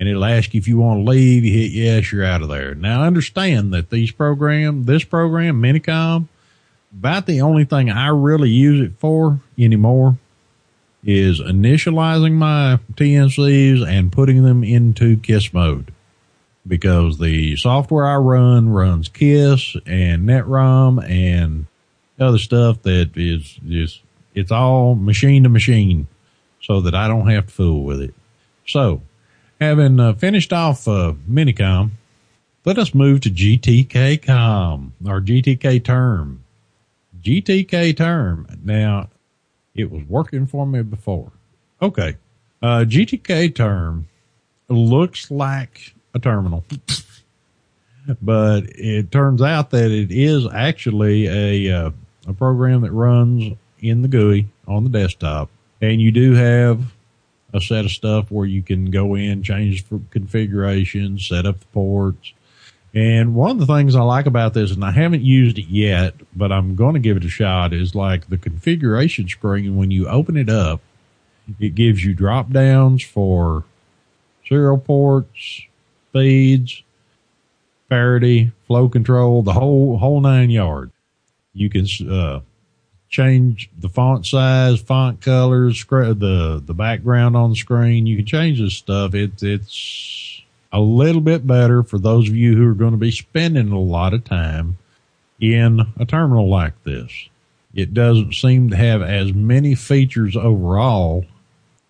And 0.00 0.08
it'll 0.08 0.24
ask 0.24 0.54
you 0.54 0.58
if 0.58 0.68
you 0.68 0.78
want 0.78 1.04
to 1.04 1.10
leave. 1.10 1.44
You 1.44 1.52
hit 1.52 1.72
yes, 1.72 2.12
you're 2.12 2.24
out 2.24 2.42
of 2.42 2.48
there. 2.48 2.74
Now 2.74 3.02
understand 3.02 3.72
that 3.74 3.90
these 3.90 4.12
program, 4.12 4.84
this 4.84 5.04
program, 5.04 5.60
Minicom, 5.60 6.28
about 6.96 7.26
the 7.26 7.40
only 7.40 7.64
thing 7.64 7.90
I 7.90 8.08
really 8.08 8.50
use 8.50 8.80
it 8.80 8.98
for 8.98 9.40
anymore 9.58 10.16
is 11.04 11.40
initializing 11.40 12.32
my 12.32 12.78
TNCs 12.94 13.86
and 13.86 14.12
putting 14.12 14.42
them 14.42 14.64
into 14.64 15.16
KISS 15.18 15.52
mode 15.52 15.92
because 16.66 17.18
the 17.18 17.56
software 17.56 18.06
I 18.06 18.16
run 18.16 18.70
runs 18.70 19.08
KISS 19.08 19.76
and 19.86 20.28
NetROM 20.28 21.08
and 21.08 21.66
other 22.20 22.38
stuff 22.38 22.82
that 22.82 23.16
is 23.16 23.58
just, 23.66 24.02
it's 24.34 24.50
all 24.50 24.94
machine 24.94 25.44
to 25.44 25.48
machine 25.48 26.08
so 26.60 26.80
that 26.82 26.94
I 26.94 27.08
don't 27.08 27.28
have 27.28 27.46
to 27.46 27.52
fool 27.52 27.84
with 27.84 28.00
it. 28.00 28.14
So 28.66 29.02
having 29.60 30.00
uh, 30.00 30.14
finished 30.14 30.52
off 30.52 30.86
uh, 30.86 31.14
Minicom, 31.28 31.90
let 32.64 32.78
us 32.78 32.94
move 32.94 33.20
to 33.22 33.30
GTK 33.30 34.24
com 34.24 34.92
or 35.06 35.20
GTK 35.20 35.82
term. 35.82 36.44
GTK 37.20 37.96
term. 37.96 38.46
Now, 38.62 39.08
it 39.74 39.90
was 39.90 40.02
working 40.08 40.46
for 40.46 40.66
me 40.66 40.82
before. 40.82 41.32
Okay. 41.80 42.16
Uh, 42.60 42.84
GTK 42.86 43.54
term 43.54 44.08
looks 44.68 45.30
like 45.30 45.94
a 46.14 46.18
terminal, 46.18 46.64
but 48.22 48.64
it 48.70 49.12
turns 49.12 49.40
out 49.40 49.70
that 49.70 49.90
it 49.90 50.10
is 50.10 50.46
actually 50.52 51.26
a, 51.26 51.72
uh, 51.72 51.90
a 52.26 52.32
program 52.32 52.80
that 52.82 52.92
runs 52.92 53.56
in 53.80 54.02
the 54.02 54.08
GUI 54.08 54.48
on 54.66 54.84
the 54.84 54.90
desktop. 54.90 55.50
And 55.80 56.00
you 56.00 56.10
do 56.10 56.34
have 56.34 56.92
a 57.52 57.60
set 57.60 57.84
of 57.84 57.90
stuff 57.90 58.30
where 58.30 58.46
you 58.46 58.62
can 58.62 58.90
go 58.90 59.14
in, 59.14 59.42
change 59.42 59.84
configuration, 60.10 61.18
set 61.18 61.46
up 61.46 61.60
the 61.60 61.66
ports. 61.66 62.32
And 62.94 63.34
one 63.34 63.50
of 63.50 63.58
the 63.58 63.66
things 63.66 63.94
I 63.94 64.02
like 64.02 64.26
about 64.26 64.54
this, 64.54 64.70
and 64.72 64.84
I 64.84 64.90
haven't 64.90 65.22
used 65.22 65.58
it 65.58 65.66
yet, 65.68 66.14
but 66.34 66.50
I'm 66.50 66.74
going 66.74 66.94
to 66.94 67.00
give 67.00 67.16
it 67.16 67.24
a 67.24 67.28
shot, 67.28 67.72
is 67.72 67.94
like 67.94 68.28
the 68.28 68.38
configuration 68.38 69.28
screen. 69.28 69.76
When 69.76 69.90
you 69.90 70.08
open 70.08 70.36
it 70.36 70.48
up, 70.48 70.80
it 71.58 71.74
gives 71.74 72.04
you 72.04 72.14
drop 72.14 72.50
downs 72.50 73.02
for 73.02 73.64
serial 74.46 74.78
ports, 74.78 75.62
speeds, 76.10 76.82
parity, 77.88 78.52
flow 78.66 78.88
control, 78.88 79.42
the 79.42 79.52
whole 79.52 79.98
whole 79.98 80.20
nine 80.20 80.50
yards. 80.50 80.92
You 81.52 81.70
can 81.70 81.86
uh, 82.10 82.40
change 83.08 83.70
the 83.78 83.88
font 83.88 84.26
size, 84.26 84.80
font 84.80 85.20
colors, 85.20 85.84
the 85.84 86.62
the 86.64 86.74
background 86.74 87.36
on 87.36 87.50
the 87.50 87.56
screen. 87.56 88.06
You 88.06 88.16
can 88.16 88.26
change 88.26 88.60
this 88.60 88.74
stuff. 88.74 89.14
It's 89.14 89.42
it's 89.42 90.42
a 90.72 90.80
little 90.80 91.22
bit 91.22 91.46
better 91.46 91.82
for 91.82 91.98
those 91.98 92.28
of 92.28 92.36
you 92.36 92.56
who 92.56 92.70
are 92.70 92.74
going 92.74 92.92
to 92.92 92.98
be 92.98 93.10
spending 93.10 93.72
a 93.72 93.80
lot 93.80 94.14
of 94.14 94.24
time 94.24 94.76
in 95.40 95.80
a 95.98 96.04
terminal 96.04 96.48
like 96.48 96.82
this. 96.84 97.10
It 97.74 97.94
doesn't 97.94 98.34
seem 98.34 98.70
to 98.70 98.76
have 98.76 99.02
as 99.02 99.32
many 99.32 99.74
features 99.74 100.36
overall 100.36 101.24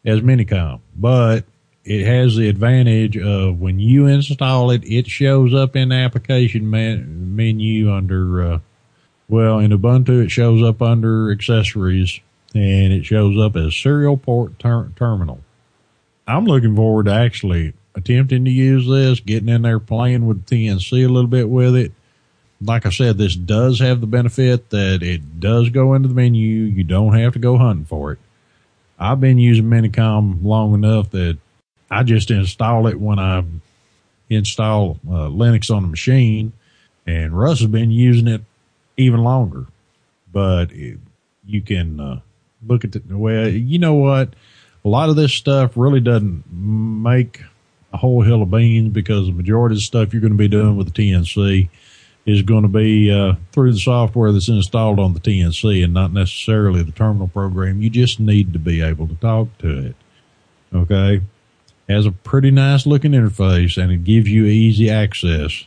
as 0.04 0.20
Minicom, 0.20 0.80
but 0.96 1.44
it 1.84 2.04
has 2.06 2.36
the 2.36 2.48
advantage 2.48 3.16
of 3.16 3.58
when 3.58 3.78
you 3.78 4.06
install 4.06 4.70
it, 4.70 4.84
it 4.84 5.06
shows 5.06 5.54
up 5.54 5.74
in 5.74 5.88
the 5.88 5.94
application 5.94 6.68
man- 6.68 7.34
menu 7.34 7.90
under, 7.90 8.42
uh, 8.42 8.58
well, 9.28 9.58
in 9.58 9.70
Ubuntu, 9.70 10.24
it 10.24 10.30
shows 10.30 10.62
up 10.62 10.80
under 10.80 11.30
accessories 11.30 12.20
and 12.54 12.92
it 12.92 13.04
shows 13.04 13.38
up 13.38 13.56
as 13.56 13.76
serial 13.76 14.16
port 14.16 14.58
ter- 14.58 14.90
terminal. 14.96 15.40
I'm 16.26 16.44
looking 16.44 16.74
forward 16.74 17.06
to 17.06 17.12
actually 17.12 17.74
attempting 17.94 18.44
to 18.44 18.50
use 18.50 18.86
this, 18.86 19.20
getting 19.20 19.48
in 19.48 19.62
there 19.62 19.78
playing 19.78 20.26
with 20.26 20.46
TNC 20.46 21.04
a 21.04 21.08
little 21.08 21.28
bit 21.28 21.48
with 21.48 21.76
it. 21.76 21.92
Like 22.60 22.86
I 22.86 22.90
said, 22.90 23.18
this 23.18 23.36
does 23.36 23.80
have 23.80 24.00
the 24.00 24.06
benefit 24.06 24.70
that 24.70 25.02
it 25.02 25.40
does 25.40 25.68
go 25.68 25.94
into 25.94 26.08
the 26.08 26.14
menu. 26.14 26.64
You 26.64 26.84
don't 26.84 27.16
have 27.16 27.34
to 27.34 27.38
go 27.38 27.56
hunting 27.56 27.84
for 27.84 28.12
it. 28.12 28.18
I've 28.98 29.20
been 29.20 29.38
using 29.38 29.66
Minicom 29.66 30.42
long 30.42 30.74
enough 30.74 31.10
that 31.10 31.38
I 31.90 32.02
just 32.02 32.30
install 32.30 32.88
it 32.88 32.98
when 32.98 33.18
I 33.18 33.44
install 34.28 34.98
uh, 35.08 35.28
Linux 35.28 35.74
on 35.74 35.82
the 35.82 35.88
machine, 35.88 36.52
and 37.06 37.38
Russ 37.38 37.60
has 37.60 37.68
been 37.68 37.90
using 37.90 38.26
it 38.26 38.42
even 38.98 39.22
longer. 39.22 39.66
But 40.30 40.72
it, 40.72 40.98
you 41.46 41.62
can 41.62 41.98
uh, 41.98 42.20
look 42.66 42.84
at 42.84 42.92
the 42.92 43.02
well, 43.10 43.48
you 43.48 43.78
know 43.78 43.94
what? 43.94 44.34
A 44.84 44.88
lot 44.88 45.08
of 45.08 45.16
this 45.16 45.32
stuff 45.32 45.76
really 45.76 46.00
doesn't 46.00 46.44
make 46.50 47.42
a 47.92 47.96
whole 47.96 48.22
hill 48.22 48.42
of 48.42 48.50
beans 48.50 48.92
because 48.92 49.26
the 49.26 49.32
majority 49.32 49.74
of 49.74 49.78
the 49.78 49.82
stuff 49.82 50.12
you're 50.12 50.20
going 50.20 50.32
to 50.32 50.38
be 50.38 50.48
doing 50.48 50.76
with 50.76 50.92
the 50.92 51.10
TNC 51.10 51.68
is 52.26 52.42
going 52.42 52.62
to 52.62 52.68
be 52.68 53.10
uh, 53.10 53.34
through 53.52 53.72
the 53.72 53.78
software 53.78 54.30
that's 54.32 54.48
installed 54.48 54.98
on 54.98 55.14
the 55.14 55.20
TNC 55.20 55.82
and 55.82 55.94
not 55.94 56.12
necessarily 56.12 56.82
the 56.82 56.92
terminal 56.92 57.28
program. 57.28 57.80
You 57.80 57.88
just 57.88 58.20
need 58.20 58.52
to 58.52 58.58
be 58.58 58.82
able 58.82 59.08
to 59.08 59.14
talk 59.14 59.56
to 59.58 59.86
it. 59.86 59.96
Okay 60.74 61.22
has 61.88 62.06
a 62.06 62.12
pretty 62.12 62.50
nice 62.50 62.86
looking 62.86 63.12
interface 63.12 63.82
and 63.82 63.90
it 63.90 64.04
gives 64.04 64.28
you 64.28 64.44
easy 64.44 64.90
access 64.90 65.64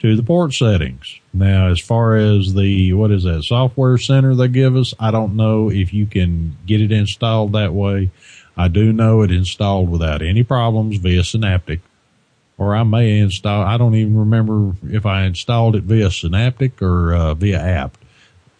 to 0.00 0.16
the 0.16 0.22
port 0.22 0.54
settings. 0.54 1.20
Now, 1.34 1.68
as 1.68 1.80
far 1.80 2.16
as 2.16 2.54
the, 2.54 2.92
what 2.92 3.10
is 3.10 3.24
that 3.24 3.42
software 3.44 3.98
center 3.98 4.34
they 4.34 4.48
give 4.48 4.76
us, 4.76 4.94
I 4.98 5.10
don't 5.10 5.36
know 5.36 5.70
if 5.70 5.92
you 5.92 6.06
can 6.06 6.56
get 6.66 6.80
it 6.80 6.92
installed 6.92 7.52
that 7.52 7.74
way. 7.74 8.10
I 8.56 8.68
do 8.68 8.92
know 8.92 9.22
it 9.22 9.30
installed 9.30 9.90
without 9.90 10.22
any 10.22 10.42
problems 10.42 10.96
via 10.98 11.22
Synaptic 11.24 11.80
or 12.58 12.74
I 12.74 12.82
may 12.82 13.20
install, 13.20 13.62
I 13.62 13.76
don't 13.78 13.94
even 13.94 14.18
remember 14.18 14.76
if 14.90 15.06
I 15.06 15.22
installed 15.22 15.76
it 15.76 15.84
via 15.84 16.10
Synaptic 16.10 16.82
or 16.82 17.14
uh, 17.14 17.34
via 17.34 17.58
apt. 17.58 18.00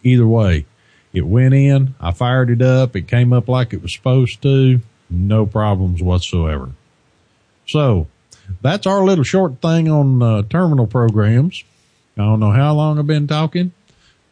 Either 0.03 0.25
way, 0.25 0.65
it 1.11 1.27
went 1.27 1.53
in, 1.53 1.95
I 1.99 2.11
fired 2.11 2.49
it 2.49 2.61
up, 2.61 2.95
it 2.95 3.09
came 3.09 3.33
up 3.33 3.49
like 3.49 3.73
it 3.73 3.81
was 3.81 3.93
supposed 3.93 4.41
to, 4.43 4.79
no 5.09 5.45
problems 5.45 6.01
whatsoever. 6.01 6.71
So 7.67 8.07
that's 8.61 8.87
our 8.87 9.03
little 9.03 9.23
short 9.23 9.61
thing 9.61 9.89
on 9.89 10.21
uh, 10.21 10.43
terminal 10.43 10.87
programs. 10.87 11.63
I 12.17 12.21
don't 12.21 12.39
know 12.39 12.51
how 12.51 12.73
long 12.73 12.99
I've 12.99 13.07
been 13.07 13.27
talking. 13.27 13.71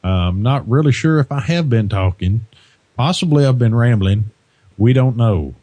I'm 0.03 0.41
not 0.41 0.68
really 0.70 0.91
sure 0.91 1.20
if 1.20 1.32
I 1.32 1.39
have 1.41 1.70
been 1.70 1.89
talking. 1.89 2.45
Possibly 2.95 3.45
I've 3.45 3.59
been 3.59 3.76
rambling. 3.76 4.32
We 4.78 4.93
don't 4.93 5.18
know, 5.18 5.55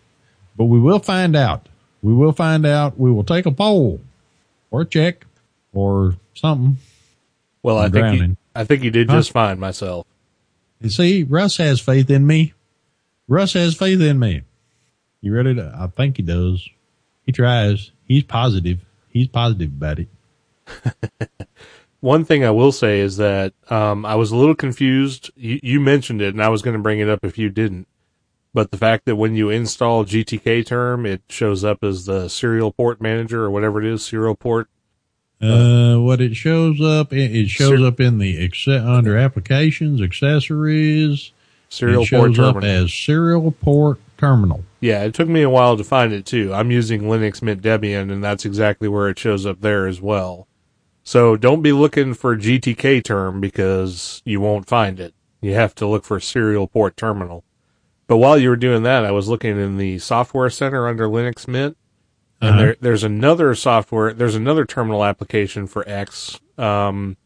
but 0.57 0.65
we 0.65 0.81
will 0.81 0.99
find 0.99 1.37
out. 1.37 1.69
We 2.03 2.13
will 2.13 2.33
find 2.33 2.67
out. 2.67 2.99
We 2.99 3.11
will 3.11 3.25
take 3.25 3.47
a 3.47 3.51
poll 3.51 4.01
or 4.71 4.83
a 4.83 4.85
check 4.85 5.25
or 5.73 6.17
something. 6.35 6.79
Well, 7.63 7.79
I'm 7.79 7.87
I 7.87 7.91
think 7.91 8.21
you, 8.21 8.37
I 8.55 8.65
think 8.65 8.83
you 8.83 8.91
did 8.91 9.09
just 9.09 9.33
fine 9.33 9.59
myself. 9.59 10.07
You 10.81 10.91
see, 10.91 11.23
Russ 11.23 11.57
has 11.57 11.81
faith 11.81 12.11
in 12.11 12.27
me. 12.27 12.53
Russ 13.27 13.55
has 13.55 13.75
faith 13.75 14.01
in 14.01 14.19
me. 14.19 14.43
You 15.23 15.35
ready 15.35 15.55
to? 15.55 15.75
I 15.79 15.87
think 15.87 16.19
he 16.19 16.23
does. 16.23 16.69
He 17.25 17.33
tries. 17.33 17.91
He's 18.07 18.23
positive. 18.23 18.81
He's 19.09 19.29
positive 19.29 19.69
about 19.69 19.99
it. 19.99 20.09
One 22.01 22.25
thing 22.25 22.45
I 22.45 22.51
will 22.51 22.73
say 22.73 23.01
is 23.01 23.17
that 23.17 23.55
um, 23.71 24.05
I 24.05 24.15
was 24.15 24.31
a 24.31 24.37
little 24.37 24.55
confused. 24.55 25.31
You, 25.37 25.59
you 25.63 25.81
mentioned 25.81 26.21
it, 26.21 26.35
and 26.35 26.43
I 26.43 26.51
was 26.51 26.61
going 26.61 26.77
to 26.77 26.83
bring 26.83 27.01
it 27.01 27.09
up 27.09 27.25
if 27.25 27.39
you 27.39 27.49
didn't. 27.49 27.89
But 28.53 28.71
the 28.71 28.77
fact 28.77 29.07
that 29.07 29.17
when 29.17 29.35
you 29.35 29.51
install 29.51 30.05
GTK 30.05 30.65
term, 30.65 31.07
it 31.07 31.23
shows 31.29 31.65
up 31.65 31.83
as 31.83 32.05
the 32.05 32.29
serial 32.29 32.73
port 32.73 33.01
manager 33.01 33.43
or 33.43 33.51
whatever 33.51 33.81
it 33.81 33.87
is, 33.87 34.05
serial 34.05 34.37
port. 34.37 34.69
Uh, 35.43 35.97
what 35.97 36.21
it 36.21 36.37
shows 36.37 36.81
up, 36.81 37.13
it, 37.13 37.49
shows 37.49 37.81
Ser- 37.81 37.87
up 37.87 38.01
in 38.01 38.19
the 38.19 38.51
under 38.69 39.19
applications, 39.19 40.01
accessories. 40.01 41.33
Serial 41.69 42.03
it 42.03 42.07
shows 42.07 42.37
port 42.37 42.57
up 42.57 42.63
as 42.63 42.95
serial 42.95 43.51
port 43.51 43.99
terminal. 44.17 44.65
Yeah, 44.85 45.05
it 45.05 45.15
took 45.15 45.31
me 45.31 45.41
a 45.41 45.49
while 45.49 45.79
to 45.79 45.83
find 45.83 46.13
it 46.13 46.27
too. 46.27 46.53
I'm 46.53 46.71
using 46.71 47.05
Linux 47.05 47.41
Mint 47.41 47.63
Debian, 47.63 48.13
and 48.13 48.23
that's 48.23 48.45
exactly 48.45 48.87
where 48.87 49.09
it 49.09 49.19
shows 49.19 49.47
up 49.47 49.63
there 49.63 49.87
as 49.87 50.03
well. 50.03 50.47
So 51.03 51.39
don't 51.39 51.63
be 51.63 51.73
looking 51.73 52.13
for 52.13 52.37
GTK 52.37 53.03
term 53.03 53.41
because 53.41 54.21
you 54.27 54.43
won't 54.43 54.69
find 54.69 55.01
it. 55.01 55.15
You 55.41 55.55
have 55.55 55.75
to 55.77 55.87
look 55.87 56.05
for 56.05 56.21
serial 56.21 56.67
port 56.67 56.99
terminal. 56.99 57.45
But 58.07 58.19
while 58.19 58.37
you 58.37 58.51
were 58.51 58.57
doing 58.57 58.83
that, 58.83 59.07
I 59.07 59.11
was 59.11 59.27
looking 59.27 59.59
in 59.59 59.79
the 59.79 60.01
software 60.01 60.51
center 60.51 60.87
under 60.87 61.09
Linux 61.09 61.49
Mint, 61.49 61.79
and 62.43 62.51
uh-huh. 62.51 62.59
there, 62.59 62.77
there's 62.83 63.05
another 63.05 63.55
software, 63.55 64.13
there's 64.13 64.35
another 64.35 64.67
terminal 64.67 65.03
application 65.03 65.67
for 65.67 65.89
X 65.89 66.39
um, 66.59 67.17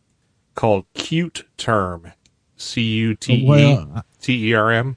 called 0.54 0.84
Qt 0.94 1.42
Term, 1.56 2.12
C 2.56 2.82
U 2.82 3.16
T 3.16 3.32
E 3.32 3.84
T 4.20 4.50
E 4.50 4.54
R 4.54 4.70
M. 4.70 4.94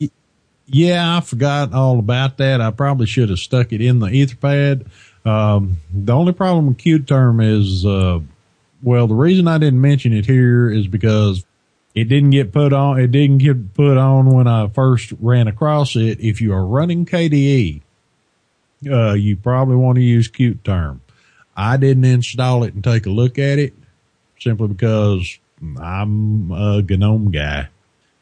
Yeah, 0.74 1.17
I 1.17 1.19
forgot 1.19 1.74
all 1.74 1.99
about 1.99 2.38
that. 2.38 2.61
I 2.61 2.72
probably 2.72 3.05
should 3.05 3.30
have 3.30 3.39
stuck 3.39 3.74
it 3.74 3.82
in 3.82 3.99
the 3.99 4.07
Etherpad. 4.07 4.88
Um, 5.26 5.78
the 5.93 6.13
only 6.13 6.32
problem 6.32 6.67
with 6.67 6.78
CuteTerm 6.78 7.43
is, 7.43 7.86
uh, 7.86 8.19
well, 8.82 9.07
the 9.07 9.13
reason 9.13 9.49
I 9.49 9.57
didn't 9.57 9.82
mention 9.82 10.13
it 10.13 10.26
here 10.26 10.72
is 10.72 10.88
because 10.88 11.45
it 11.93 12.05
didn't 12.05 12.30
get 12.30 12.53
put 12.53 12.72
on. 12.72 13.01
It 13.01 13.11
didn't 13.11 13.39
get 13.39 13.74
put 13.74 13.97
on 13.97 14.28
when 14.28 14.47
I 14.47 14.69
first 14.69 15.11
ran 15.19 15.49
across 15.49 15.97
it. 15.97 16.22
If 16.22 16.39
you 16.39 16.53
are 16.53 16.65
running 16.65 17.05
KDE, 17.05 17.82
uh, 18.89 19.13
you 19.13 19.36
probably 19.36 19.76
want 19.76 19.97
to 19.97 20.03
use 20.03 20.30
CuteTerm. 20.30 21.01
I 21.55 21.76
didn't 21.76 22.05
install 22.05 22.63
it 22.63 22.74
and 22.74 22.84
take 22.84 23.05
a 23.05 23.09
look 23.09 23.38
at 23.38 23.59
it 23.59 23.74
simply 24.39 24.69
because 24.69 25.38
I'm 25.78 26.49
a 26.51 26.82
GNOME 26.82 27.32
guy. 27.32 27.67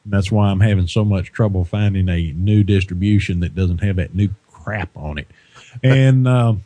That's 0.09 0.31
why 0.31 0.49
I'm 0.49 0.59
having 0.59 0.87
so 0.87 1.05
much 1.05 1.31
trouble 1.31 1.63
finding 1.63 2.09
a 2.09 2.31
new 2.33 2.63
distribution 2.63 3.39
that 3.41 3.55
doesn't 3.55 3.83
have 3.83 3.97
that 3.97 4.15
new 4.15 4.29
crap 4.51 4.89
on 4.95 5.17
it. 5.17 5.27
And, 5.83 6.27
um, 6.27 6.63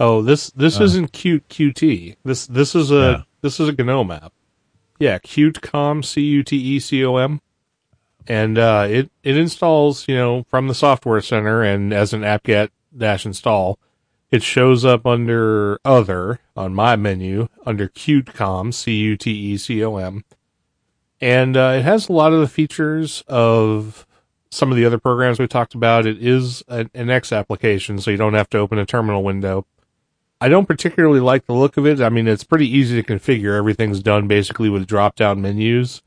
oh, 0.00 0.22
this, 0.22 0.50
this 0.50 0.80
uh, 0.80 0.84
isn't 0.84 1.12
Qt 1.12 1.42
Qt. 1.48 2.16
This, 2.24 2.46
this 2.46 2.74
is 2.74 2.90
a, 2.90 2.94
yeah. 2.94 3.22
this 3.42 3.60
is 3.60 3.68
a 3.68 3.72
GNOME 3.72 4.10
app. 4.10 4.32
Yeah. 4.98 5.18
CuteCom, 5.18 6.04
C-U-T-E-C-O-M. 6.04 7.40
And, 8.26 8.58
uh, 8.58 8.86
it, 8.88 9.10
it 9.22 9.36
installs, 9.36 10.08
you 10.08 10.16
know, 10.16 10.44
from 10.48 10.68
the 10.68 10.74
software 10.74 11.20
center 11.20 11.62
and 11.62 11.92
as 11.92 12.12
an 12.12 12.24
apt-get 12.24 12.70
dash 12.96 13.24
install. 13.26 13.78
It 14.30 14.42
shows 14.42 14.84
up 14.84 15.06
under 15.06 15.80
other 15.86 16.40
on 16.54 16.74
my 16.74 16.96
menu 16.96 17.48
under 17.64 17.88
CuteCom, 17.88 18.74
C-U-T-E-C-O-M 18.74 20.24
and 21.20 21.56
uh, 21.56 21.74
it 21.78 21.82
has 21.82 22.08
a 22.08 22.12
lot 22.12 22.32
of 22.32 22.40
the 22.40 22.48
features 22.48 23.22
of 23.28 24.06
some 24.50 24.70
of 24.70 24.76
the 24.76 24.84
other 24.84 24.98
programs 24.98 25.38
we 25.38 25.46
talked 25.46 25.74
about. 25.74 26.06
It 26.06 26.22
is 26.24 26.62
an, 26.68 26.90
an 26.94 27.10
X 27.10 27.32
application, 27.32 27.98
so 27.98 28.10
you 28.10 28.16
don't 28.16 28.34
have 28.34 28.50
to 28.50 28.58
open 28.58 28.78
a 28.78 28.86
terminal 28.86 29.22
window. 29.22 29.66
I 30.40 30.48
don't 30.48 30.66
particularly 30.66 31.20
like 31.20 31.46
the 31.46 31.52
look 31.52 31.76
of 31.76 31.86
it. 31.86 32.00
I 32.00 32.08
mean, 32.10 32.28
it's 32.28 32.44
pretty 32.44 32.68
easy 32.68 33.00
to 33.00 33.12
configure. 33.12 33.56
Everything's 33.56 34.00
done 34.00 34.28
basically 34.28 34.68
with 34.68 34.86
drop 34.86 35.16
down 35.16 35.42
menus. 35.42 36.02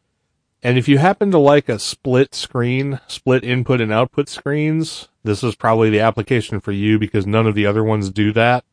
And 0.64 0.78
if 0.78 0.88
you 0.88 0.99
happen 0.99 1.32
to 1.32 1.38
like 1.38 1.68
a 1.68 1.80
split 1.80 2.34
screen, 2.34 2.99
split 3.07 3.43
input 3.43 3.82
and 3.82 3.91
output 3.91 4.30
screens, 4.30 5.09
this 5.24 5.43
is 5.43 5.55
probably 5.55 5.89
the 5.89 5.99
application 5.99 6.59
for 6.59 6.72
you 6.72 6.97
because 6.97 7.26
none 7.28 7.47
of 7.47 7.55
the 7.55 7.66
other 7.66 7.84
ones 7.84 8.09
do 8.09 8.32
that. 8.34 8.64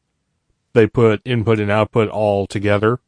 They 0.74 0.86
put 0.86 1.22
input 1.24 1.58
and 1.58 1.70
output 1.70 2.08
all 2.08 2.46
together. 2.46 3.00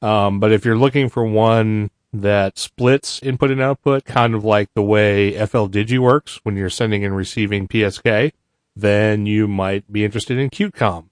Um, 0.00 0.40
but 0.40 0.52
if 0.52 0.64
you're 0.64 0.78
looking 0.78 1.08
for 1.08 1.24
one 1.24 1.90
that 2.12 2.58
splits 2.58 3.22
input 3.22 3.50
and 3.50 3.60
output, 3.60 4.04
kind 4.04 4.34
of 4.34 4.44
like 4.44 4.68
the 4.74 4.82
way 4.82 5.32
Fldigi 5.32 5.98
works 5.98 6.40
when 6.42 6.56
you're 6.56 6.70
sending 6.70 7.04
and 7.04 7.16
receiving 7.16 7.68
PSK, 7.68 8.32
then 8.74 9.26
you 9.26 9.46
might 9.46 9.90
be 9.92 10.04
interested 10.04 10.38
in 10.38 10.50
CuteCom. 10.50 11.06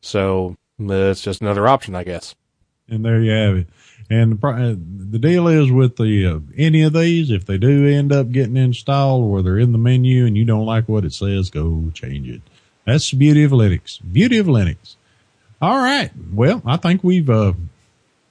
So 0.00 0.56
that's 0.78 1.22
just 1.22 1.40
another 1.40 1.66
option, 1.66 1.94
I 1.94 2.04
guess. 2.04 2.34
And 2.88 3.04
there 3.04 3.20
you 3.20 3.32
have 3.32 3.56
it. 3.56 3.66
And 4.10 4.40
the, 4.40 4.80
the 5.10 5.18
deal 5.18 5.48
is 5.48 5.70
with 5.70 5.96
the 5.96 6.26
uh, 6.26 6.40
any 6.56 6.82
of 6.82 6.94
these, 6.94 7.30
if 7.30 7.44
they 7.44 7.58
do 7.58 7.86
end 7.86 8.12
up 8.12 8.30
getting 8.30 8.56
installed 8.56 9.24
or 9.24 9.42
they're 9.42 9.58
in 9.58 9.72
the 9.72 9.78
menu 9.78 10.24
and 10.24 10.36
you 10.36 10.46
don't 10.46 10.64
like 10.64 10.88
what 10.88 11.04
it 11.04 11.12
says, 11.12 11.50
go 11.50 11.90
change 11.92 12.28
it. 12.28 12.40
That's 12.86 13.10
the 13.10 13.18
beauty 13.18 13.44
of 13.44 13.50
Linux. 13.50 13.98
Beauty 14.10 14.38
of 14.38 14.46
Linux. 14.46 14.96
All 15.60 15.76
right. 15.76 16.10
Well, 16.32 16.62
I 16.64 16.78
think 16.78 17.04
we've 17.04 17.28
uh, 17.28 17.52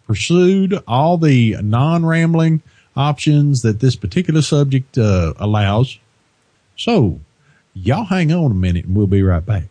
pursued 0.08 0.82
all 0.88 1.18
the 1.18 1.58
non-rambling 1.62 2.64
options 2.95 3.62
that 3.62 3.80
this 3.80 3.95
particular 3.95 4.41
subject 4.41 4.97
uh, 4.97 5.34
allows. 5.38 5.99
So, 6.76 7.20
y'all 7.74 8.05
hang 8.05 8.32
on 8.32 8.51
a 8.51 8.55
minute 8.55 8.86
and 8.86 8.95
we'll 8.95 9.08
be 9.08 9.22
right 9.22 9.45
back. 9.45 9.66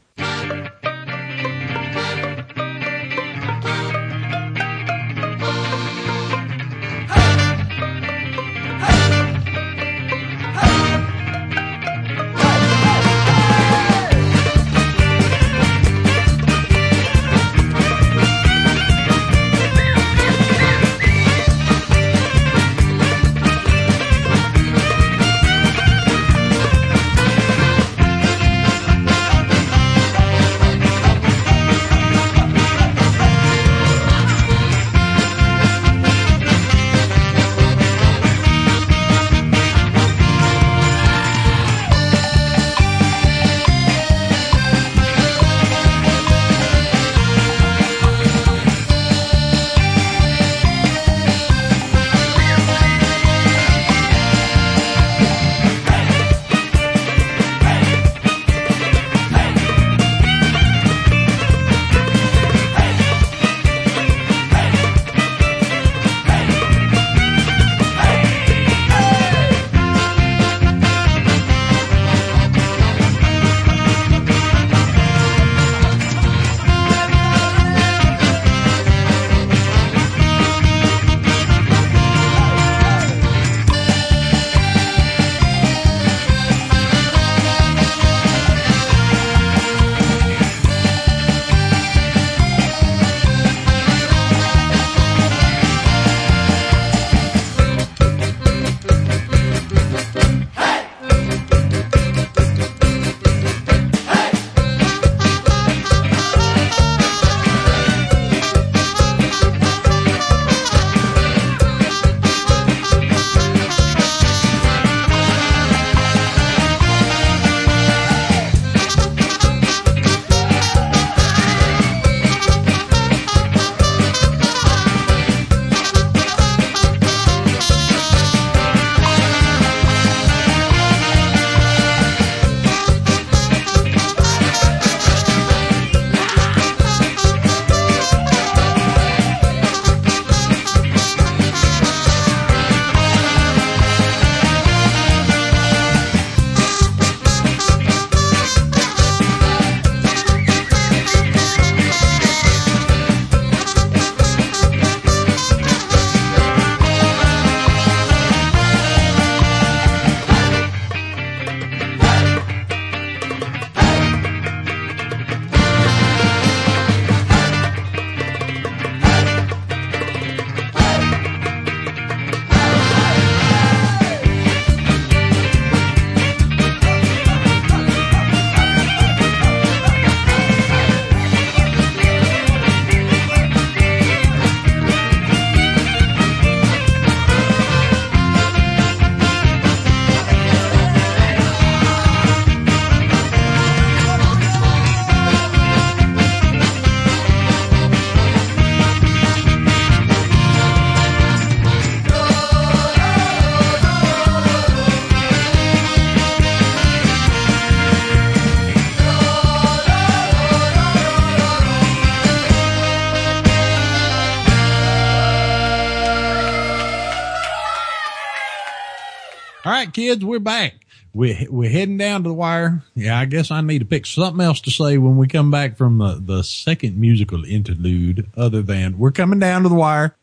Right, 219.77 219.93
kids, 219.93 220.25
we're 220.25 220.39
back. 220.39 220.75
We're, 221.13 221.37
we're 221.51 221.71
heading 221.71 221.97
down 221.99 222.23
to 222.23 222.29
the 222.29 222.35
wire. 222.35 222.83
Yeah, 222.95 223.19
I 223.19 223.25
guess 223.27 223.51
I 223.51 223.61
need 223.61 223.79
to 223.81 223.85
pick 223.85 224.07
something 224.07 224.45
else 224.45 224.61
to 224.63 224.71
say 224.71 224.99
when 224.99 225.17
we 225.17 225.29
come 225.29 225.51
back 225.51 225.77
from 225.77 225.99
the, 225.99 226.21
the 226.21 226.43
second 226.43 226.99
musical 226.99 227.45
interlude 227.45 228.29
other 228.37 228.63
than 228.63 228.99
we're 228.99 229.13
coming 229.13 229.39
down 229.39 229.63
to 229.63 229.69
the 229.69 229.75
wire. 229.75 230.15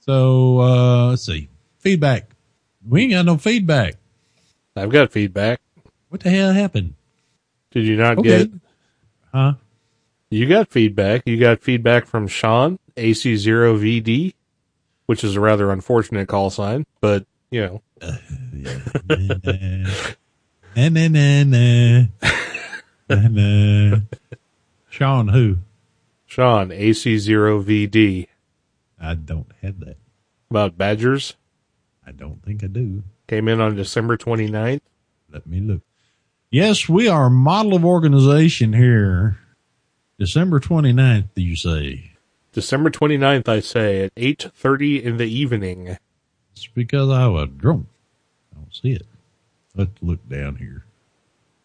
So, 0.00 0.60
uh, 0.60 1.06
let's 1.10 1.22
see. 1.26 1.48
Feedback. 1.78 2.30
We 2.88 3.02
ain't 3.02 3.12
got 3.12 3.24
no 3.26 3.36
feedback. 3.36 3.96
I've 4.76 4.90
got 4.90 5.12
feedback. 5.12 5.60
What 6.08 6.22
the 6.22 6.30
hell 6.30 6.52
happened? 6.52 6.94
Did 7.72 7.84
you 7.84 7.96
not 7.96 8.18
Okay. 8.18 8.46
get? 8.46 8.50
Huh? 9.32 9.54
You 10.30 10.46
got 10.48 10.68
feedback. 10.70 11.22
You 11.26 11.38
got 11.38 11.60
feedback 11.60 12.06
from 12.06 12.26
Sean 12.28 12.78
AC0VD, 12.96 14.34
which 15.06 15.24
is 15.24 15.36
a 15.36 15.40
rather 15.40 15.70
unfortunate 15.70 16.28
call 16.28 16.50
sign, 16.50 16.84
but 17.00 17.26
you 17.50 17.60
know, 17.62 17.82
na, 20.76 20.88
na, 20.88 21.08
na, 21.08 21.44
na. 21.44 22.06
Na, 23.08 23.28
na. 23.28 23.96
Sean, 24.90 25.28
who? 25.28 25.56
Sean 26.26 26.68
AC0VD 26.70 28.26
I 29.00 29.14
don't 29.14 29.50
have 29.62 29.80
that. 29.80 29.96
about 30.50 30.76
Badgers 30.76 31.36
I 32.06 32.12
don't 32.12 32.42
think 32.44 32.62
I 32.64 32.66
do. 32.66 33.02
came 33.26 33.48
in 33.48 33.60
on 33.60 33.76
December 33.76 34.16
29th. 34.16 34.80
Let 35.30 35.46
me 35.46 35.60
look. 35.60 35.82
Yes, 36.50 36.88
we 36.88 37.08
are 37.08 37.26
a 37.26 37.30
model 37.30 37.74
of 37.74 37.84
organization 37.84 38.72
here 38.72 39.38
December 40.18 40.58
29th, 40.58 41.28
you 41.36 41.54
say? 41.54 42.12
December 42.52 42.90
29th, 42.90 43.48
I 43.48 43.60
say, 43.60 44.02
at 44.04 44.14
8.30 44.16 45.02
in 45.02 45.16
the 45.16 45.26
evening. 45.26 45.96
It's 46.58 46.66
because 46.66 47.08
I 47.08 47.28
was 47.28 47.50
drunk. 47.56 47.86
I 48.52 48.56
don't 48.58 48.74
see 48.74 48.90
it. 48.90 49.06
Let's 49.76 49.92
look 50.02 50.28
down 50.28 50.56
here. 50.56 50.84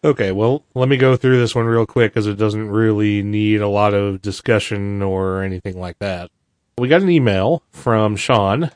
Okay, 0.03 0.31
well, 0.31 0.63
let 0.75 0.87
me 0.87 0.97
go 0.97 1.15
through 1.15 1.39
this 1.39 1.55
one 1.55 1.65
real 1.65 1.87
quick 1.87 2.13
because 2.13 2.27
it 2.27 2.37
doesn't 2.37 2.69
really 2.69 3.23
need 3.23 3.61
a 3.61 3.67
lot 3.67 3.95
of 3.95 4.21
discussion 4.21 5.01
or 5.01 5.41
anything 5.41 5.79
like 5.79 5.97
that. 5.97 6.29
We 6.77 6.89
got 6.89 7.01
an 7.01 7.09
email 7.09 7.63
from 7.71 8.15
Sean, 8.15 8.69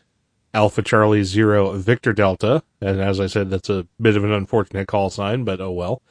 Alpha 0.56 0.82
Charlie 0.82 1.24
Zero 1.24 1.74
Victor 1.74 2.14
Delta, 2.14 2.64
and 2.82 3.00
as 3.00 3.20
I 3.20 3.28
said, 3.28 3.52
that's 3.52 3.70
a 3.70 3.86
bit 4.02 4.18
of 4.18 4.24
an 4.24 4.32
unfortunate 4.32 4.88
call 4.88 5.12
sign, 5.12 5.44
but 5.44 5.62
oh 5.62 5.72
well. 5.72 6.02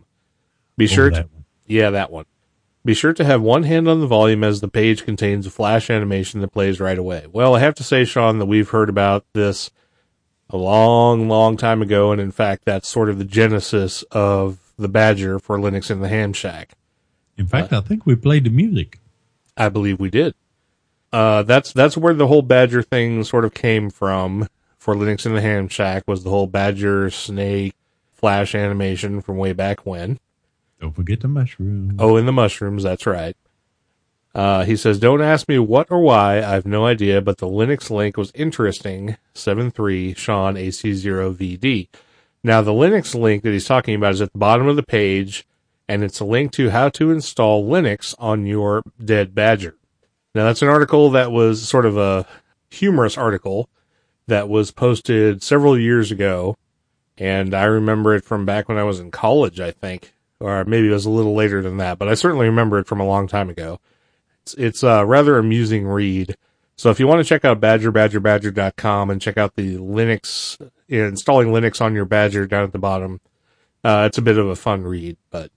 Be 0.78 0.88
sure 0.88 1.08
Oh, 1.08 1.10
to, 1.12 1.22
one. 1.22 1.30
yeah, 1.68 1.90
that 1.90 2.12
one. 2.12 2.26
Be 2.84 2.94
sure 2.94 3.14
to 3.14 3.24
have 3.24 3.42
one 3.42 3.64
hand 3.64 3.88
on 3.88 4.00
the 4.00 4.08
volume 4.08 4.44
as 4.44 4.62
the 4.62 4.68
page 4.68 5.06
contains 5.06 5.46
a 5.46 5.52
flash 5.52 5.90
animation 5.90 6.42
that 6.42 6.52
plays 6.52 6.80
right 6.80 6.98
away. 6.98 7.28
Well, 7.32 7.56
I 7.56 7.60
have 7.60 7.76
to 7.76 7.84
say, 7.84 8.06
Sean, 8.06 8.40
that 8.40 8.48
we've 8.48 8.70
heard 8.70 8.90
about 8.90 9.24
this 9.34 9.70
a 10.50 10.58
long, 10.58 11.30
long 11.30 11.58
time 11.58 11.82
ago, 11.84 12.12
and 12.12 12.20
in 12.20 12.32
fact, 12.32 12.66
that's 12.66 12.90
sort 12.90 13.10
of 13.10 13.20
the 13.20 13.26
genesis 13.26 14.04
of 14.12 14.58
the 14.78 14.90
Badger 14.90 15.38
for 15.38 15.60
Linux 15.60 15.92
in 15.92 16.02
the 16.02 16.08
Ham 16.08 16.34
Shack. 16.34 16.72
In 17.38 17.46
fact, 17.46 17.72
I 17.72 17.82
think 17.82 18.06
we 18.06 18.16
played 18.16 18.46
the 18.46 18.50
music. 18.50 19.00
I 19.56 19.70
believe 19.70 20.00
we 20.00 20.10
did. 20.10 20.34
Uh, 21.14 21.44
that's 21.44 21.72
that's 21.74 21.98
where 21.98 22.14
the 22.14 22.28
whole 22.28 22.42
Badger 22.42 22.82
thing 22.82 23.24
sort 23.24 23.46
of 23.46 23.54
came 23.54 23.90
from 23.90 24.48
for 24.82 24.96
Linux 24.96 25.28
in 25.28 25.36
the 25.36 25.42
Ham 25.42 25.68
Shack 25.68 26.08
was 26.08 26.24
the 26.24 26.32
whole 26.32 26.48
Badger 26.48 27.12
Snake 27.12 27.76
Flash 28.14 28.56
animation 28.56 29.22
from 29.22 29.38
way 29.38 29.54
back 29.54 29.86
when. 29.86 30.20
Don't 30.80 30.96
forget 30.96 31.20
the 31.20 31.28
mushroom. 31.28 31.98
Oh, 32.00 32.18
in 32.18 32.26
the 32.26 32.32
mushrooms, 32.32 32.82
that's 32.82 33.06
right. 33.06 33.38
Uh, 34.34 34.64
he 34.64 34.76
says, 34.76 34.98
don't 34.98 35.22
ask 35.22 35.48
me 35.48 35.60
what 35.60 35.86
or 35.92 36.02
why, 36.02 36.38
I 36.38 36.54
have 36.54 36.66
no 36.66 36.88
idea, 36.88 37.22
but 37.22 37.38
the 37.38 37.46
Linux 37.46 37.92
link 37.92 38.18
was 38.18 38.32
interesting. 38.34 39.18
7.3 39.36 40.18
Sean 40.18 40.56
AC0VD. 40.56 41.88
Now, 42.44 42.64
the 42.64 42.72
Linux 42.72 43.14
link 43.14 43.44
that 43.44 43.52
he's 43.52 43.66
talking 43.66 43.94
about 43.94 44.14
is 44.14 44.22
at 44.22 44.32
the 44.32 44.40
bottom 44.40 44.68
of 44.68 44.78
the 44.78 44.84
page, 44.84 45.46
and 45.88 46.04
it's 46.04 46.20
a 46.20 46.26
link 46.26 46.52
to 46.54 46.72
how 46.72 46.90
to 46.90 47.12
install 47.12 47.64
Linux 47.64 48.16
on 48.18 48.48
your 48.48 48.82
dead 49.04 49.36
Badger. 49.36 49.76
Now, 50.34 50.46
that's 50.46 50.64
an 50.64 50.70
article 50.70 51.12
that 51.12 51.32
was 51.32 51.70
sort 51.70 51.86
of 51.86 51.98
a 51.98 52.26
humorous 52.72 53.16
article 53.16 53.70
that 54.32 54.48
was 54.48 54.72
posted 54.72 55.44
several 55.44 55.78
years 55.78 56.10
ago, 56.10 56.56
and 57.18 57.54
I 57.54 57.66
remember 57.66 58.16
it 58.16 58.24
from 58.24 58.46
back 58.46 58.70
when 58.70 58.78
I 58.78 58.84
was 58.84 58.98
in 58.98 59.12
college, 59.12 59.60
I 59.60 59.72
think, 59.72 60.14
or 60.40 60.64
maybe 60.64 60.88
it 60.88 60.94
was 60.94 61.06
a 61.06 61.10
little 61.10 61.36
later 61.36 61.62
than 61.62 61.76
that, 61.78 62.00
but 62.00 62.08
I 62.08 62.14
certainly 62.14 62.46
remember 62.46 62.80
it 62.80 62.88
from 62.88 63.02
a 63.02 63.06
long 63.06 63.28
time 63.28 63.50
ago. 63.50 63.82
It's, 64.44 64.54
it's 64.54 64.84
a 64.84 65.06
rather 65.06 65.38
amusing 65.38 65.86
read. 65.86 66.38
So 66.78 66.90
if 66.90 67.00
you 67.00 67.08
want 67.08 67.20
to 67.20 67.28
check 67.28 67.44
out 67.44 67.60
badgerbadgerbadger.com 67.60 69.10
and 69.10 69.22
check 69.22 69.38
out 69.38 69.58
the 69.58 69.76
Linux, 69.76 70.58
installing 70.88 71.50
Linux 71.50 71.82
on 71.82 71.94
your 71.94 72.06
Badger 72.06 72.48
down 72.48 72.64
at 72.64 72.72
the 72.72 72.80
bottom, 72.80 73.20
uh, 73.84 74.06
it's 74.08 74.18
a 74.18 74.22
bit 74.22 74.38
of 74.38 74.48
a 74.48 74.56
fun 74.56 74.84
read, 74.84 75.18
but, 75.30 75.52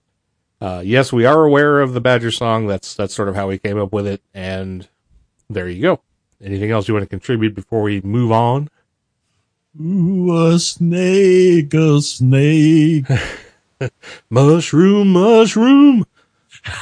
uh, 0.59 0.81
yes, 0.83 1.13
we 1.13 1.25
are 1.25 1.45
aware 1.45 1.79
of 1.79 1.93
the 1.93 2.01
Badger 2.01 2.31
song. 2.31 2.67
That's, 2.67 2.93
that's 2.93 3.15
sort 3.15 3.29
of 3.29 3.35
how 3.35 3.47
we 3.47 3.57
came 3.57 3.79
up 3.79 3.93
with 3.93 4.05
it. 4.05 4.21
And 4.33 4.87
there 5.49 5.69
you 5.69 5.81
go. 5.81 6.01
Anything 6.43 6.71
else 6.71 6.87
you 6.87 6.93
want 6.93 7.03
to 7.03 7.09
contribute 7.09 7.55
before 7.55 7.81
we 7.81 8.01
move 8.01 8.31
on? 8.31 8.69
Ooh, 9.81 10.35
a 10.35 10.59
snake, 10.59 11.73
a 11.73 12.01
snake. 12.01 13.05
Mushroom, 14.29 15.13
mushroom. 15.13 16.05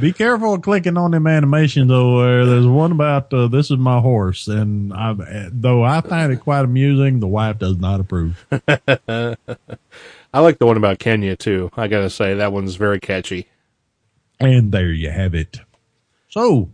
Be 0.00 0.12
careful 0.12 0.58
clicking 0.58 0.96
on 0.96 1.10
them 1.10 1.26
animations 1.26 1.88
though. 1.88 2.18
Where 2.18 2.46
there's 2.46 2.66
one 2.66 2.92
about 2.92 3.32
uh, 3.32 3.48
this 3.48 3.70
is 3.70 3.78
my 3.78 4.00
horse, 4.00 4.46
and 4.46 4.92
I, 4.92 5.48
though 5.50 5.82
I 5.82 6.00
find 6.02 6.32
it 6.32 6.40
quite 6.40 6.64
amusing, 6.64 7.20
the 7.20 7.26
wife 7.26 7.58
does 7.58 7.78
not 7.78 8.00
approve. 8.00 8.46
I 9.08 9.36
like 10.34 10.58
the 10.58 10.66
one 10.66 10.76
about 10.76 10.98
Kenya 10.98 11.36
too. 11.36 11.70
I 11.76 11.88
gotta 11.88 12.10
say 12.10 12.34
that 12.34 12.52
one's 12.52 12.76
very 12.76 13.00
catchy. 13.00 13.48
And 14.38 14.70
there 14.70 14.92
you 14.92 15.10
have 15.10 15.34
it. 15.34 15.60
So, 16.28 16.68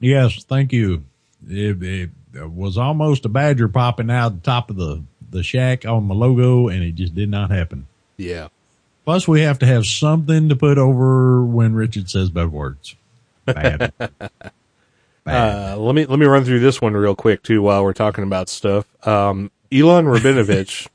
yes, 0.00 0.42
thank 0.44 0.72
you. 0.72 1.04
It, 1.48 1.82
it 1.82 2.10
was 2.50 2.76
almost 2.76 3.24
a 3.24 3.28
badger 3.28 3.68
popping 3.68 4.10
out 4.10 4.34
the 4.34 4.40
top 4.40 4.70
of 4.70 4.76
the 4.76 5.02
the 5.30 5.42
shack 5.44 5.86
on 5.86 6.04
my 6.04 6.14
logo, 6.14 6.66
and 6.68 6.82
it 6.82 6.96
just 6.96 7.14
did 7.14 7.28
not 7.30 7.50
happen. 7.52 7.86
Yeah. 8.16 8.48
Plus, 9.04 9.26
we 9.28 9.40
have 9.42 9.58
to 9.60 9.66
have 9.66 9.86
something 9.86 10.48
to 10.48 10.56
put 10.56 10.76
over 10.76 11.44
when 11.44 11.74
Richard 11.74 12.10
says 12.10 12.30
bad 12.30 12.50
words. 12.52 12.96
Bad. 13.44 13.92
Bad. 15.22 15.74
Uh, 15.74 15.76
let 15.78 15.94
me 15.94 16.06
let 16.06 16.18
me 16.18 16.24
run 16.26 16.44
through 16.44 16.60
this 16.60 16.80
one 16.80 16.94
real 16.94 17.14
quick 17.14 17.42
too 17.42 17.60
while 17.60 17.84
we're 17.84 17.92
talking 17.92 18.24
about 18.24 18.48
stuff. 18.48 18.86
Um, 19.06 19.50
Ilan 19.70 20.06
Rabinovitch. 20.06 20.88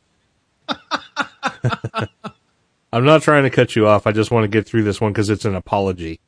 I'm 2.91 3.05
not 3.05 3.21
trying 3.21 3.43
to 3.43 3.49
cut 3.49 3.75
you 3.75 3.87
off. 3.87 4.07
I 4.07 4.11
just 4.11 4.31
want 4.31 4.45
to 4.45 4.47
get 4.47 4.65
through 4.65 4.83
this 4.83 4.99
one 5.01 5.11
because 5.11 5.29
it's 5.29 5.45
an 5.45 5.53
apology. 5.55 6.19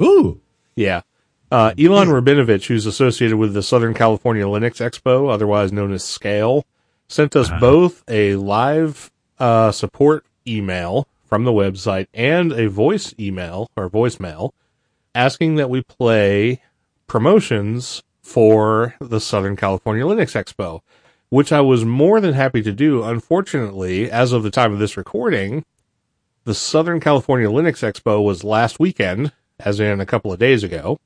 Ooh, 0.00 0.40
Yeah. 0.76 1.02
Uh, 1.50 1.70
Ilan 1.72 2.08
Rabinovitch, 2.08 2.66
who's 2.66 2.86
associated 2.86 3.36
with 3.36 3.54
the 3.54 3.62
Southern 3.62 3.94
California 3.94 4.44
Linux 4.44 4.80
Expo, 4.80 5.32
otherwise 5.32 5.72
known 5.72 5.92
as 5.92 6.02
Scale, 6.02 6.64
sent 7.08 7.36
us 7.36 7.50
both 7.60 8.02
a 8.08 8.34
live 8.34 9.12
uh, 9.38 9.70
support 9.70 10.26
email 10.46 11.06
from 11.24 11.44
the 11.44 11.52
website 11.52 12.08
and 12.12 12.52
a 12.52 12.68
voice 12.68 13.14
email 13.18 13.70
or 13.76 13.88
voicemail 13.88 14.50
asking 15.14 15.54
that 15.56 15.70
we 15.70 15.82
play 15.82 16.60
promotions 17.06 18.02
for 18.22 18.94
the 19.00 19.20
Southern 19.20 19.56
California 19.56 20.04
Linux 20.04 20.34
Expo, 20.34 20.80
which 21.28 21.52
I 21.52 21.60
was 21.60 21.84
more 21.84 22.20
than 22.20 22.34
happy 22.34 22.62
to 22.62 22.72
do. 22.72 23.04
Unfortunately, 23.04 24.10
as 24.10 24.32
of 24.32 24.42
the 24.42 24.50
time 24.50 24.72
of 24.72 24.78
this 24.78 24.96
recording, 24.96 25.64
the 26.44 26.54
Southern 26.54 26.98
California 27.00 27.48
Linux 27.48 27.82
Expo 27.82 28.22
was 28.22 28.44
last 28.44 28.80
weekend, 28.80 29.32
as 29.60 29.78
in 29.78 30.00
a 30.00 30.06
couple 30.06 30.32
of 30.32 30.38
days 30.40 30.64
ago. 30.64 30.98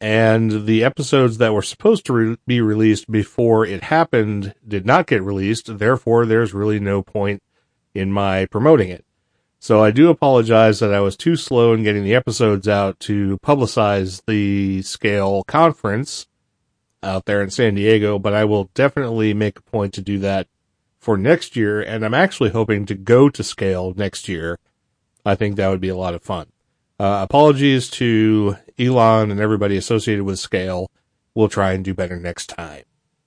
And 0.00 0.66
the 0.66 0.84
episodes 0.84 1.38
that 1.38 1.54
were 1.54 1.62
supposed 1.62 2.04
to 2.06 2.12
re- 2.12 2.36
be 2.46 2.60
released 2.60 3.10
before 3.10 3.64
it 3.64 3.84
happened 3.84 4.54
did 4.66 4.84
not 4.84 5.06
get 5.06 5.22
released. 5.22 5.78
Therefore, 5.78 6.26
there's 6.26 6.52
really 6.52 6.78
no 6.78 7.02
point 7.02 7.42
in 7.94 8.12
my 8.12 8.46
promoting 8.46 8.90
it. 8.90 9.04
So 9.58 9.82
I 9.82 9.90
do 9.90 10.10
apologize 10.10 10.80
that 10.80 10.92
I 10.92 11.00
was 11.00 11.16
too 11.16 11.34
slow 11.34 11.72
in 11.72 11.82
getting 11.82 12.04
the 12.04 12.14
episodes 12.14 12.68
out 12.68 13.00
to 13.00 13.38
publicize 13.38 14.22
the 14.26 14.82
scale 14.82 15.44
conference 15.44 16.26
out 17.02 17.24
there 17.24 17.42
in 17.42 17.50
San 17.50 17.74
Diego, 17.74 18.18
but 18.18 18.34
I 18.34 18.44
will 18.44 18.70
definitely 18.74 19.32
make 19.32 19.58
a 19.58 19.62
point 19.62 19.94
to 19.94 20.02
do 20.02 20.18
that 20.18 20.46
for 20.98 21.16
next 21.16 21.56
year. 21.56 21.80
And 21.80 22.04
I'm 22.04 22.14
actually 22.14 22.50
hoping 22.50 22.84
to 22.86 22.94
go 22.94 23.28
to 23.30 23.42
scale 23.42 23.94
next 23.96 24.28
year. 24.28 24.58
I 25.24 25.34
think 25.34 25.56
that 25.56 25.68
would 25.68 25.80
be 25.80 25.88
a 25.88 25.96
lot 25.96 26.14
of 26.14 26.22
fun. 26.22 26.46
Uh, 26.98 27.20
apologies 27.28 27.88
to 27.90 28.56
Ilan 28.78 29.30
and 29.30 29.40
everybody 29.40 29.76
associated 29.76 30.24
with 30.24 30.38
scale. 30.38 30.90
We'll 31.34 31.48
try 31.48 31.72
and 31.72 31.84
do 31.84 31.92
better 31.94 32.18
next 32.18 32.46
time. 32.46 32.84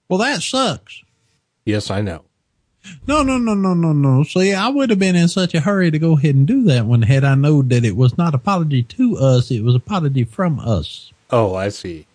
well, 0.08 0.18
that 0.18 0.42
sucks. 0.42 1.02
Yes, 1.64 1.90
I 1.90 2.00
know. 2.00 2.24
No, 3.06 3.22
no, 3.22 3.38
no, 3.38 3.54
no, 3.54 3.74
no, 3.74 3.92
no. 3.92 4.24
See, 4.24 4.54
I 4.54 4.68
would 4.68 4.90
have 4.90 4.98
been 4.98 5.14
in 5.14 5.28
such 5.28 5.54
a 5.54 5.60
hurry 5.60 5.90
to 5.90 5.98
go 5.98 6.16
ahead 6.16 6.34
and 6.34 6.46
do 6.46 6.62
that 6.64 6.86
one 6.86 7.02
had 7.02 7.24
I 7.24 7.34
known 7.34 7.68
that 7.68 7.84
it 7.84 7.94
was 7.94 8.16
not 8.16 8.34
apology 8.34 8.82
to 8.82 9.18
us, 9.18 9.50
it 9.50 9.62
was 9.62 9.74
apology 9.74 10.24
from 10.24 10.58
us. 10.58 11.12
Oh, 11.30 11.54
I 11.54 11.68
see. 11.68 12.06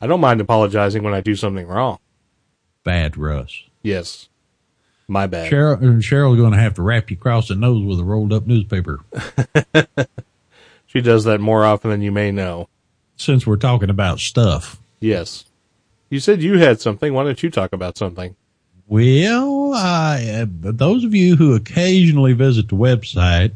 I 0.00 0.06
don't 0.06 0.20
mind 0.20 0.40
apologizing 0.40 1.02
when 1.02 1.14
I 1.14 1.20
do 1.20 1.34
something 1.34 1.66
wrong. 1.66 1.98
Bad 2.84 3.16
Russ. 3.16 3.64
Yes. 3.82 4.28
My 5.08 5.26
bad. 5.26 5.50
Cheryl, 5.52 5.82
and 5.82 6.00
Cheryl's 6.00 6.38
going 6.38 6.52
to 6.52 6.58
have 6.58 6.74
to 6.74 6.82
wrap 6.82 7.10
you 7.10 7.16
across 7.16 7.48
the 7.48 7.54
nose 7.56 7.84
with 7.84 8.00
a 8.00 8.04
rolled 8.04 8.32
up 8.32 8.46
newspaper. 8.46 9.00
She 10.94 11.02
does 11.02 11.24
that 11.24 11.40
more 11.40 11.64
often 11.64 11.90
than 11.90 12.02
you 12.02 12.12
may 12.12 12.30
know. 12.30 12.68
Since 13.16 13.46
we're 13.46 13.56
talking 13.56 13.90
about 13.90 14.20
stuff. 14.20 14.78
Yes. 15.00 15.44
You 16.10 16.20
said 16.20 16.42
you 16.42 16.58
had 16.58 16.80
something. 16.80 17.12
Why 17.12 17.24
don't 17.24 17.42
you 17.42 17.50
talk 17.50 17.72
about 17.72 17.96
something? 17.96 18.36
Well, 18.86 19.72
uh, 19.74 20.44
those 20.48 21.04
of 21.04 21.14
you 21.14 21.36
who 21.36 21.54
occasionally 21.54 22.32
visit 22.32 22.68
the 22.68 22.76
website, 22.76 23.52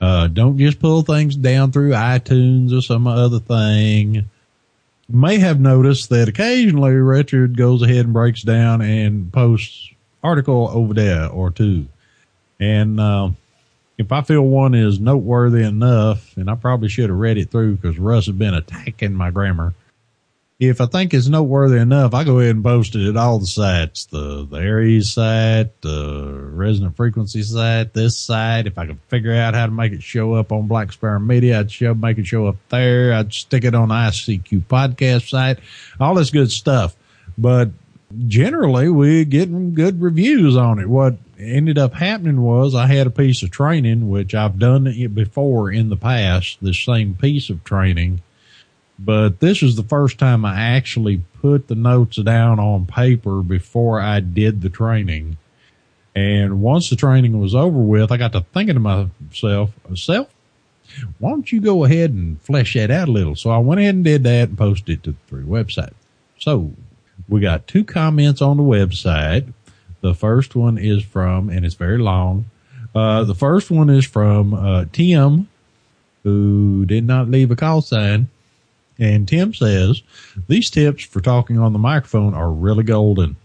uh, 0.00 0.28
don't 0.28 0.58
just 0.58 0.80
pull 0.80 1.02
things 1.02 1.36
down 1.36 1.72
through 1.72 1.90
iTunes 1.90 2.76
or 2.76 2.80
some 2.80 3.06
other 3.06 3.38
thing. 3.38 4.14
You 4.14 4.24
may 5.08 5.38
have 5.38 5.60
noticed 5.60 6.08
that 6.10 6.28
occasionally 6.28 6.92
Richard 6.92 7.56
goes 7.56 7.82
ahead 7.82 8.06
and 8.06 8.12
breaks 8.12 8.42
down 8.42 8.80
and 8.80 9.32
posts 9.32 9.90
article 10.24 10.70
over 10.72 10.94
there 10.94 11.28
or 11.28 11.50
two. 11.50 11.86
And, 12.58 12.98
uh, 12.98 13.30
if 14.02 14.10
I 14.10 14.22
feel 14.22 14.42
one 14.42 14.74
is 14.74 14.98
noteworthy 14.98 15.62
enough, 15.62 16.36
and 16.36 16.50
I 16.50 16.56
probably 16.56 16.88
should 16.88 17.08
have 17.08 17.18
read 17.18 17.38
it 17.38 17.50
through 17.50 17.76
because 17.76 17.98
Russ 17.98 18.26
has 18.26 18.34
been 18.34 18.52
attacking 18.52 19.14
my 19.14 19.30
grammar. 19.30 19.74
if 20.58 20.80
I 20.80 20.86
think 20.86 21.14
it's 21.14 21.28
noteworthy 21.28 21.78
enough, 21.78 22.12
I 22.12 22.24
go 22.24 22.40
ahead 22.40 22.56
and 22.56 22.64
post 22.64 22.96
it 22.96 23.08
at 23.08 23.16
all 23.16 23.38
the 23.38 23.46
sites, 23.46 24.06
the, 24.06 24.44
the 24.44 24.56
ARES 24.56 25.12
site, 25.12 25.80
the 25.82 26.32
resonant 26.52 26.96
frequency 26.96 27.42
site, 27.42 27.94
this 27.94 28.18
site. 28.18 28.66
If 28.66 28.76
I 28.76 28.86
could 28.86 29.00
figure 29.08 29.34
out 29.34 29.54
how 29.54 29.66
to 29.66 29.72
make 29.72 29.92
it 29.92 30.02
show 30.02 30.34
up 30.34 30.50
on 30.50 30.66
Black 30.66 30.92
Sparrow 30.92 31.20
Media, 31.20 31.60
I'd 31.60 31.70
show, 31.70 31.94
make 31.94 32.18
it 32.18 32.26
show 32.26 32.46
up 32.46 32.56
there. 32.70 33.14
I'd 33.14 33.32
stick 33.32 33.62
it 33.64 33.74
on 33.74 33.88
ICQ 33.88 34.64
podcast 34.64 35.28
site, 35.28 35.60
all 36.00 36.14
this 36.14 36.30
good 36.30 36.50
stuff. 36.50 36.96
But 37.38 37.70
generally 38.26 38.88
we're 38.88 39.24
getting 39.24 39.74
good 39.74 40.00
reviews 40.00 40.56
on 40.56 40.78
it. 40.78 40.88
What 40.88 41.16
ended 41.38 41.78
up 41.78 41.94
happening 41.94 42.42
was 42.42 42.74
I 42.74 42.86
had 42.86 43.06
a 43.06 43.10
piece 43.10 43.42
of 43.42 43.50
training, 43.50 44.08
which 44.08 44.34
I've 44.34 44.58
done 44.58 44.86
it 44.86 45.14
before 45.14 45.70
in 45.70 45.88
the 45.88 45.96
past, 45.96 46.58
the 46.62 46.74
same 46.74 47.14
piece 47.14 47.50
of 47.50 47.64
training 47.64 48.22
but 49.04 49.40
this 49.40 49.62
is 49.62 49.74
the 49.74 49.82
first 49.82 50.18
time 50.18 50.44
I 50.44 50.60
actually 50.60 51.22
put 51.40 51.66
the 51.66 51.74
notes 51.74 52.16
down 52.16 52.60
on 52.60 52.86
paper 52.86 53.42
before 53.42 54.00
I 54.00 54.20
did 54.20 54.62
the 54.62 54.68
training. 54.68 55.38
And 56.14 56.60
once 56.60 56.90
the 56.90 56.96
training 56.96 57.40
was 57.40 57.54
over 57.54 57.78
with, 57.78 58.12
I 58.12 58.16
got 58.16 58.32
to 58.32 58.42
thinking 58.52 58.74
to 58.74 58.80
myself, 58.80 59.70
self, 59.94 60.28
why 61.18 61.30
don't 61.30 61.50
you 61.50 61.60
go 61.60 61.84
ahead 61.84 62.10
and 62.10 62.40
flesh 62.42 62.74
that 62.74 62.90
out 62.90 63.08
a 63.08 63.12
little? 63.12 63.34
So 63.34 63.50
I 63.50 63.58
went 63.58 63.80
ahead 63.80 63.94
and 63.94 64.04
did 64.04 64.22
that 64.24 64.50
and 64.50 64.58
posted 64.58 64.98
it 64.98 65.02
to 65.04 65.12
the 65.12 65.18
three 65.26 65.44
website. 65.44 65.94
So 66.38 66.72
we 67.32 67.40
got 67.40 67.66
two 67.66 67.82
comments 67.82 68.42
on 68.42 68.58
the 68.58 68.62
website. 68.62 69.50
The 70.02 70.14
first 70.14 70.54
one 70.54 70.76
is 70.76 71.02
from, 71.02 71.48
and 71.48 71.64
it's 71.64 71.76
very 71.76 71.96
long. 71.96 72.44
Uh, 72.94 73.24
the 73.24 73.34
first 73.34 73.70
one 73.70 73.88
is 73.88 74.04
from, 74.04 74.52
uh, 74.52 74.84
Tim, 74.92 75.48
who 76.24 76.84
did 76.84 77.04
not 77.04 77.30
leave 77.30 77.50
a 77.50 77.56
call 77.56 77.80
sign. 77.80 78.28
And 78.98 79.26
Tim 79.26 79.54
says, 79.54 80.02
these 80.46 80.68
tips 80.68 81.04
for 81.04 81.22
talking 81.22 81.58
on 81.58 81.72
the 81.72 81.78
microphone 81.78 82.34
are 82.34 82.50
really 82.50 82.84
golden. 82.84 83.36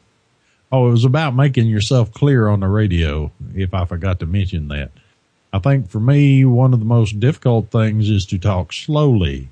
Oh, 0.70 0.90
it 0.90 0.92
was 0.92 1.06
about 1.06 1.34
making 1.34 1.68
yourself 1.68 2.12
clear 2.12 2.50
on 2.50 2.60
the 2.60 2.68
radio, 2.68 3.32
if 3.56 3.74
I 3.74 3.86
forgot 3.86 4.20
to 4.20 4.26
mention 4.26 4.68
that. 4.68 4.92
I 5.54 5.60
think 5.60 5.90
for 5.90 6.02
me, 6.02 6.44
one 6.44 6.74
of 6.74 6.80
the 6.80 6.86
most 6.86 7.22
difficult 7.22 7.72
things 7.72 8.10
is 8.10 8.26
to 8.28 8.38
talk 8.38 8.74
slowly. 8.74 9.48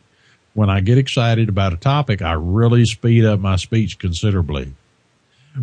When 0.56 0.70
I 0.70 0.80
get 0.80 0.98
excited 0.98 1.48
about 1.48 1.74
a 1.74 1.78
topic, 1.78 2.24
I 2.24 2.34
really 2.34 2.86
speed 2.86 3.26
up 3.26 3.40
my 3.40 3.58
speech 3.58 4.00
considerably. 4.00 4.74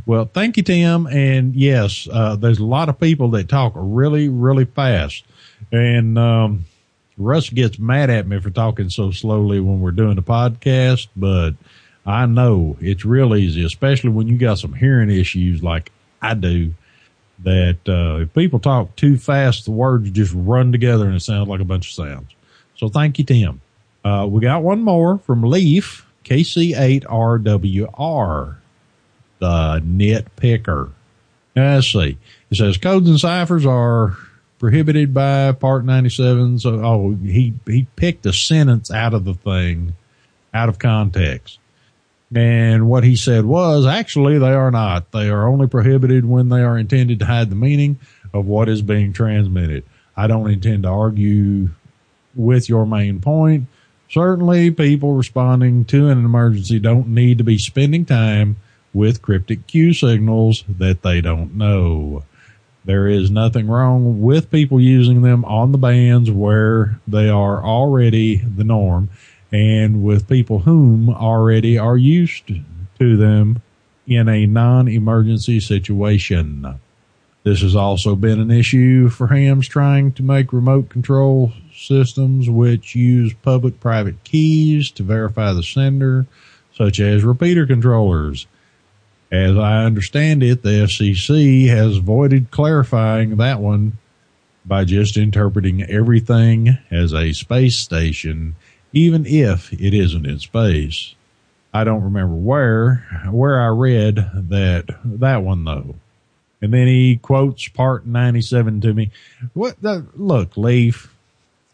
Well, 0.07 0.31
thank 0.33 0.57
you, 0.57 0.63
Tim. 0.63 1.07
And 1.07 1.57
yes, 1.57 2.07
uh, 2.11 2.37
there's 2.37 2.61
a 2.61 2.65
lot 2.65 2.89
of 2.89 3.01
people 3.01 3.31
that 3.31 3.49
talk 3.49 3.73
really, 3.75 4.29
really 4.29 4.67
fast. 4.67 5.25
And, 5.73 6.17
um, 6.17 6.67
Russ 7.19 7.51
gets 7.51 7.79
mad 7.79 8.11
at 8.11 8.27
me 8.27 8.41
for 8.41 8.51
talking 8.51 8.91
so 8.91 9.11
slowly 9.11 9.61
when 9.61 9.81
we're 9.81 9.93
doing 9.93 10.17
the 10.17 10.23
podcast, 10.23 11.09
but 11.17 11.53
I 12.05 12.27
know 12.27 12.77
it's 12.81 13.05
real 13.05 13.35
easy, 13.35 13.65
especially 13.65 14.11
when 14.11 14.29
you 14.29 14.37
got 14.37 14.59
some 14.59 14.75
hearing 14.75 15.11
issues 15.11 15.63
like 15.63 15.91
I 16.21 16.35
do. 16.35 16.75
That 17.45 17.79
uh, 17.89 18.23
if 18.23 18.35
people 18.35 18.61
talk 18.61 18.95
too 18.95 19.17
fast, 19.17 19.65
the 19.65 19.73
words 19.73 20.11
just 20.11 20.33
run 20.35 20.71
together 20.71 21.07
and 21.07 21.17
it 21.17 21.23
sounds 21.23 21.49
like 21.49 21.61
a 21.61 21.65
bunch 21.65 21.89
of 21.89 21.95
sounds. 21.95 22.31
So 22.77 22.89
thank 22.89 23.19
you, 23.19 23.25
Tim. 23.25 23.62
Uh, 24.05 24.27
we 24.29 24.41
got 24.41 24.63
one 24.63 24.83
more 24.83 25.19
from 25.19 25.43
Leaf 25.43 26.07
KC8RWR, 26.25 28.57
the 29.39 29.83
nitpicker. 29.85 30.91
Let's 31.55 31.93
see. 31.93 32.17
It 32.51 32.57
says 32.57 32.79
codes 32.79 33.09
and 33.09 33.21
ciphers 33.21 33.67
are 33.67 34.17
prohibited 34.59 35.13
by 35.13 35.53
Part 35.53 35.85
97. 35.85 36.61
So, 36.61 36.81
oh, 36.85 37.15
he, 37.23 37.55
he 37.67 37.87
picked 37.97 38.25
a 38.27 38.33
sentence 38.33 38.91
out 38.91 39.15
of 39.15 39.25
the 39.25 39.35
thing, 39.35 39.95
out 40.55 40.69
of 40.69 40.79
context. 40.79 41.59
And 42.35 42.89
what 42.89 43.05
he 43.05 43.17
said 43.17 43.45
was, 43.45 43.87
actually, 43.87 44.39
they 44.39 44.53
are 44.53 44.71
not. 44.71 45.13
They 45.13 45.29
are 45.29 45.47
only 45.47 45.67
prohibited 45.67 46.25
when 46.25 46.49
they 46.49 46.63
are 46.63 46.79
intended 46.79 47.19
to 47.19 47.27
hide 47.27 47.51
the 47.51 47.57
meaning 47.57 47.99
of 48.33 48.47
what 48.47 48.71
is 48.71 48.81
being 48.81 49.13
transmitted. 49.13 49.85
I 50.17 50.29
don't 50.29 50.51
intend 50.51 50.85
to 50.85 50.89
argue 50.89 51.69
with 52.35 52.71
your 52.71 52.87
main 52.87 53.21
point. 53.21 53.67
Certainly, 54.13 54.73
people 54.73 55.15
responding 55.15 55.87
to 55.87 56.09
an 56.09 56.23
emergency 56.23 56.79
don't 56.79 57.09
need 57.09 57.39
to 57.39 57.45
be 57.45 57.57
spending 57.57 58.05
time 58.05 58.59
with 58.93 59.23
cryptic 59.23 59.67
Q 59.67 59.95
signals 59.95 60.65
that 60.69 61.01
they 61.01 61.23
don't 61.23 61.55
know. 61.55 62.23
There 62.85 63.09
is 63.09 63.31
nothing 63.31 63.69
wrong 63.69 64.21
with 64.21 64.51
people 64.51 64.79
using 64.79 65.23
them 65.23 65.47
on 65.47 65.73
the 65.73 65.79
bands 65.79 66.31
where 66.31 67.01
they 67.09 67.31
are 67.31 67.65
already 67.65 68.37
the 68.37 68.65
norm 68.65 69.09
and 69.51 70.03
with 70.03 70.29
people 70.29 70.59
whom 70.59 71.09
already 71.09 71.79
are 71.79 71.97
used 71.97 72.53
to 72.99 73.17
them 73.17 73.63
in 74.07 74.29
a 74.29 74.45
non-emergency 74.45 75.59
situation. 75.59 76.79
This 77.45 77.63
has 77.63 77.75
also 77.75 78.15
been 78.15 78.41
an 78.41 78.51
issue 78.51 79.09
for 79.09 79.29
hams 79.29 79.69
trying 79.69 80.13
to 80.13 80.23
make 80.23 80.53
remote 80.53 80.91
control 80.91 81.55
systems 81.87 82.49
which 82.49 82.95
use 82.95 83.33
public 83.43 83.81
private 83.81 84.23
keys 84.25 84.91
to 84.93 85.03
verify 85.03 85.53
the 85.53 85.63
sender, 85.63 86.27
such 86.75 87.01
as 87.01 87.25
repeater 87.25 87.67
controllers. 87.67 88.47
As 89.31 89.57
I 89.57 89.85
understand 89.85 90.43
it, 90.43 90.63
the 90.63 90.87
FCC 90.87 91.69
has 91.69 91.97
avoided 91.97 92.51
clarifying 92.51 93.37
that 93.37 93.61
one 93.61 93.99
by 94.65 94.85
just 94.85 95.17
interpreting 95.17 95.83
everything 95.83 96.79
as 96.91 97.13
a 97.13 97.33
space 97.33 97.77
station, 97.77 98.55
even 98.93 99.27
if 99.27 99.73
it 99.73 99.95
isn't 99.95 100.27
in 100.27 100.39
space. 100.39 101.15
I 101.75 101.85
don't 101.85 102.05
remember 102.05 102.35
where, 102.35 103.07
where 103.31 103.61
I 103.61 103.69
read 103.69 104.17
that, 104.35 104.85
that 105.05 105.43
one 105.43 105.65
though. 105.65 105.97
And 106.61 106.73
then 106.73 106.87
he 106.87 107.17
quotes 107.17 107.67
part 107.69 108.07
97 108.07 108.83
to 108.83 108.95
me. 108.95 109.11
What 109.53 109.81
the, 109.83 110.07
look, 110.15 110.57
Leaf, 110.57 111.12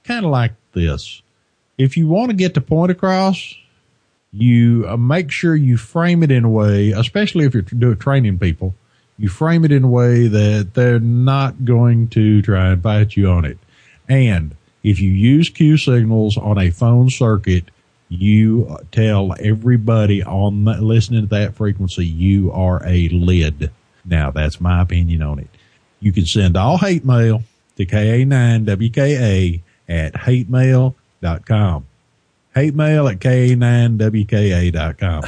kind 0.09 0.25
of 0.25 0.33
like 0.33 0.53
this. 0.73 1.23
If 1.77 1.97
you 1.97 2.09
want 2.09 2.31
to 2.31 2.37
get 2.37 2.55
the 2.55 2.61
point 2.61 2.91
across, 2.91 3.55
you 4.33 4.87
uh, 4.89 4.97
make 4.97 5.31
sure 5.31 5.55
you 5.55 5.77
frame 5.77 6.23
it 6.23 6.33
in 6.33 6.45
a 6.45 6.49
way, 6.49 6.91
especially 6.91 7.45
if 7.45 7.55
you're 7.55 7.63
doing 7.63 7.99
training 7.99 8.39
people, 8.39 8.75
you 9.19 9.29
frame 9.29 9.65
it 9.65 9.73
in 9.73 9.85
a 9.85 9.89
way 9.89 10.27
that 10.27 10.75
they're 10.75 10.99
not 10.99 11.65
going 11.65 12.09
to 12.09 12.43
try 12.43 12.71
and 12.71 12.83
bite 12.83 13.17
you 13.17 13.29
on 13.29 13.45
it. 13.45 13.59
And 14.09 14.57
if 14.83 14.99
you 15.01 15.11
use 15.11 15.51
Q 15.51 15.77
signals 15.77 16.37
on 16.37 16.59
a 16.59 16.71
phone 16.71 17.11
circuit, 17.11 17.65
you 18.09 18.79
tell 18.91 19.35
everybody 19.39 20.23
on 20.23 20.65
that, 20.65 20.83
listening 20.83 21.23
to 21.23 21.27
that 21.29 21.55
frequency, 21.55 22.07
you 22.07 22.51
are 22.53 22.83
a 22.87 23.09
lid. 23.11 23.71
Now 24.05 24.31
that's 24.31 24.61
my 24.61 24.81
opinion 24.81 25.23
on 25.23 25.39
it. 25.41 25.49
You 26.01 26.13
can 26.13 26.25
send 26.25 26.57
all 26.57 26.79
hate 26.79 27.05
mail 27.05 27.43
to 27.77 27.85
KA9WKA 27.85 29.61
at 29.89 30.15
hatemail.com 30.15 31.87
hate 32.59 32.75
mail 32.75 33.09
at 33.09 33.21
k9wka.com. 33.21 35.23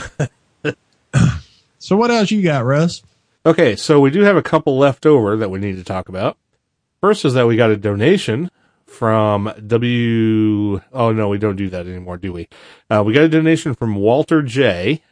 so 1.79 1.97
what 1.97 2.11
else 2.11 2.31
you 2.31 2.43
got, 2.43 2.65
Russ? 2.65 3.03
Okay, 3.47 3.77
so 3.77 4.01
we 4.01 4.11
do 4.11 4.23
have 4.23 4.37
a 4.37 4.43
couple 4.43 4.77
left 4.77 5.07
over 5.07 5.37
that 5.37 5.51
we 5.51 5.59
need 5.59 5.77
to 5.77 5.85
talk 5.85 6.09
about. 6.09 6.37
First 7.01 7.25
is 7.25 7.35
that 7.35 7.47
we 7.47 7.57
got 7.57 7.71
a 7.71 7.77
donation 7.77 8.51
from 8.87 9.53
W. 9.67 10.81
Oh 10.93 11.13
no, 11.13 11.29
we 11.29 11.39
don't 11.39 11.57
do 11.57 11.71
that 11.71 11.87
anymore, 11.87 12.19
do 12.19 12.33
we? 12.33 12.49
Uh, 12.91 13.03
we 13.05 13.15
got 13.15 13.23
a 13.23 13.29
donation 13.29 13.75
from 13.75 13.95
Walter 13.95 14.43
J. 14.43 15.03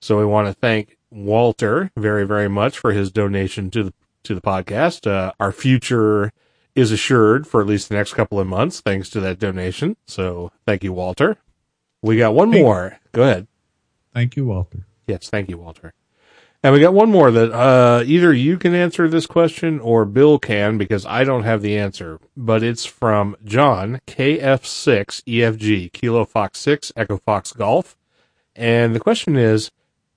So 0.00 0.18
we 0.18 0.26
want 0.26 0.48
to 0.48 0.54
thank 0.54 0.98
Walter 1.10 1.92
very, 1.96 2.26
very 2.26 2.48
much 2.48 2.78
for 2.78 2.92
his 2.92 3.12
donation 3.12 3.70
to 3.70 3.84
the 3.84 3.94
to 4.24 4.34
the 4.34 4.42
podcast. 4.42 5.10
Uh, 5.10 5.32
our 5.40 5.52
future 5.52 6.32
is 6.74 6.90
assured 6.90 7.46
for 7.46 7.60
at 7.60 7.66
least 7.66 7.88
the 7.88 7.94
next 7.94 8.14
couple 8.14 8.40
of 8.40 8.46
months, 8.46 8.80
thanks 8.80 9.10
to 9.10 9.20
that 9.20 9.38
donation. 9.38 9.96
So 10.06 10.50
thank 10.66 10.82
you, 10.82 10.92
Walter. 10.92 11.38
We 12.00 12.16
got 12.18 12.34
one 12.34 12.50
more. 12.50 12.98
Go 13.12 13.22
ahead. 13.22 13.46
Thank 14.12 14.36
you, 14.36 14.46
Walter. 14.46 14.86
Yes, 15.06 15.28
thank 15.28 15.48
you, 15.48 15.58
Walter. 15.58 15.94
And 16.64 16.72
we 16.72 16.80
got 16.80 16.94
one 16.94 17.10
more 17.10 17.32
that 17.32 17.52
uh, 17.52 18.04
either 18.06 18.32
you 18.32 18.56
can 18.56 18.72
answer 18.72 19.08
this 19.08 19.26
question 19.26 19.80
or 19.80 20.04
Bill 20.04 20.38
can 20.38 20.78
because 20.78 21.04
I 21.04 21.24
don't 21.24 21.42
have 21.42 21.60
the 21.60 21.76
answer. 21.76 22.20
But 22.36 22.62
it's 22.62 22.84
from 22.84 23.36
John 23.44 24.00
KF6 24.06 25.24
EFG 25.24 25.92
Kilo 25.92 26.24
Fox 26.24 26.60
6 26.60 26.92
Echo 26.96 27.16
Fox 27.18 27.52
Golf. 27.52 27.96
And 28.54 28.94
the 28.94 29.00
question 29.00 29.36
is, 29.36 29.72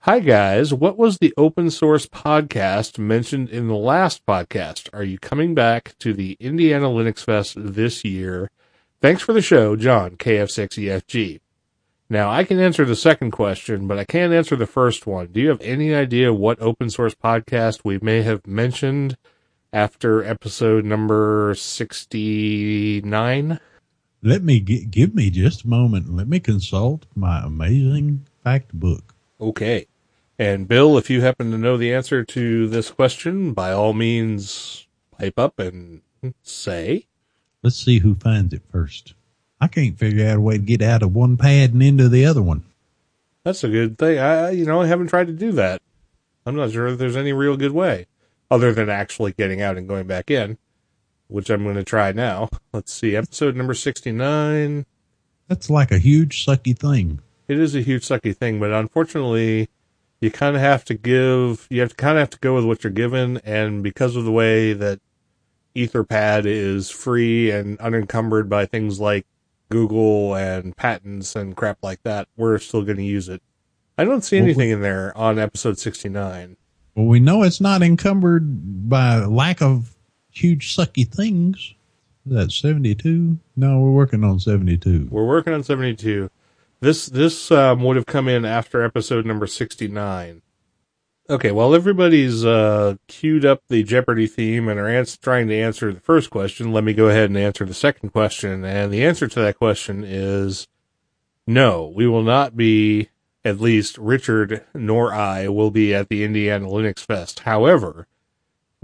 Hi 0.06 0.20
guys, 0.20 0.72
what 0.72 1.00
was 1.00 1.18
the 1.18 1.34
open 1.36 1.72
source 1.72 2.06
podcast 2.06 3.00
mentioned 3.00 3.50
in 3.50 3.68
the 3.68 3.74
last 3.74 4.24
podcast? 4.28 4.88
Are 4.94 5.04
you 5.04 5.18
coming 5.18 5.56
back 5.56 5.96
to 5.98 6.14
the 6.14 6.38
Indiana 6.40 6.90
Linux 6.90 7.22
Fest 7.22 7.56
this 7.58 8.06
year? 8.06 8.52
Thanks 9.02 9.24
for 9.24 9.34
the 9.34 9.42
show, 9.42 9.76
John, 9.76 10.12
KF6EFG. 10.12 11.40
Now, 12.08 12.30
I 12.30 12.44
can 12.44 12.60
answer 12.60 12.86
the 12.86 12.96
second 12.96 13.32
question, 13.32 13.88
but 13.88 13.98
I 13.98 14.04
can't 14.04 14.32
answer 14.32 14.56
the 14.56 14.68
first 14.68 15.08
one. 15.08 15.30
Do 15.32 15.42
you 15.42 15.50
have 15.50 15.62
any 15.62 15.96
idea 15.96 16.32
what 16.32 16.62
open 16.62 16.92
source 16.92 17.16
podcast 17.16 17.80
we 17.84 17.98
may 17.98 18.22
have 18.22 18.46
mentioned 18.46 19.18
after 19.74 20.24
episode 20.24 20.86
number 20.86 21.56
69? 21.58 23.60
Let 24.22 24.44
me 24.44 24.60
g- 24.60 24.86
give 24.86 25.16
me 25.16 25.32
just 25.32 25.64
a 25.64 25.68
moment. 25.68 26.16
Let 26.16 26.28
me 26.28 26.40
consult 26.40 27.08
my 27.16 27.44
amazing 27.44 28.28
fact 28.44 28.72
book. 28.72 29.16
Okay. 29.42 29.88
And 30.38 30.68
Bill, 30.68 30.98
if 30.98 31.10
you 31.10 31.22
happen 31.22 31.52
to 31.52 31.58
know 31.58 31.78
the 31.78 31.94
answer 31.94 32.24
to 32.24 32.68
this 32.68 32.92
question, 32.92 33.54
by 33.54 33.72
all 33.72 33.94
means, 33.94 34.88
pipe 35.18 35.40
up 35.40 35.60
and 35.60 36.02
say. 36.44 37.08
Let's 37.64 37.84
see 37.84 38.00
who 38.00 38.16
finds 38.16 38.54
it 38.54 38.64
first. 38.70 39.14
I 39.62 39.68
can't 39.68 39.98
figure 39.98 40.28
out 40.28 40.38
a 40.38 40.42
way 40.42 40.58
to 40.58 40.64
get 40.64 40.82
out 40.82 41.04
of 41.04 41.16
one 41.16 41.38
pad 41.38 41.74
and 41.74 41.82
into 41.82 42.10
the 42.10 42.26
other 42.26 42.42
one. 42.42 42.66
That's 43.44 43.64
a 43.64 43.70
good 43.70 43.98
thing. 43.98 44.20
I, 44.20 44.52
you 44.52 44.66
know, 44.66 44.82
I 44.82 44.88
haven't 44.88 45.08
tried 45.08 45.28
to 45.28 45.34
do 45.34 45.52
that. 45.54 45.82
I'm 46.46 46.56
not 46.56 46.72
sure 46.72 46.88
if 46.88 46.98
there's 46.98 47.16
any 47.16 47.32
real 47.32 47.56
good 47.56 47.72
way 47.72 48.08
other 48.52 48.74
than 48.74 48.90
actually 48.90 49.32
getting 49.32 49.62
out 49.62 49.78
and 49.78 49.88
going 49.88 50.06
back 50.06 50.30
in, 50.30 50.58
which 51.28 51.50
I'm 51.50 51.64
going 51.64 51.76
to 51.76 51.84
try 51.84 52.12
now. 52.12 52.50
Let's 52.74 52.92
see. 52.92 53.16
Episode 53.16 53.56
number 53.56 53.74
69. 53.74 54.86
That's 55.48 55.70
like 55.70 55.92
a 55.92 55.98
huge 55.98 56.46
sucky 56.46 56.78
thing. 56.78 57.22
It 57.48 57.60
is 57.60 57.76
a 57.76 57.82
huge 57.82 58.04
sucky 58.04 58.36
thing, 58.36 58.60
but 58.60 58.72
unfortunately, 58.72 59.70
you 60.26 60.32
kind 60.32 60.56
of 60.56 60.62
have 60.64 60.84
to 60.86 60.96
give, 60.96 61.68
you 61.70 61.82
have 61.82 61.92
to 61.92 61.96
kind 61.96 62.18
of 62.18 62.22
have 62.22 62.32
to 62.32 62.40
go 62.40 62.56
with 62.56 62.66
what 62.66 62.84
you're 62.84 62.92
given. 62.92 63.38
And 63.46 63.84
because 63.84 64.16
of 64.16 64.26
the 64.26 64.32
way 64.32 64.74
that 64.74 65.00
Etherpad 65.76 66.46
is 66.46 66.90
free 66.90 67.52
and 67.52 67.80
unencumbered 67.80 68.50
by 68.50 68.66
things 68.66 69.00
like 69.00 69.28
Google 69.70 70.36
and 70.36 70.76
patents 70.76 71.36
and 71.36 71.56
crap 71.56 71.78
like 71.84 72.02
that, 72.04 72.28
we're 72.38 72.58
still 72.58 72.82
going 72.82 72.98
to 72.98 73.04
use 73.04 73.30
it. 73.30 73.44
I 74.00 74.04
don't 74.04 74.24
see 74.24 74.38
anything 74.40 74.72
in 74.72 74.82
there 74.82 75.16
on 75.16 75.38
episode 75.38 75.78
69. 75.78 76.58
Well, 76.96 77.06
we 77.06 77.20
know 77.20 77.44
it's 77.44 77.62
not 77.62 77.84
encumbered 77.84 78.90
by 78.90 79.20
lack 79.20 79.62
of 79.62 79.96
huge 80.32 80.76
sucky 80.76 81.08
things. 81.08 81.76
That's 82.26 82.56
72? 82.56 83.38
No, 83.56 83.80
we're 83.80 83.92
working 83.92 84.24
on 84.24 84.40
72. 84.40 85.08
We're 85.12 85.28
working 85.28 85.54
on 85.54 85.64
72. 85.64 86.32
This, 86.80 87.06
this, 87.08 87.52
um, 87.52 87.84
would 87.84 87.96
have 87.96 88.06
come 88.06 88.28
in 88.28 88.46
after 88.46 88.84
episode 88.84 89.26
number 89.26 89.48
69. 89.48 90.42
Okay, 91.28 91.52
while 91.52 91.74
everybody's, 91.74 92.46
uh, 92.46 92.96
queued 93.08 93.46
up 93.46 93.64
the 93.68 93.82
Jeopardy 93.82 94.28
theme 94.28 94.68
and 94.68 94.80
are 94.80 94.88
ans- 94.88 95.18
trying 95.18 95.48
to 95.48 95.56
answer 95.56 95.92
the 95.92 96.00
first 96.00 96.30
question, 96.30 96.72
let 96.72 96.84
me 96.84 96.94
go 96.94 97.08
ahead 97.08 97.30
and 97.30 97.38
answer 97.38 97.66
the 97.66 97.74
second 97.74 98.10
question. 98.10 98.64
And 98.64 98.94
the 98.94 99.04
answer 99.04 99.28
to 99.28 99.40
that 99.40 99.58
question 99.58 100.04
is 100.04 100.68
no, 101.48 101.92
we 101.96 102.08
will 102.08 102.24
not 102.24 102.56
be, 102.56 103.10
at 103.44 103.60
least 103.60 103.98
Richard 103.98 104.66
nor 104.74 105.14
I 105.14 105.48
will 105.48 105.72
be 105.72 105.94
at 105.94 106.10
the 106.10 106.24
Indiana 106.24 106.68
Linux 106.68 107.00
Fest. 107.00 107.42
However, 107.42 108.08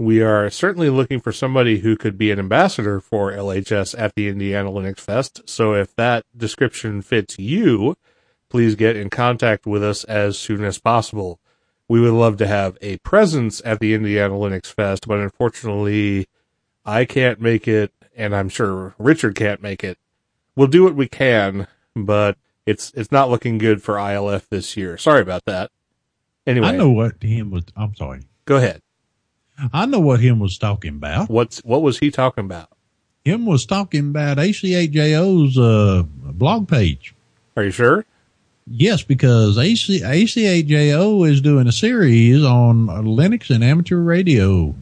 we 0.02 0.20
are 0.20 0.50
certainly 0.50 0.90
looking 0.90 1.20
for 1.20 1.30
somebody 1.30 1.78
who 1.78 1.96
could 1.96 2.18
be 2.18 2.32
an 2.32 2.38
ambassador 2.40 2.98
for 2.98 3.30
LHS 3.30 3.94
at 3.96 4.16
the 4.16 4.26
Indiana 4.26 4.68
Linux 4.68 4.98
Fest. 4.98 5.48
So 5.48 5.74
if 5.74 5.94
that 5.94 6.24
description 6.36 7.02
fits 7.02 7.38
you, 7.38 7.96
please 8.48 8.74
get 8.74 8.96
in 8.96 9.10
contact 9.10 9.64
with 9.64 9.84
us 9.84 10.02
as 10.04 10.36
soon 10.36 10.64
as 10.64 10.80
possible. 10.80 11.38
We 11.86 12.00
would 12.00 12.14
love 12.14 12.36
to 12.38 12.48
have 12.48 12.76
a 12.82 12.96
presence 12.98 13.62
at 13.64 13.78
the 13.78 13.94
Indiana 13.94 14.34
Linux 14.34 14.66
Fest, 14.66 15.06
but 15.06 15.20
unfortunately, 15.20 16.26
I 16.84 17.04
can't 17.04 17.40
make 17.40 17.68
it, 17.68 17.92
and 18.16 18.34
I'm 18.34 18.48
sure 18.48 18.96
Richard 18.98 19.36
can't 19.36 19.62
make 19.62 19.84
it. 19.84 19.98
We'll 20.56 20.66
do 20.66 20.82
what 20.82 20.96
we 20.96 21.06
can, 21.06 21.68
but 21.94 22.36
it's 22.66 22.92
it's 22.96 23.12
not 23.12 23.30
looking 23.30 23.56
good 23.56 23.84
for 23.84 23.94
ILF 23.94 24.48
this 24.48 24.76
year. 24.76 24.98
Sorry 24.98 25.22
about 25.22 25.44
that. 25.44 25.70
Anyway, 26.44 26.66
I 26.66 26.76
know 26.76 26.90
what 26.90 27.22
him 27.22 27.52
was, 27.52 27.66
I'm 27.76 27.94
sorry. 27.94 28.22
go 28.46 28.56
ahead. 28.56 28.82
I 29.72 29.86
know 29.86 30.00
what 30.00 30.20
him 30.20 30.38
was 30.38 30.58
talking 30.58 30.96
about. 30.96 31.28
What's 31.28 31.58
what 31.60 31.82
was 31.82 31.98
he 31.98 32.10
talking 32.10 32.44
about? 32.44 32.68
Him 33.24 33.46
was 33.46 33.66
talking 33.66 34.10
about 34.10 34.38
AC8JO's, 34.38 35.56
uh, 35.56 36.02
blog 36.32 36.68
page. 36.68 37.14
Are 37.56 37.62
you 37.62 37.70
sure? 37.70 38.04
Yes, 38.66 39.02
because 39.02 39.58
AC, 39.58 40.00
AC8JO 40.00 41.28
is 41.28 41.40
doing 41.40 41.66
a 41.66 41.72
series 41.72 42.42
on 42.44 42.86
Linux 42.86 43.50
and 43.50 43.62
amateur 43.62 43.98
radio. 43.98 44.74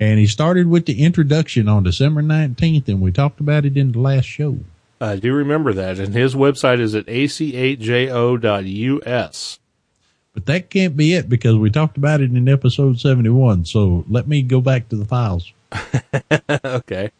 And 0.00 0.18
he 0.18 0.26
started 0.26 0.66
with 0.68 0.86
the 0.86 1.02
introduction 1.02 1.68
on 1.68 1.84
December 1.84 2.22
19th, 2.22 2.88
and 2.88 3.00
we 3.00 3.12
talked 3.12 3.40
about 3.40 3.64
it 3.64 3.76
in 3.76 3.92
the 3.92 4.00
last 4.00 4.26
show. 4.26 4.58
I 5.00 5.16
do 5.16 5.32
remember 5.32 5.72
that, 5.72 5.98
and 5.98 6.14
his 6.14 6.34
website 6.34 6.80
is 6.80 6.94
at 6.94 7.06
ac8jo.us. 7.06 7.78
But 10.34 10.46
that 10.46 10.68
can't 10.68 10.96
be 10.96 11.14
it 11.14 11.28
because 11.28 11.56
we 11.56 11.70
talked 11.70 11.96
about 11.96 12.20
it 12.20 12.30
in 12.30 12.48
episode 12.48 12.98
71. 12.98 13.64
So 13.64 14.04
let 14.08 14.26
me 14.26 14.42
go 14.42 14.60
back 14.60 14.88
to 14.88 14.96
the 14.96 15.04
files. 15.04 15.52
okay. 16.64 17.10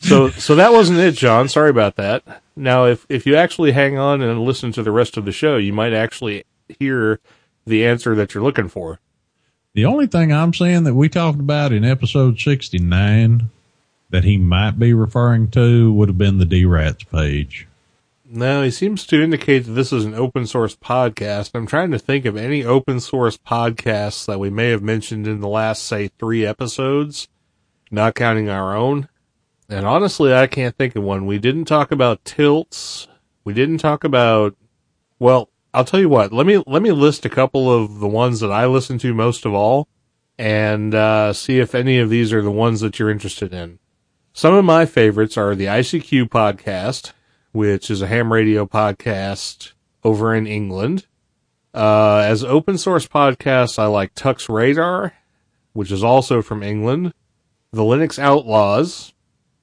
So 0.00 0.30
so 0.30 0.54
that 0.56 0.72
wasn't 0.72 0.98
it, 0.98 1.14
John. 1.14 1.48
Sorry 1.48 1.70
about 1.70 1.96
that. 1.96 2.42
Now 2.56 2.86
if 2.86 3.06
if 3.08 3.26
you 3.26 3.36
actually 3.36 3.72
hang 3.72 3.98
on 3.98 4.22
and 4.22 4.40
listen 4.42 4.72
to 4.72 4.82
the 4.82 4.90
rest 4.90 5.16
of 5.16 5.24
the 5.24 5.32
show, 5.32 5.56
you 5.56 5.72
might 5.72 5.92
actually 5.92 6.44
hear 6.78 7.20
the 7.66 7.86
answer 7.86 8.14
that 8.14 8.34
you're 8.34 8.42
looking 8.42 8.68
for. 8.68 8.98
The 9.74 9.84
only 9.84 10.06
thing 10.06 10.32
I'm 10.32 10.54
saying 10.54 10.84
that 10.84 10.94
we 10.94 11.08
talked 11.08 11.40
about 11.40 11.72
in 11.72 11.84
episode 11.84 12.38
69 12.38 13.50
that 14.10 14.24
he 14.24 14.38
might 14.38 14.78
be 14.78 14.94
referring 14.94 15.50
to 15.50 15.92
would 15.92 16.08
have 16.08 16.18
been 16.18 16.38
the 16.38 16.44
D-Rats 16.44 17.02
page. 17.04 17.66
No, 18.36 18.64
he 18.64 18.72
seems 18.72 19.06
to 19.06 19.22
indicate 19.22 19.60
that 19.60 19.74
this 19.74 19.92
is 19.92 20.04
an 20.04 20.14
open 20.14 20.44
source 20.48 20.74
podcast. 20.74 21.52
I'm 21.54 21.68
trying 21.68 21.92
to 21.92 22.00
think 22.00 22.24
of 22.24 22.36
any 22.36 22.64
open 22.64 22.98
source 22.98 23.36
podcasts 23.36 24.26
that 24.26 24.40
we 24.40 24.50
may 24.50 24.70
have 24.70 24.82
mentioned 24.82 25.28
in 25.28 25.40
the 25.40 25.46
last, 25.46 25.84
say, 25.84 26.08
three 26.08 26.44
episodes, 26.44 27.28
not 27.92 28.16
counting 28.16 28.48
our 28.48 28.74
own. 28.76 29.08
And 29.68 29.86
honestly, 29.86 30.34
I 30.34 30.48
can't 30.48 30.76
think 30.76 30.96
of 30.96 31.04
one. 31.04 31.26
We 31.26 31.38
didn't 31.38 31.66
talk 31.66 31.92
about 31.92 32.24
tilts. 32.24 33.06
We 33.44 33.54
didn't 33.54 33.78
talk 33.78 34.02
about, 34.02 34.56
well, 35.20 35.48
I'll 35.72 35.84
tell 35.84 36.00
you 36.00 36.08
what, 36.08 36.32
let 36.32 36.44
me, 36.44 36.60
let 36.66 36.82
me 36.82 36.90
list 36.90 37.24
a 37.24 37.30
couple 37.30 37.72
of 37.72 38.00
the 38.00 38.08
ones 38.08 38.40
that 38.40 38.50
I 38.50 38.66
listen 38.66 38.98
to 38.98 39.14
most 39.14 39.46
of 39.46 39.54
all 39.54 39.86
and, 40.38 40.92
uh, 40.92 41.32
see 41.34 41.60
if 41.60 41.72
any 41.72 42.00
of 42.00 42.10
these 42.10 42.32
are 42.32 42.42
the 42.42 42.50
ones 42.50 42.80
that 42.80 42.98
you're 42.98 43.10
interested 43.10 43.54
in. 43.54 43.78
Some 44.32 44.54
of 44.54 44.64
my 44.64 44.86
favorites 44.86 45.36
are 45.36 45.54
the 45.54 45.66
ICQ 45.66 46.24
podcast, 46.30 47.12
which 47.54 47.88
is 47.88 48.02
a 48.02 48.08
ham 48.08 48.32
radio 48.32 48.66
podcast 48.66 49.72
over 50.02 50.34
in 50.34 50.44
England. 50.44 51.06
Uh, 51.72 52.18
as 52.18 52.42
open 52.42 52.76
source 52.76 53.06
podcasts, 53.06 53.78
I 53.78 53.86
like 53.86 54.12
Tux 54.16 54.52
Radar, 54.52 55.14
which 55.72 55.92
is 55.92 56.02
also 56.02 56.42
from 56.42 56.64
England. 56.64 57.14
The 57.72 57.82
Linux 57.82 58.18
Outlaws, 58.18 59.12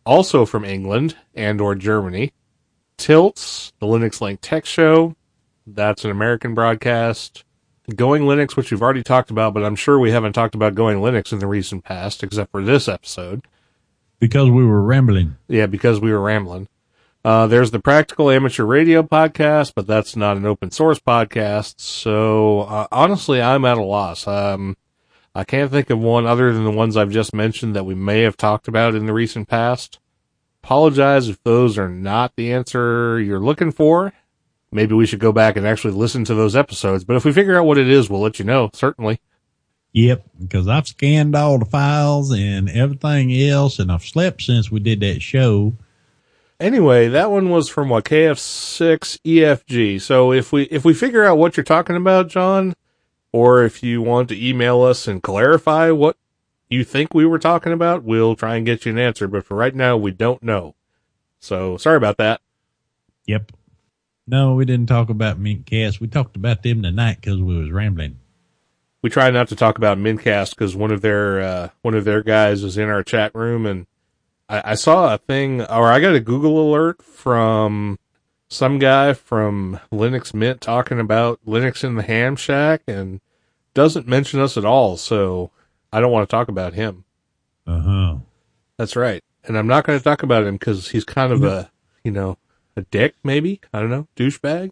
also 0.06 0.46
from 0.46 0.64
England 0.64 1.18
and 1.36 1.60
or 1.60 1.76
Germany. 1.76 2.32
Tilts, 2.96 3.74
the 3.80 3.88
Linux 3.88 4.22
Link 4.22 4.39
Tech 4.42 4.66
Show, 4.66 5.18
that's 5.68 6.06
an 6.06 6.12
American 6.12 6.54
broadcast. 6.54 7.44
Going 7.94 8.24
Linux, 8.24 8.56
which 8.56 8.72
we've 8.72 8.82
already 8.82 9.04
talked 9.04 9.32
about, 9.32 9.54
but 9.54 9.66
I'm 9.66 9.76
sure 9.76 10.00
we 10.00 10.12
haven't 10.12 10.32
talked 10.32 10.56
about 10.56 10.76
Going 10.76 11.00
Linux 11.00 11.34
in 11.34 11.39
the 11.39 11.48
recent 11.48 11.84
past, 11.84 12.24
except 12.24 12.52
for 12.52 12.64
this 12.64 12.88
episode. 12.88 13.42
Because 14.20 14.50
we 14.50 14.64
were 14.64 14.82
rambling. 14.82 15.36
Yeah, 15.50 15.66
because 15.66 16.00
we 16.00 16.14
were 16.14 16.22
rambling. 16.22 16.70
Uh, 17.24 17.46
there's 17.46 17.70
the 17.70 17.80
Practical 17.80 18.32
Amateur 18.32 18.66
Radio 18.66 19.04
podcast, 19.04 19.74
but 19.76 19.86
that's 19.86 20.16
not 20.16 20.38
an 20.38 20.46
open 20.46 20.72
source 20.72 21.00
podcast. 21.00 21.80
So 21.80 22.62
uh, 22.62 22.88
honestly, 22.92 23.42
I'm 23.42 23.64
at 23.66 23.78
a 23.78 23.84
loss. 23.84 24.28
Um, 24.28 24.76
I 25.36 25.44
can't 25.44 25.70
think 25.70 25.92
of 25.92 26.00
one 26.00 26.26
other 26.26 26.52
than 26.52 26.64
the 26.64 26.72
ones 26.72 26.98
I've 26.98 27.12
just 27.12 27.34
mentioned 27.34 27.76
that 27.76 27.86
we 27.86 27.94
may 27.94 28.22
have 28.22 28.38
talked 28.38 28.68
about 28.68 28.96
in 28.96 29.06
the 29.06 29.14
recent 29.14 29.48
past. 29.48 30.00
Apologize 30.64 31.30
if 31.30 31.42
those 31.44 31.78
are 31.78 31.90
not 31.90 32.36
the 32.36 32.52
answer 32.52 33.20
you're 33.20 33.40
looking 33.40 33.72
for. 33.72 34.14
Maybe 34.72 34.96
we 34.96 35.06
should 35.06 35.20
go 35.20 35.32
back 35.32 35.56
and 35.56 35.68
actually 35.68 35.94
listen 35.94 36.24
to 36.26 36.34
those 36.34 36.56
episodes. 36.56 37.04
But 37.04 37.18
if 37.18 37.26
we 37.26 37.34
figure 37.34 37.58
out 37.58 37.66
what 37.66 37.78
it 37.78 37.90
is, 37.90 38.10
we'll 38.10 38.22
let 38.22 38.40
you 38.40 38.46
know, 38.46 38.72
certainly. 38.74 39.20
Yep, 39.94 40.24
because 40.40 40.68
I've 40.68 40.88
scanned 40.88 41.36
all 41.36 41.60
the 41.60 41.66
files 41.66 42.32
and 42.32 42.70
everything 42.70 43.34
else, 43.34 43.78
and 43.78 43.92
I've 43.92 44.06
slept 44.06 44.42
since 44.42 44.72
we 44.72 44.80
did 44.80 45.02
that 45.02 45.22
show. 45.22 45.74
Anyway, 46.62 47.07
that 47.07 47.32
one 47.32 47.49
was 47.49 47.70
from 47.70 47.89
what 47.89 48.05
KF6 48.05 49.20
EFG. 49.26 49.99
So 49.99 50.32
if 50.32 50.51
we 50.51 50.66
if 50.66 50.86
we 50.86 50.93
figure 50.93 51.24
out 51.26 51.39
what 51.39 51.57
you're 51.57 51.64
talking 51.64 51.95
about, 51.95 52.28
John, 52.28 52.76
or 53.32 53.64
if 53.64 53.82
you 53.82 53.99
want 54.03 54.30
to 54.30 54.47
email 54.47 54.84
us 54.84 55.07
and 55.07 55.24
clarify 55.24 55.89
what 55.89 56.18
you 56.70 56.84
think 56.84 57.16
we 57.16 57.26
were 57.26 57.39
talking 57.39 57.74
about, 57.74 58.03
we'll 58.03 58.36
try 58.36 58.57
and 58.57 58.66
get 58.66 58.86
you 58.86 58.91
an 58.91 58.99
answer. 58.99 59.28
But 59.28 59.43
for 59.43 59.57
right 59.57 59.74
now, 59.74 59.97
we 59.97 60.12
don't 60.12 60.43
know. 60.43 60.76
So 61.39 61.78
sorry 61.78 61.97
about 61.97 62.18
that. 62.18 62.41
Yep. 63.26 63.53
No, 64.28 64.53
we 64.53 64.64
didn't 64.64 64.88
talk 64.88 65.09
about 65.09 65.41
Mintcast. 65.41 65.99
We 65.99 66.07
talked 66.07 66.36
about 66.36 66.62
them 66.62 66.84
tonight 66.84 67.18
because 67.22 67.41
we 67.41 67.57
was 67.57 67.72
rambling. 67.72 68.20
We 69.01 69.09
try 69.09 69.32
not 69.32 69.47
to 69.47 69.55
talk 69.55 69.80
about 69.80 69.97
Mintcast 69.97 70.51
because 70.51 70.76
one 70.76 70.91
of 70.91 71.01
their 71.01 71.41
uh, 71.41 71.70
one 71.82 71.95
of 71.95 72.05
their 72.05 72.22
guys 72.22 72.64
is 72.64 72.78
in 72.78 72.88
our 72.88 73.01
chat 73.01 73.34
room, 73.34 73.66
and 73.66 73.88
I, 74.52 74.72
I 74.72 74.76
saw 74.76 75.14
a 75.14 75.18
thing, 75.18 75.62
or 75.62 75.91
I 75.91 76.02
got 76.02 76.14
a 76.14 76.20
Google 76.20 76.70
alert 76.70 77.02
from 77.02 77.97
some 78.49 78.80
guy 78.80 79.14
from 79.14 79.80
Linux 79.91 80.34
Mint 80.34 80.60
talking 80.60 80.99
about 80.99 81.39
Linux 81.47 81.86
in 81.86 81.95
the 81.95 82.04
Ham 82.04 82.36
Shack, 82.36 82.82
and 82.86 83.22
doesn't 83.74 84.08
mention 84.08 84.41
us 84.41 84.58
at 84.58 84.66
all. 84.66 84.97
So 84.97 85.52
I 85.91 86.02
don't 86.02 86.12
want 86.12 86.30
to 86.30 86.36
talk 86.36 86.49
about 86.49 86.74
him. 86.74 87.06
Uh 87.66 87.80
huh. 87.80 88.16
That's 88.78 88.97
right. 88.97 89.24
And 89.45 89.58
I'm 89.58 89.68
not 89.68 89.86
going 89.86 89.97
to 89.97 90.04
talk 90.04 90.22
about 90.22 90.43
him 90.43 90.56
because 90.56 90.89
he's 90.89 91.06
kind 91.06 91.32
of 91.32 91.43
a, 91.43 91.72
you 92.04 92.12
know, 92.12 92.38
a 92.76 92.82
dick, 92.82 93.16
maybe? 93.24 93.62
I 93.74 93.80
don't 93.80 93.89
know. 93.89 94.08
Douchebag? 94.16 94.72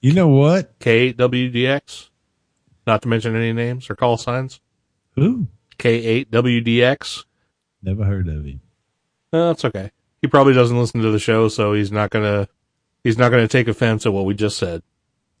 You 0.00 0.12
know 0.12 0.28
what? 0.28 0.78
K8WDX. 0.80 2.10
Not 2.86 3.02
to 3.02 3.08
mention 3.08 3.34
any 3.34 3.52
names 3.52 3.88
or 3.88 3.96
call 3.96 4.18
signs. 4.18 4.60
Who? 5.14 5.48
K8WDX. 5.78 7.24
Never 7.82 8.04
heard 8.04 8.28
of 8.28 8.44
him. 8.44 8.60
No, 9.34 9.48
that's 9.48 9.64
okay. 9.64 9.90
He 10.22 10.28
probably 10.28 10.52
doesn't 10.52 10.78
listen 10.78 11.02
to 11.02 11.10
the 11.10 11.18
show, 11.18 11.48
so 11.48 11.72
he's 11.72 11.90
not 11.90 12.10
gonna 12.10 12.48
he's 13.02 13.18
not 13.18 13.30
gonna 13.30 13.48
take 13.48 13.66
offense 13.66 14.06
at 14.06 14.12
what 14.12 14.26
we 14.26 14.32
just 14.32 14.56
said. 14.56 14.84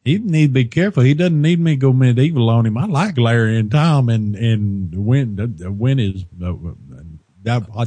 He 0.04 0.18
need 0.18 0.48
to 0.48 0.52
be 0.52 0.64
careful. 0.64 1.04
He 1.04 1.14
doesn't 1.14 1.40
need 1.40 1.60
me 1.60 1.74
to 1.74 1.76
go 1.76 1.92
medieval 1.92 2.50
on 2.50 2.66
him. 2.66 2.76
I 2.76 2.86
like 2.86 3.16
Larry 3.16 3.56
and 3.56 3.70
Tom 3.70 4.08
and 4.08 4.34
and 4.34 5.06
when 5.06 5.36
when 5.78 6.00
is 6.00 6.24
uh, 6.42 6.50
uh, 6.50 7.86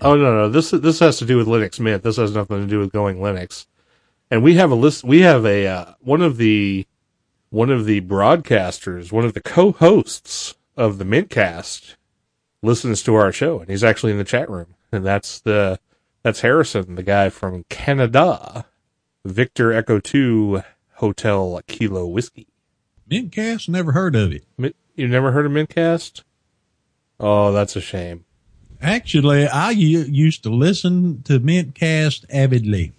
Oh 0.00 0.16
no 0.16 0.34
no 0.34 0.48
this 0.48 0.70
this 0.70 0.98
has 1.00 1.18
to 1.18 1.26
do 1.26 1.36
with 1.36 1.46
Linux 1.46 1.78
Mint. 1.78 2.02
This 2.02 2.16
has 2.16 2.34
nothing 2.34 2.62
to 2.62 2.66
do 2.66 2.78
with 2.78 2.90
going 2.90 3.18
Linux. 3.18 3.66
And 4.30 4.42
we 4.42 4.54
have 4.54 4.70
a 4.70 4.74
list. 4.74 5.04
We 5.04 5.20
have 5.20 5.44
a 5.44 5.66
uh, 5.66 5.92
one 6.00 6.22
of 6.22 6.38
the 6.38 6.86
one 7.50 7.68
of 7.68 7.84
the 7.84 8.00
broadcasters, 8.00 9.12
one 9.12 9.26
of 9.26 9.34
the 9.34 9.42
co-hosts 9.42 10.54
of 10.74 10.96
the 10.96 11.04
Mintcast, 11.04 11.96
listens 12.62 13.02
to 13.02 13.14
our 13.14 13.30
show, 13.30 13.58
and 13.60 13.68
he's 13.68 13.84
actually 13.84 14.12
in 14.12 14.18
the 14.18 14.24
chat 14.24 14.48
room. 14.48 14.74
And 14.90 15.04
that's 15.04 15.40
the 15.40 15.78
that's 16.22 16.40
Harrison, 16.40 16.94
the 16.94 17.02
guy 17.02 17.28
from 17.30 17.64
Canada, 17.68 18.66
Victor 19.24 19.72
Echo 19.72 20.00
Two 20.00 20.62
Hotel 20.94 21.60
Kilo 21.66 22.06
Whiskey. 22.06 22.48
Mintcast. 23.10 23.68
Never 23.68 23.92
heard 23.92 24.14
of 24.16 24.32
it. 24.32 24.44
You 24.94 25.08
never 25.08 25.32
heard 25.32 25.46
of 25.46 25.52
Mintcast? 25.52 26.22
Oh, 27.20 27.52
that's 27.52 27.76
a 27.76 27.80
shame. 27.80 28.24
Actually, 28.80 29.48
I 29.48 29.70
used 29.70 30.42
to 30.44 30.50
listen 30.50 31.22
to 31.22 31.40
Mintcast 31.40 32.24
avidly, 32.30 32.92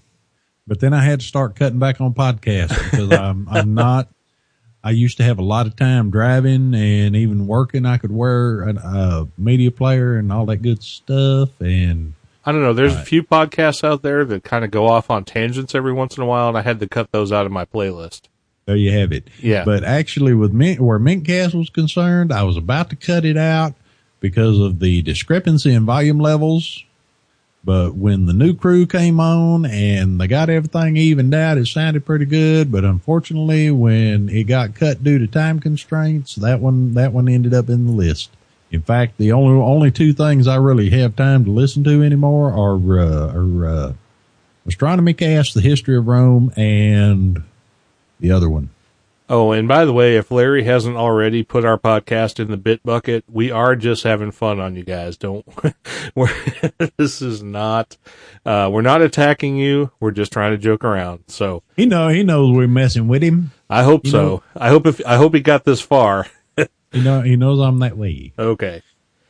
but 0.68 0.80
then 0.82 0.94
I 0.94 1.04
had 1.04 1.22
to 1.22 1.26
start 1.26 1.56
cutting 1.56 1.80
back 1.80 2.02
on 2.02 2.14
podcasts 2.14 2.92
because 2.92 3.12
I'm 3.12 3.48
I'm 3.50 3.74
not. 3.74 4.10
I 4.84 4.92
used 4.92 5.18
to 5.18 5.24
have 5.24 5.40
a 5.40 5.44
lot 5.44 5.68
of 5.68 5.76
time 5.76 6.10
driving 6.10 6.74
and 6.74 7.16
even 7.16 7.48
working. 7.48 7.86
I 7.86 7.98
could 7.98 8.12
wear 8.12 8.62
a, 8.70 8.76
a 8.76 9.28
media 9.38 9.72
player 9.72 10.18
and 10.18 10.32
all 10.32 10.46
that 10.48 10.58
good 10.58 10.82
stuff. 10.84 11.50
And 11.60 12.14
I 12.46 12.52
don't 12.52 12.62
know. 12.62 12.74
There's 12.74 12.96
a 12.96 13.04
few 13.04 13.22
podcasts 13.22 13.84
out 13.84 14.02
there 14.02 14.24
that 14.26 14.44
kind 14.44 14.64
of 14.64 14.72
go 14.72 14.88
off 14.88 15.10
on 15.10 15.26
tangents 15.26 15.76
every 15.76 15.94
once 15.94 16.18
in 16.18 16.24
a 16.24 16.26
while, 16.26 16.48
and 16.48 16.58
I 16.58 16.62
had 16.62 16.80
to 16.80 16.88
cut 16.88 17.12
those 17.12 17.32
out 17.32 17.46
of 17.46 17.52
my 17.52 17.66
playlist. 17.66 18.22
there 18.66 18.76
you 18.78 18.92
have 18.98 19.12
it. 19.12 19.28
Yeah. 19.40 19.66
But 19.66 19.84
actually, 19.84 20.34
with 20.34 20.54
Mint, 20.54 20.80
where 20.80 21.00
Mintcast 21.00 21.54
was 21.54 21.70
concerned, 21.70 22.32
I 22.32 22.44
was 22.44 22.56
about 22.56 22.90
to 22.92 22.96
cut 22.96 23.26
it 23.26 23.38
out 23.38 23.74
because 24.22 24.60
of 24.60 24.80
the 24.80 25.02
discrepancy 25.02 25.74
in 25.74 25.86
volume 25.86 26.20
levels. 26.20 26.84
But 27.64 27.96
when 27.96 28.26
the 28.26 28.34
new 28.34 28.54
crew 28.56 28.86
came 28.86 29.20
on 29.20 29.66
and 29.66 30.20
they 30.20 30.28
got 30.28 30.50
everything 30.50 30.96
evened 30.96 31.34
out, 31.34 31.58
it 31.58 31.68
sounded 31.68 32.06
pretty 32.06 32.26
good. 32.26 32.72
But 32.72 32.86
unfortunately, 32.86 33.70
when 33.70 34.30
it 34.30 34.46
got 34.46 34.76
cut 34.76 35.04
due 35.04 35.20
to 35.20 35.28
time 35.28 35.60
constraints, 35.60 36.36
that 36.36 36.62
one, 36.62 36.94
that 36.94 37.12
one 37.12 37.28
ended 37.28 37.54
up 37.54 37.70
in 37.70 37.86
the 37.86 37.92
list. 37.92 38.30
In 38.72 38.82
fact, 38.82 39.18
the 39.18 39.32
only, 39.32 39.62
only 39.62 39.92
two 39.92 40.14
things 40.14 40.48
I 40.48 40.56
really 40.56 40.90
have 40.92 41.16
time 41.16 41.44
to 41.46 41.52
listen 41.52 41.84
to 41.84 42.04
anymore 42.04 42.52
are, 42.52 43.00
uh, 43.00 43.34
are, 43.34 43.66
uh, 43.66 43.94
Astronomy 44.66 45.14
Cast, 45.14 45.54
The 45.54 45.62
History 45.62 45.98
of 45.98 46.08
Rome, 46.08 46.54
and 46.56 47.44
the 48.20 48.32
other 48.32 48.50
one. 48.50 48.70
Oh, 49.32 49.52
and 49.52 49.68
by 49.68 49.86
the 49.86 49.94
way, 49.94 50.16
if 50.16 50.32
Larry 50.32 50.64
hasn't 50.64 50.98
already 50.98 51.44
put 51.44 51.64
our 51.64 51.78
podcast 51.78 52.40
in 52.40 52.50
the 52.50 52.58
bit 52.58 52.82
bucket, 52.84 53.24
we 53.32 53.52
are 53.52 53.76
just 53.76 54.02
having 54.04 54.32
fun 54.32 54.60
on 54.60 54.76
you 54.76 54.84
guys. 54.84 55.18
Don't, 55.18 55.46
we're, 56.16 56.34
this 56.98 57.22
is 57.22 57.44
not, 57.44 57.96
uh, 58.44 58.70
we're 58.74 58.82
not 58.82 59.04
attacking 59.04 59.56
you. 59.58 59.92
We're 60.00 60.10
just 60.12 60.34
trying 60.34 60.52
to 60.54 60.58
joke 60.58 60.84
around. 60.84 61.26
So 61.28 61.62
He 61.76 61.86
know, 61.86 62.08
he 62.08 62.24
knows 62.24 62.52
we're 62.56 62.68
messing 62.68 63.08
with 63.08 63.22
him. 63.22 63.52
I 63.70 63.84
hope 63.84 64.06
You 64.06 64.12
so. 64.12 64.26
know- 64.26 64.44
I 64.56 64.70
hope 64.70 64.88
if, 64.88 65.00
I 65.06 65.18
hope 65.18 65.36
he 65.36 65.42
got 65.42 65.64
this 65.64 65.82
far. 65.82 66.26
He 66.92 67.04
know, 67.04 67.22
he 67.22 67.36
knows 67.36 67.60
I'm 67.60 67.78
that 67.80 67.98
way. 67.98 68.34
Okay. 68.40 68.82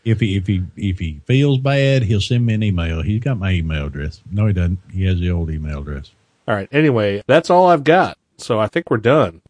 If 0.05 0.21
he 0.21 0.37
if 0.37 0.47
he 0.47 0.63
if 0.77 0.97
he 0.99 1.19
feels 1.25 1.57
bad, 1.57 2.03
he'll 2.03 2.21
send 2.21 2.45
me 2.45 2.53
an 2.53 2.63
email. 2.63 3.01
He's 3.01 3.21
got 3.21 3.37
my 3.37 3.51
email 3.51 3.87
address. 3.87 4.21
No, 4.31 4.47
he 4.47 4.53
doesn't. 4.53 4.79
He 4.93 5.03
has 5.07 5.19
the 5.19 5.29
old 5.29 5.49
email 5.51 5.81
address. 5.81 6.11
All 6.47 6.55
right. 6.55 6.69
Anyway, 6.71 7.21
that's 7.27 7.49
all 7.49 7.67
I've 7.67 7.83
got. 7.83 8.17
So 8.37 8.59
I 8.61 8.67
think 8.67 8.89
we're 8.89 8.95
done. 8.95 9.41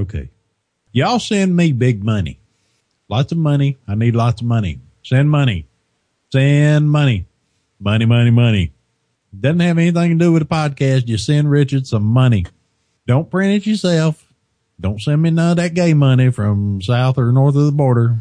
Okay. 0.00 0.30
Y'all 0.92 1.18
send 1.18 1.54
me 1.54 1.72
big 1.72 2.02
money. 2.02 2.40
Lots 3.08 3.32
of 3.32 3.38
money. 3.38 3.76
I 3.86 3.94
need 3.94 4.16
lots 4.16 4.40
of 4.40 4.46
money. 4.46 4.80
Send 5.04 5.30
money. 5.30 5.66
Send 6.32 6.90
money. 6.90 7.26
Money, 7.78 8.06
money, 8.06 8.30
money. 8.30 8.72
Doesn't 9.38 9.60
have 9.60 9.78
anything 9.78 10.18
to 10.18 10.24
do 10.24 10.32
with 10.32 10.48
the 10.48 10.54
podcast. 10.54 11.04
Just 11.04 11.26
send 11.26 11.50
Richard 11.50 11.86
some 11.86 12.04
money. 12.04 12.46
Don't 13.06 13.30
print 13.30 13.54
it 13.62 13.68
yourself. 13.68 14.26
Don't 14.80 15.02
send 15.02 15.20
me 15.20 15.30
none 15.30 15.52
of 15.52 15.56
that 15.58 15.74
gay 15.74 15.92
money 15.92 16.30
from 16.30 16.80
south 16.80 17.18
or 17.18 17.30
north 17.30 17.54
of 17.56 17.66
the 17.66 17.72
border. 17.72 18.18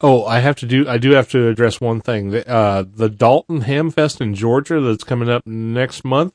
Oh, 0.00 0.24
I 0.24 0.40
have 0.40 0.56
to 0.56 0.66
do, 0.66 0.88
I 0.88 0.98
do 0.98 1.12
have 1.12 1.28
to 1.30 1.46
address 1.46 1.80
one 1.80 2.00
thing. 2.00 2.30
The, 2.30 2.48
uh, 2.48 2.84
the 2.92 3.08
Dalton 3.08 3.62
Hamfest 3.62 4.20
in 4.20 4.34
Georgia 4.34 4.80
that's 4.80 5.04
coming 5.04 5.28
up 5.28 5.46
next 5.46 6.04
month. 6.04 6.34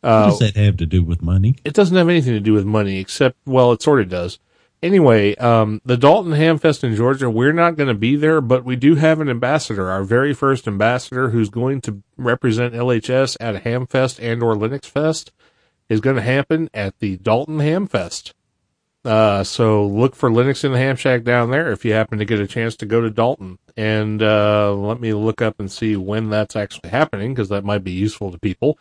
What 0.00 0.10
Uh, 0.10 0.30
does 0.30 0.38
that 0.40 0.56
have 0.56 0.76
to 0.78 0.86
do 0.86 1.02
with 1.02 1.22
money? 1.22 1.56
it 1.64 1.74
doesn't 1.74 1.96
have 1.96 2.08
anything 2.08 2.32
to 2.32 2.40
do 2.40 2.52
with 2.54 2.64
money 2.64 2.98
except 2.98 3.36
well 3.46 3.72
it 3.72 3.82
sort 3.82 4.00
of 4.00 4.08
does. 4.08 4.38
Anyway 4.82 5.34
um, 5.36 5.80
the 5.84 5.98
dalton 5.98 6.32
hamfest 6.32 6.82
in 6.82 6.96
georgia 6.96 7.28
we're 7.28 7.52
not 7.52 7.76
going 7.76 7.88
to 7.88 7.94
be 7.94 8.16
there 8.16 8.40
but 8.40 8.64
we 8.64 8.76
do 8.76 8.94
have 8.94 9.20
an 9.20 9.28
ambassador 9.28 9.90
our 9.90 10.02
very 10.04 10.32
first 10.32 10.66
ambassador 10.66 11.30
who's 11.30 11.50
going 11.50 11.82
to 11.82 12.02
represent 12.16 12.72
lhs 12.72 13.36
at 13.40 13.64
hamfest 13.64 14.18
and 14.22 14.42
or 14.42 14.54
linux 14.54 14.86
fest 14.86 15.32
is 15.90 16.00
going 16.00 16.16
to 16.16 16.22
happen 16.22 16.70
at 16.72 16.98
the 17.00 17.18
dalton 17.18 17.58
hamfest 17.58 18.32
uh, 19.04 19.42
so 19.44 19.86
look 19.86 20.14
for 20.14 20.30
linux 20.30 20.64
in 20.64 20.72
the 20.72 20.78
ham 20.78 20.96
shack 20.96 21.24
down 21.24 21.50
there 21.50 21.70
if 21.72 21.84
you 21.84 21.92
happen 21.92 22.18
to 22.18 22.24
get 22.24 22.38
a 22.40 22.46
chance 22.46 22.76
to 22.76 22.84
go 22.84 23.00
to 23.00 23.08
dalton. 23.08 23.58
And 23.74 24.22
uh, 24.22 24.74
let 24.74 25.00
me 25.00 25.14
look 25.14 25.40
up 25.40 25.58
and 25.58 25.72
see 25.72 25.96
when 25.96 26.28
that's 26.28 26.54
actually 26.54 26.90
happening 26.90 27.32
because 27.32 27.48
that 27.48 27.64
might 27.64 27.82
be 27.82 27.92
useful 27.92 28.30
to 28.30 28.38
people 28.38 28.78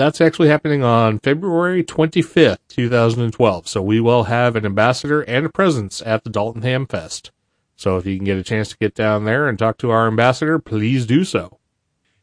that's 0.00 0.20
actually 0.20 0.48
happening 0.48 0.82
on 0.82 1.18
February 1.18 1.84
25th, 1.84 2.58
2012. 2.68 3.68
So 3.68 3.82
we 3.82 4.00
will 4.00 4.24
have 4.24 4.56
an 4.56 4.64
ambassador 4.64 5.20
and 5.22 5.46
a 5.46 5.50
presence 5.50 6.02
at 6.06 6.24
the 6.24 6.30
Dalton 6.30 6.62
Ham 6.62 6.86
Fest. 6.86 7.30
So 7.76 7.96
if 7.98 8.06
you 8.06 8.16
can 8.16 8.24
get 8.24 8.38
a 8.38 8.42
chance 8.42 8.70
to 8.70 8.78
get 8.78 8.94
down 8.94 9.24
there 9.24 9.48
and 9.48 9.58
talk 9.58 9.78
to 9.78 9.90
our 9.90 10.06
ambassador, 10.06 10.58
please 10.58 11.06
do 11.06 11.24
so. 11.24 11.58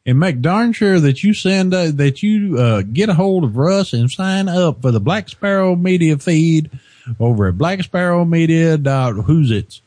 and 0.05 0.19
make 0.19 0.41
darn 0.41 0.71
sure 0.73 0.99
that 0.99 1.23
you 1.23 1.33
send 1.33 1.73
uh, 1.73 1.91
that 1.91 2.23
you 2.23 2.57
uh, 2.57 2.81
get 2.81 3.09
a 3.09 3.13
hold 3.13 3.43
of 3.43 3.57
Russ 3.57 3.93
and 3.93 4.09
sign 4.09 4.47
up 4.47 4.81
for 4.81 4.91
the 4.91 4.99
Black 5.01 5.27
Sparrow 5.29 5.75
Media 5.75 6.17
feed 6.17 6.69
over 7.19 7.47
at 7.47 7.57
Black 7.57 7.83
Sparrow 7.83 8.23
Media 8.25 8.77
dot 8.77 9.15
who's 9.25 9.51
it's 9.51 9.81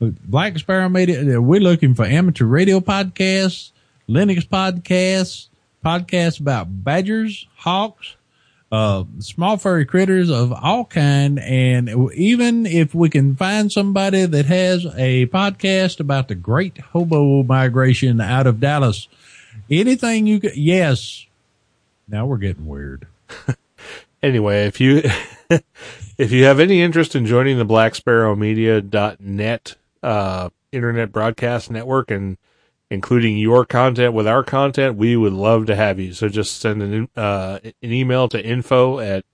Black 0.00 0.58
Sparrow 0.58 0.88
Media. 0.88 1.40
We're 1.40 1.60
looking 1.60 1.94
for 1.94 2.04
amateur 2.04 2.46
radio 2.46 2.80
podcasts, 2.80 3.72
Linux 4.08 4.46
podcasts, 4.48 5.48
podcasts 5.86 6.40
about 6.40 6.82
badgers, 6.82 7.46
hawks, 7.58 8.16
uh, 8.72 9.04
small 9.20 9.56
furry 9.56 9.84
critters 9.84 10.30
of 10.30 10.52
all 10.52 10.84
kind. 10.84 11.38
And 11.38 11.88
even 12.14 12.66
if 12.66 12.92
we 12.92 13.08
can 13.08 13.36
find 13.36 13.70
somebody 13.70 14.26
that 14.26 14.46
has 14.46 14.84
a 14.96 15.26
podcast 15.26 16.00
about 16.00 16.26
the 16.26 16.34
great 16.34 16.76
hobo 16.78 17.44
migration 17.44 18.20
out 18.20 18.48
of 18.48 18.58
Dallas, 18.58 19.06
anything 19.70 20.26
you 20.26 20.40
could, 20.40 20.56
yes. 20.56 21.26
Now 22.08 22.26
we're 22.26 22.38
getting 22.38 22.66
weird. 22.66 23.06
Anyway, 24.22 24.66
if 24.66 24.80
you 24.80 25.02
if 26.18 26.32
you 26.32 26.44
have 26.44 26.58
any 26.58 26.82
interest 26.82 27.14
in 27.14 27.26
joining 27.26 27.58
the 27.58 27.64
Black 27.64 27.94
Sparrow 27.94 28.34
Media.net 28.34 29.76
uh, 30.02 30.48
internet 30.72 31.12
broadcast 31.12 31.70
network 31.70 32.10
and 32.10 32.36
including 32.90 33.36
your 33.36 33.64
content 33.64 34.14
with 34.14 34.26
our 34.26 34.42
content, 34.42 34.96
we 34.96 35.16
would 35.16 35.32
love 35.32 35.66
to 35.66 35.76
have 35.76 35.98
you. 35.98 36.12
So 36.12 36.28
just 36.28 36.60
send 36.60 36.82
an 36.82 37.08
uh, 37.16 37.60
an 37.62 37.92
email 37.92 38.28
to 38.28 38.44
info 38.44 38.98
at 38.98 39.24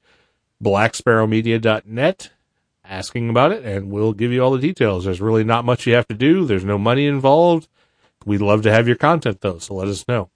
blacksparrowmedia.net 0.62 2.30
asking 2.84 3.30
about 3.30 3.52
it, 3.52 3.64
and 3.64 3.90
we'll 3.90 4.12
give 4.12 4.32
you 4.32 4.42
all 4.42 4.50
the 4.50 4.58
details. 4.58 5.04
There's 5.04 5.20
really 5.20 5.44
not 5.44 5.64
much 5.64 5.86
you 5.86 5.94
have 5.94 6.08
to 6.08 6.14
do. 6.14 6.44
There's 6.44 6.64
no 6.64 6.78
money 6.78 7.06
involved. 7.06 7.68
We'd 8.24 8.40
love 8.40 8.62
to 8.62 8.72
have 8.72 8.86
your 8.86 8.96
content 8.96 9.40
though, 9.40 9.58
so 9.58 9.74
let 9.74 9.88
us 9.88 10.06
know. 10.06 10.30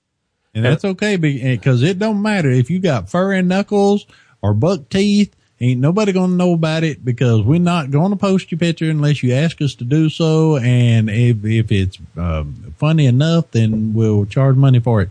And 0.55 0.64
that's 0.64 0.87
okay 0.87 1.17
because 1.17 1.83
it 1.83 1.99
don't 1.99 2.23
matter 2.23 2.51
if 2.51 2.71
you 2.71 2.79
got 2.79 3.11
fur 3.11 3.35
and 3.35 3.47
knuckles 3.47 4.07
or 4.41 4.55
buck 4.55 4.89
teeth. 4.89 5.36
Ain't 5.59 5.81
nobody 5.81 6.13
gonna 6.13 6.35
know 6.35 6.53
about 6.53 6.85
it 6.85 7.03
because 7.03 7.41
we're 7.43 7.59
not 7.59 7.91
gonna 7.91 8.17
post 8.17 8.51
your 8.51 8.59
picture 8.59 8.91
unless 8.91 9.23
you 9.23 9.33
ask 9.33 9.63
us 9.63 9.75
to 9.77 9.85
do 9.85 10.11
so. 10.11 10.59
And 10.59 11.09
if 11.09 11.43
if 11.45 11.73
it's 11.73 11.99
um, 12.17 12.75
funny 12.77 13.07
enough, 13.07 13.51
then 13.53 13.95
we'll 13.95 14.27
charge 14.27 14.57
money 14.57 14.81
for 14.81 15.01
it. 15.01 15.11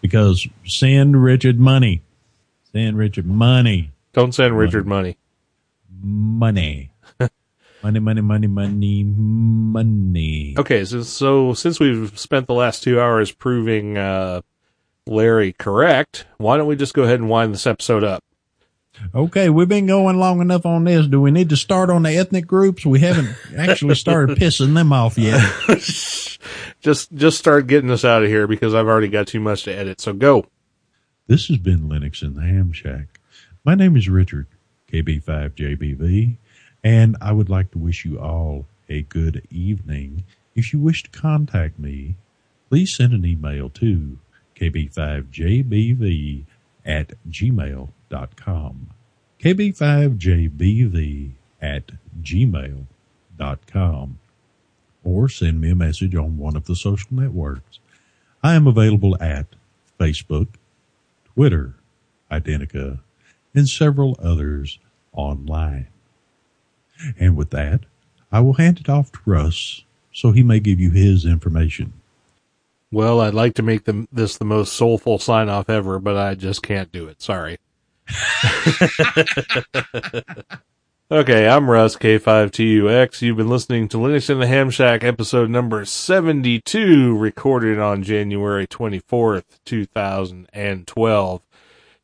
Because 0.00 0.46
send 0.64 1.22
Richard 1.22 1.60
money, 1.60 2.00
send 2.72 2.96
Richard 2.96 3.26
money, 3.26 3.90
Don't 4.14 4.34
send 4.34 4.56
Richard 4.56 4.86
money. 4.86 5.16
money, 6.02 6.90
money, 7.82 8.00
money, 8.00 8.20
money, 8.22 8.46
money, 8.46 9.04
money. 9.04 10.54
Okay, 10.58 10.84
so, 10.86 11.02
so 11.02 11.52
since 11.52 11.78
we've 11.78 12.18
spent 12.18 12.46
the 12.46 12.54
last 12.54 12.82
two 12.82 12.98
hours 13.00 13.30
proving 13.30 13.96
uh, 13.98 14.40
Larry 15.06 15.52
correct, 15.52 16.26
why 16.38 16.56
don't 16.56 16.66
we 16.66 16.76
just 16.76 16.94
go 16.94 17.02
ahead 17.02 17.20
and 17.20 17.28
wind 17.28 17.52
this 17.54 17.66
episode 17.66 18.02
up? 18.02 18.24
Okay, 19.14 19.48
we've 19.48 19.68
been 19.68 19.86
going 19.86 20.18
long 20.18 20.40
enough 20.40 20.66
on 20.66 20.84
this. 20.84 21.06
Do 21.06 21.20
we 21.20 21.30
need 21.30 21.48
to 21.48 21.56
start 21.56 21.88
on 21.90 22.02
the 22.02 22.10
ethnic 22.16 22.46
groups? 22.46 22.84
We 22.84 23.00
haven't 23.00 23.34
actually 23.56 23.94
started 23.94 24.36
pissing 24.38 24.74
them 24.74 24.92
off 24.92 25.16
yet. 25.16 25.42
just 26.80 27.12
just 27.14 27.38
start 27.38 27.66
getting 27.66 27.90
us 27.90 28.04
out 28.04 28.22
of 28.22 28.28
here 28.28 28.46
because 28.46 28.74
I've 28.74 28.86
already 28.86 29.08
got 29.08 29.26
too 29.26 29.40
much 29.40 29.62
to 29.64 29.74
edit. 29.74 30.00
So 30.00 30.12
go. 30.12 30.46
This 31.26 31.46
has 31.46 31.56
been 31.56 31.88
Linux 31.88 32.22
in 32.22 32.34
the 32.34 32.42
Ham 32.42 32.72
Shack. 32.72 33.20
My 33.64 33.74
name 33.74 33.96
is 33.96 34.08
Richard, 34.08 34.46
KB5JBV, 34.92 36.36
and 36.82 37.16
I 37.20 37.32
would 37.32 37.48
like 37.48 37.70
to 37.70 37.78
wish 37.78 38.04
you 38.04 38.18
all 38.18 38.66
a 38.88 39.02
good 39.02 39.46
evening. 39.50 40.24
If 40.54 40.72
you 40.72 40.80
wish 40.80 41.04
to 41.04 41.10
contact 41.10 41.78
me, 41.78 42.16
please 42.68 42.94
send 42.94 43.12
an 43.12 43.24
email 43.24 43.70
to 43.70 44.18
kb5jbv 44.56 46.44
at 46.84 47.12
gmail.com. 48.12 48.90
kb5jbv 49.42 51.30
at 51.60 51.92
gmail.com. 52.20 54.18
Or 55.04 55.28
send 55.28 55.60
me 55.60 55.70
a 55.70 55.74
message 55.74 56.14
on 56.14 56.38
one 56.38 56.54
of 56.56 56.66
the 56.66 56.76
social 56.76 57.08
networks. 57.10 57.80
I 58.42 58.54
am 58.54 58.66
available 58.66 59.20
at 59.20 59.46
Facebook, 59.98 60.48
Twitter, 61.34 61.74
Identica, 62.30 63.00
and 63.54 63.68
several 63.68 64.16
others 64.22 64.78
online. 65.12 65.88
And 67.18 67.36
with 67.36 67.50
that, 67.50 67.80
I 68.30 68.40
will 68.40 68.54
hand 68.54 68.78
it 68.78 68.88
off 68.88 69.10
to 69.12 69.18
Russ 69.26 69.82
so 70.12 70.30
he 70.30 70.42
may 70.42 70.60
give 70.60 70.78
you 70.78 70.90
his 70.90 71.24
information. 71.24 71.92
Well, 72.92 73.20
I'd 73.20 73.34
like 73.34 73.54
to 73.54 73.62
make 73.62 73.84
this 74.12 74.36
the 74.36 74.44
most 74.44 74.74
soulful 74.74 75.18
sign 75.18 75.48
off 75.48 75.70
ever, 75.70 75.98
but 75.98 76.16
I 76.16 76.34
just 76.34 76.62
can't 76.62 76.92
do 76.92 77.08
it. 77.08 77.22
Sorry. 77.22 77.58
okay, 81.10 81.48
I'm 81.48 81.70
Russ, 81.70 81.96
K5TUX. 81.96 83.22
You've 83.22 83.36
been 83.36 83.48
listening 83.48 83.88
to 83.88 83.96
Linux 83.96 84.30
in 84.30 84.40
the 84.40 84.46
Ham 84.46 84.70
Shack, 84.70 85.04
episode 85.04 85.50
number 85.50 85.84
72, 85.84 87.16
recorded 87.16 87.78
on 87.78 88.02
January 88.02 88.66
24th, 88.66 89.44
2012. 89.64 91.42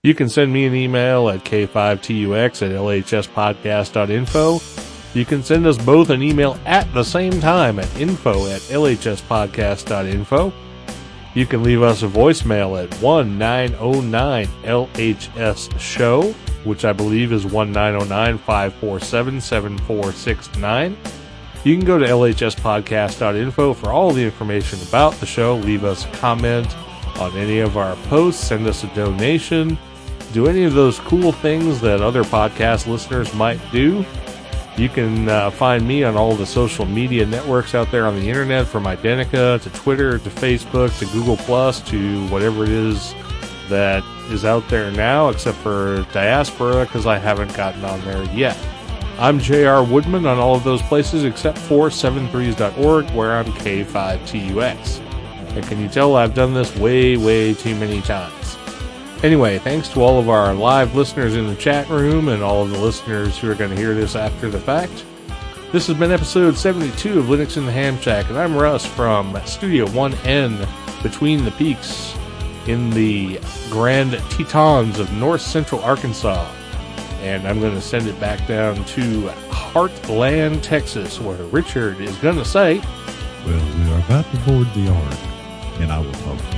You 0.03 0.15
can 0.15 0.29
send 0.29 0.53
me 0.53 0.65
an 0.67 0.75
email 0.75 1.29
at 1.29 1.45
K5TUX 1.45 2.63
at 2.63 2.71
LHSpodcast.info. 2.73 4.61
You 5.15 5.25
can 5.25 5.43
send 5.43 5.67
us 5.67 5.79
both 5.79 6.11
an 6.11 6.23
email 6.23 6.59
at 6.65 6.93
the 6.95 7.03
same 7.03 7.41
time 7.41 7.79
at 7.79 8.01
info 8.01 8.47
at 8.47 8.61
LHSpodcast.info. 8.61 10.53
You 11.35 11.47
can 11.47 11.63
leave 11.63 11.83
us 11.83 12.03
a 12.03 12.09
voicemail 12.09 12.83
at 12.83 12.93
1909 13.03 14.47
LHS 14.65 15.79
Show, 15.79 16.33
which 16.65 16.85
I 16.85 16.93
believe 16.93 17.33
is 17.33 17.45
1909 17.45 18.39
547 18.39 19.41
7469. 19.41 20.97
You 21.65 21.77
can 21.77 21.85
go 21.85 21.99
to 21.99 22.07
lhspodcast.info 22.07 23.75
for 23.75 23.91
all 23.91 24.11
the 24.13 24.25
information 24.25 24.81
about 24.89 25.13
the 25.15 25.27
show. 25.27 25.57
Leave 25.57 25.85
us 25.85 26.07
a 26.07 26.11
comment 26.13 26.75
on 27.19 27.37
any 27.37 27.59
of 27.59 27.77
our 27.77 27.97
posts, 28.07 28.43
send 28.47 28.67
us 28.67 28.85
a 28.85 28.87
donation, 28.95 29.77
do 30.33 30.47
any 30.47 30.65
of 30.65 30.75
those 30.75 30.99
cool 31.01 31.33
things 31.33 31.81
that 31.81 32.01
other 32.01 32.23
podcast 32.23 32.87
listeners 32.87 33.35
might 33.35 33.61
do. 33.73 34.05
You 34.79 34.89
can 34.89 35.29
uh, 35.29 35.51
find 35.51 35.87
me 35.87 36.05
on 36.05 36.17
all 36.17 36.37
the 36.37 36.47
social 36.47 36.87
media 36.87 37.27
networks 37.27 37.75
out 37.75 37.91
there 37.91 38.07
on 38.07 38.15
the 38.15 38.29
internet, 38.29 38.65
from 38.65 38.85
Identica 38.85 39.61
to 39.61 39.71
Twitter 39.71 40.19
to 40.19 40.31
Facebook 40.31 40.97
to 41.01 41.07
Google 41.07 41.37
Plus 41.37 41.81
to 41.91 42.29
whatever 42.29 42.63
it 42.63 42.69
is 42.69 43.13
that 43.69 44.05
is 44.31 44.45
out 44.45 44.69
there 44.69 44.93
now, 44.93 45.31
except 45.31 45.59
for 45.59 46.07
Diaspora, 46.13 46.85
because 46.85 47.07
I 47.07 47.19
haven't 47.19 47.57
gotten 47.57 47.85
on 47.85 48.01
there 48.03 48.23
yet. 48.27 48.57
I'm 49.19 49.41
J.R. 49.41 49.83
Woodman 49.83 50.27
on 50.27 50.39
all 50.39 50.55
of 50.55 50.63
those 50.63 50.83
places 50.83 51.25
except 51.25 51.59
for 51.59 51.89
73s.org, 51.89 53.11
where 53.11 53.37
I'm 53.37 53.47
K5TUX. 53.47 55.01
And 55.57 55.67
can 55.67 55.81
you 55.81 55.89
tell 55.89 56.15
I've 56.15 56.35
done 56.35 56.55
this 56.55 56.77
way, 56.77 57.17
way 57.17 57.53
too 57.53 57.75
many 57.75 58.01
times? 58.03 58.58
Anyway, 59.25 59.59
thanks 59.59 59.89
to 59.89 60.01
all 60.01 60.21
of 60.21 60.29
our 60.29 60.55
live 60.55 60.95
listeners 60.95 61.35
in 61.35 61.49
the 61.49 61.57
chat 61.57 61.89
room 61.89 62.29
and 62.29 62.41
all 62.41 62.63
of 62.63 62.71
the 62.71 62.79
listeners 62.79 63.37
who 63.37 63.51
are 63.51 63.55
going 63.57 63.71
to 63.71 63.77
hear 63.77 63.93
this 63.93 64.15
after 64.15 64.49
the 64.49 64.61
fact. 64.61 65.05
This 65.73 65.89
has 65.89 65.99
been 65.99 66.13
episode 66.13 66.57
72 66.57 67.19
of 67.19 67.25
Linux 67.27 67.57
in 67.57 67.67
the 67.67 67.73
Ham 67.73 67.99
Shack, 67.99 68.29
and 68.29 68.39
I'm 68.39 68.57
Russ 68.57 68.87
from 68.87 69.37
Studio 69.45 69.87
1N 69.87 70.69
Between 71.03 71.45
the 71.45 71.51
Peaks 71.51 72.17
in 72.69 72.91
the 72.91 73.41
Grand 73.71 74.13
Tetons 74.31 75.01
of 75.01 75.13
north 75.15 75.41
central 75.41 75.83
Arkansas. 75.83 76.49
And 77.21 77.47
I'm 77.49 77.59
going 77.59 77.75
to 77.75 77.83
send 77.83 78.07
it 78.07 78.19
back 78.21 78.47
down 78.47 78.77
to 78.85 79.23
Heartland, 79.51 80.63
Texas, 80.63 81.21
where 81.21 81.43
Richard 81.47 82.01
is 82.01 82.17
going 82.19 82.37
to 82.37 82.45
say, 82.45 82.79
Well, 83.45 83.79
we 83.79 83.93
are 83.93 83.99
about 83.99 84.31
to 84.31 84.39
board 84.49 84.69
the 84.75 84.89
ark, 84.89 85.81
and 85.81 85.91
I 85.91 85.99
will 85.99 86.13
talk. 86.13 86.58